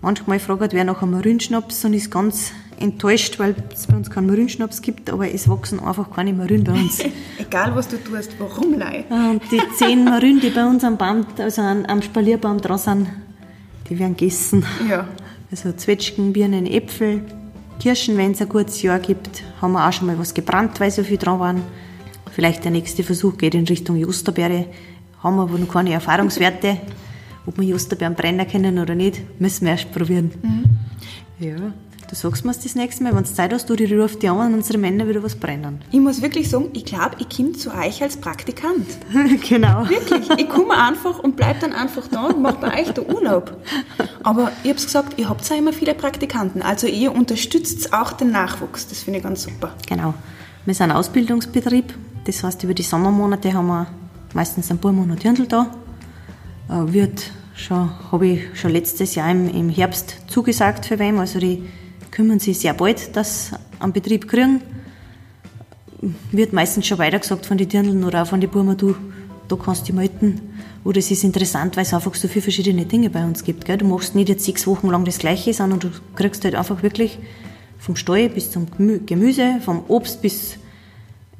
Manchmal 0.00 0.38
fragt 0.38 0.72
wer 0.72 0.84
nach 0.84 1.02
einem 1.02 1.10
Marinschnaps 1.10 1.84
und 1.84 1.94
ist 1.94 2.12
ganz 2.12 2.52
enttäuscht, 2.78 3.40
weil 3.40 3.56
es 3.74 3.88
bei 3.88 3.96
uns 3.96 4.08
keinen 4.08 4.28
Marinschnaps 4.28 4.82
gibt, 4.82 5.10
aber 5.10 5.34
es 5.34 5.48
wachsen 5.48 5.80
einfach 5.80 6.12
keine 6.12 6.32
Marin 6.32 6.62
bei 6.62 6.74
uns. 6.74 7.00
Egal 7.38 7.74
was 7.74 7.88
du 7.88 7.96
tust, 7.96 8.30
warum 8.38 8.78
lei? 8.78 9.04
Und 9.10 9.42
die 9.50 9.60
zehn 9.76 10.04
Marin, 10.04 10.38
die 10.38 10.50
bei 10.50 10.64
uns 10.64 10.84
am 10.84 10.96
Baum, 10.96 11.26
also 11.38 11.60
am 11.60 12.02
Spalierbaum 12.02 12.60
dran 12.60 12.78
sind, 12.78 13.08
die 13.90 13.98
werden 13.98 14.16
gegessen. 14.16 14.64
Ja. 14.88 15.08
Also 15.50 15.72
Zwetschgen, 15.72 16.32
Birnen, 16.32 16.66
Äpfel, 16.66 17.22
Kirschen, 17.78 18.16
wenn 18.16 18.32
es 18.32 18.42
ein 18.42 18.48
gutes 18.48 18.82
Jahr 18.82 18.98
gibt, 18.98 19.42
haben 19.60 19.72
wir 19.72 19.86
auch 19.86 19.92
schon 19.92 20.08
mal 20.08 20.18
was 20.18 20.34
gebrannt, 20.34 20.80
weil 20.80 20.90
so 20.90 21.04
viel 21.04 21.16
dran 21.16 21.38
waren. 21.38 21.62
Vielleicht 22.32 22.64
der 22.64 22.70
nächste 22.70 23.02
Versuch 23.02 23.36
geht 23.38 23.54
in 23.54 23.66
Richtung 23.66 23.96
Justerbeere. 23.96 24.66
Haben 25.22 25.36
wir 25.36 25.42
aber 25.42 25.58
noch 25.58 25.68
keine 25.68 25.92
Erfahrungswerte. 25.92 26.78
Ob 27.46 27.58
wir 27.58 27.64
Justerbeeren 27.64 28.14
brennen 28.14 28.46
können 28.46 28.78
oder 28.78 28.94
nicht, 28.94 29.40
müssen 29.40 29.64
wir 29.64 29.72
erst 29.72 29.92
probieren. 29.92 30.30
Mhm. 30.42 30.64
Ja. 31.44 31.72
Du 32.08 32.14
sagst 32.14 32.42
mir 32.42 32.54
das 32.54 32.74
nächste 32.74 33.04
Mal, 33.04 33.14
wenn 33.14 33.24
du 33.24 33.30
Zeit 33.30 33.52
hast, 33.52 33.68
du 33.68 33.76
die 33.76 33.84
ruft 33.94 34.22
die 34.22 34.30
an 34.30 34.38
und 34.38 34.54
unsere 34.54 34.78
Männer 34.78 35.06
wieder 35.06 35.22
was 35.22 35.34
brennen. 35.34 35.82
Ich 35.90 36.00
muss 36.00 36.22
wirklich 36.22 36.48
sagen, 36.48 36.70
ich 36.72 36.86
glaube, 36.86 37.16
ich 37.18 37.28
komme 37.28 37.52
zu 37.52 37.70
euch 37.70 38.02
als 38.02 38.16
Praktikant. 38.16 38.86
genau. 39.46 39.86
Wirklich. 39.86 40.26
Ich 40.38 40.48
komme 40.48 40.74
einfach 40.74 41.18
und 41.18 41.36
bleibe 41.36 41.60
dann 41.60 41.74
einfach 41.74 42.08
da 42.08 42.28
und 42.28 42.40
mache 42.40 42.56
bei 42.62 42.80
euch 42.80 42.92
den 42.92 43.04
Urlaub. 43.14 43.54
Aber 44.22 44.52
ich 44.62 44.70
habe 44.70 44.80
gesagt, 44.80 45.18
ihr 45.18 45.28
habt 45.28 45.46
ja 45.50 45.56
immer 45.56 45.74
viele 45.74 45.92
Praktikanten. 45.92 46.62
Also 46.62 46.86
ihr 46.86 47.14
unterstützt 47.14 47.92
auch 47.92 48.12
den 48.12 48.30
Nachwuchs. 48.30 48.88
Das 48.88 49.02
finde 49.02 49.18
ich 49.18 49.24
ganz 49.24 49.42
super. 49.42 49.74
Genau. 49.86 50.14
Wir 50.64 50.72
sind 50.72 50.90
ein 50.90 50.96
Ausbildungsbetrieb. 50.96 51.92
Das 52.24 52.42
heißt, 52.42 52.64
über 52.64 52.72
die 52.72 52.84
Sommermonate 52.84 53.52
haben 53.52 53.66
wir 53.66 53.86
meistens 54.32 54.70
ein 54.70 54.78
paar 54.78 54.92
Monate 54.92 55.20
Dirndl 55.20 55.46
da. 55.46 55.70
Äh, 56.70 56.90
wird 56.90 57.30
schon, 57.54 57.90
habe 58.10 58.26
ich 58.28 58.40
schon 58.54 58.70
letztes 58.70 59.14
Jahr 59.14 59.30
im, 59.30 59.46
im 59.54 59.68
Herbst 59.68 60.16
zugesagt 60.28 60.86
für 60.86 60.98
wem. 60.98 61.18
Also 61.18 61.38
die 61.38 61.68
kümmern 62.18 62.40
sich 62.40 62.58
sehr 62.58 62.74
bald, 62.74 63.14
dass 63.14 63.52
einen 63.78 63.92
Betrieb 63.92 64.26
kriegen. 64.26 64.60
Wird 66.32 66.52
meistens 66.52 66.84
schon 66.84 66.98
weitergesagt 66.98 67.46
von 67.46 67.56
den 67.56 67.68
Dirndln 67.68 68.02
oder 68.02 68.22
auch 68.22 68.26
von 68.26 68.40
den 68.40 68.50
Burma, 68.50 68.74
du, 68.74 68.96
da 69.46 69.54
kannst 69.54 69.88
du 69.88 69.92
melden. 69.92 70.40
Oder 70.82 70.98
es 70.98 71.12
ist 71.12 71.22
interessant, 71.22 71.76
weil 71.76 71.84
es 71.84 71.94
einfach 71.94 72.16
so 72.16 72.26
viele 72.26 72.42
verschiedene 72.42 72.86
Dinge 72.86 73.08
bei 73.08 73.24
uns 73.24 73.44
gibt. 73.44 73.64
Gell? 73.64 73.76
Du 73.76 73.86
machst 73.86 74.16
nicht 74.16 74.28
jetzt 74.30 74.44
sechs 74.44 74.66
Wochen 74.66 74.88
lang 74.88 75.04
das 75.04 75.20
Gleiche, 75.20 75.54
sondern 75.54 75.78
du 75.78 75.90
kriegst 76.16 76.42
halt 76.42 76.56
einfach 76.56 76.82
wirklich 76.82 77.20
vom 77.78 77.94
Stall 77.94 78.30
bis 78.30 78.50
zum 78.50 78.66
Gemüse, 79.06 79.60
vom 79.64 79.84
Obst 79.86 80.20
bis 80.20 80.56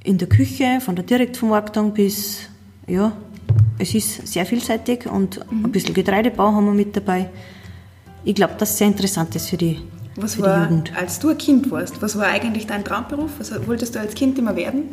in 0.05 0.17
der 0.19 0.29
Küche, 0.29 0.81
von 0.81 0.95
der 0.95 1.05
Direktvermarktung 1.05 1.93
bis, 1.93 2.43
ja, 2.87 3.17
es 3.81 3.97
ist 3.97 4.29
sehr 4.29 4.47
vielseitig 4.47 5.07
und 5.07 5.41
mhm. 5.51 5.65
ein 5.65 5.73
bisschen 5.73 5.93
Getreidebau 5.93 6.53
haben 6.53 6.67
wir 6.67 6.73
mit 6.73 6.97
dabei. 6.97 7.31
Ich 8.25 8.37
glaube, 8.37 8.55
dass 8.59 8.71
es 8.71 8.79
sehr 8.79 8.87
interessant 8.87 9.35
ist 9.35 9.49
für 9.49 9.57
die 9.57 9.79
was 10.21 10.41
war, 10.41 10.69
als 10.97 11.19
du 11.19 11.29
ein 11.29 11.39
Kind 11.39 11.71
warst, 11.71 12.03
was 12.03 12.17
war 12.19 12.27
eigentlich 12.27 12.67
dein 12.67 12.85
Traumberuf? 12.85 13.31
Was 13.39 13.67
wolltest 13.67 13.95
du 13.95 14.01
als 14.01 14.15
Kind 14.15 14.39
immer 14.39 14.57
werden? 14.57 14.85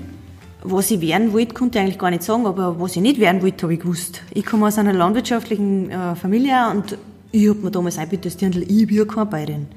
Was 0.64 0.90
ich 0.90 1.02
werden 1.02 1.34
wollte, 1.34 1.54
konnte 1.54 1.78
ich 1.78 1.84
eigentlich 1.84 2.00
gar 2.00 2.10
nicht 2.10 2.24
sagen, 2.24 2.48
aber 2.48 2.80
was 2.80 2.96
ich 2.96 3.02
nicht 3.02 3.20
werden 3.20 3.42
wollte, 3.42 3.64
habe 3.64 3.74
ich 3.74 3.80
gewusst. 3.80 4.22
Ich 4.34 4.46
komme 4.46 4.68
aus 4.68 4.78
einer 4.78 4.94
landwirtschaftlichen 4.94 5.92
äh, 5.92 6.16
Familie 6.16 6.70
und 6.72 6.98
ich 7.32 7.50
habe 7.50 7.60
mir 7.60 7.72
damals 7.72 7.98
eingebildet, 7.98 8.26
dass 8.26 8.38
Dirndl, 8.38 8.64
ich 8.64 8.88
bin 8.88 9.08
keine 9.08 9.26
Bayerin. 9.26 9.68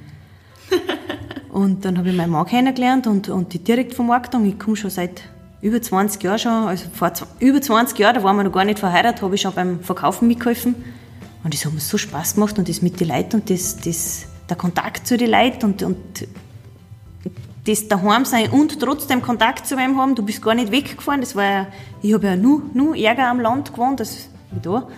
und 1.53 1.85
dann 1.85 1.99
habe 1.99 2.09
ich 2.11 2.17
meinen 2.17 2.31
Mann 2.31 2.47
kennengelernt 2.47 3.07
und, 3.07 3.29
und 3.29 3.53
die 3.53 3.59
Direktvermarktung. 3.59 4.47
Ich 4.47 4.59
komme 4.59 4.77
schon 4.77 4.91
seit 4.91 5.23
über 5.61 5.83
20 5.83 6.23
Jahren 6.23 6.39
schon, 6.39 6.53
also 6.53 6.85
vor 6.93 7.13
über 7.41 7.61
20 7.61 7.99
Jahren, 7.99 8.15
da 8.15 8.23
waren 8.23 8.37
wir 8.37 8.45
noch 8.45 8.53
gar 8.53 8.65
nicht 8.65 8.79
verheiratet, 8.79 9.23
habe 9.23 9.35
ich 9.35 9.41
schon 9.41 9.53
beim 9.55 9.81
Verkaufen 9.81 10.29
mitgeholfen. 10.29 10.75
Und 11.45 11.55
das 11.55 11.65
hat 11.65 11.73
mir 11.73 11.81
so 11.81 11.99
Spaß 11.99 12.35
gemacht 12.35 12.59
und 12.59 12.69
das 12.69 12.83
mit 12.83 13.01
den 13.01 13.09
Leuten 13.09 13.37
und 13.37 13.51
das, 13.51 13.77
das 13.77 14.27
der 14.49 14.57
Kontakt 14.57 15.07
zu 15.07 15.17
den 15.17 15.31
Leuten 15.31 15.67
und, 15.67 15.83
und 15.83 15.97
das 17.67 17.87
daheim 17.87 18.25
sein 18.25 18.51
und 18.51 18.81
trotzdem 18.81 19.21
Kontakt 19.21 19.67
zu 19.67 19.77
wem 19.77 19.99
haben. 19.99 20.15
Du 20.15 20.25
bist 20.25 20.41
gar 20.43 20.55
nicht 20.55 20.73
weggefahren. 20.73 21.21
Das 21.21 21.37
war 21.37 21.45
ja, 21.45 21.67
ich 22.03 22.15
habe 22.15 22.27
ja 22.27 22.37
nur, 22.37 22.63
nur 22.73 22.97
Ärger 22.97 23.29
am 23.29 23.41
Land 23.41 23.73
gewohnt, 23.73 24.01
als 24.01 24.29
wie 24.51 24.61
da. 24.61 24.89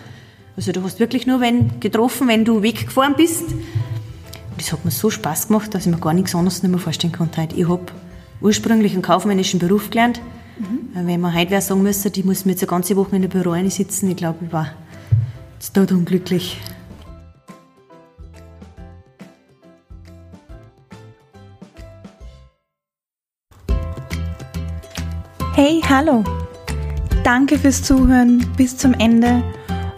Also 0.55 0.71
du 0.71 0.83
hast 0.83 0.99
wirklich 0.99 1.27
nur 1.27 1.41
wenn, 1.41 1.79
getroffen, 1.79 2.27
wenn 2.27 2.45
du 2.45 2.61
weggefahren 2.61 3.15
bist. 3.15 3.43
Und 3.51 4.57
das 4.57 4.71
hat 4.71 4.85
mir 4.85 4.91
so 4.91 5.09
Spaß 5.09 5.47
gemacht, 5.47 5.73
dass 5.73 5.85
ich 5.85 5.91
mir 5.91 5.99
gar 5.99 6.13
nichts 6.13 6.35
anderes 6.35 6.63
nicht 6.63 6.71
mehr 6.71 6.79
vorstellen 6.79 7.13
konnte. 7.13 7.47
Ich 7.55 7.67
habe 7.67 7.85
ursprünglich 8.41 8.93
einen 8.93 9.01
kaufmännischen 9.01 9.59
Beruf 9.59 9.89
gelernt. 9.89 10.21
Mhm. 10.57 11.07
Wenn 11.07 11.21
man 11.21 11.33
heute 11.33 11.51
wer 11.51 11.61
sagen 11.61 11.83
müsste, 11.83 12.11
die 12.11 12.23
muss 12.23 12.45
mir 12.45 12.51
jetzt 12.51 12.63
eine 12.63 12.69
ganze 12.69 12.95
Woche 12.95 13.15
in 13.15 13.21
der 13.21 13.29
Büro 13.29 13.53
sitzen, 13.69 14.09
ich 14.09 14.17
glaube, 14.17 14.45
ich 14.45 14.51
war 14.51 14.67
jetzt 15.53 15.75
dort 15.75 15.91
unglücklich. 15.91 16.57
Hey, 25.53 25.81
hallo! 25.87 26.23
Danke 27.25 27.59
fürs 27.59 27.83
Zuhören 27.83 28.47
bis 28.55 28.77
zum 28.77 28.93
Ende 28.93 29.43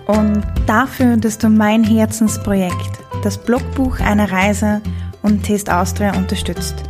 und 0.08 0.42
dafür, 0.66 1.16
dass 1.16 1.38
du 1.38 1.48
mein 1.48 1.84
Herzensprojekt, 1.84 3.00
das 3.22 3.38
Blogbuch 3.38 4.00
einer 4.00 4.32
Reise 4.32 4.82
und 5.22 5.44
Test 5.44 5.70
Austria 5.70 6.18
unterstützt. 6.18 6.84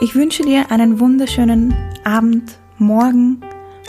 Ich 0.00 0.14
wünsche 0.14 0.44
dir 0.44 0.70
einen 0.70 1.00
wunderschönen 1.00 1.74
Abend, 2.04 2.56
Morgen 2.78 3.40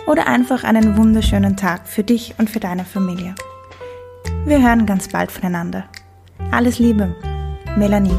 oder 0.07 0.25
einfach 0.25 0.63
einen 0.63 0.97
wunderschönen 0.97 1.55
Tag 1.55 1.87
für 1.87 2.03
dich 2.03 2.33
und 2.39 2.49
für 2.49 2.59
deine 2.59 2.83
Familie. 2.83 3.35
Wir 4.45 4.59
hören 4.59 4.87
ganz 4.87 5.07
bald 5.07 5.31
voneinander. 5.31 5.85
Alles 6.49 6.79
Liebe, 6.79 7.15
Melanie. 7.77 8.17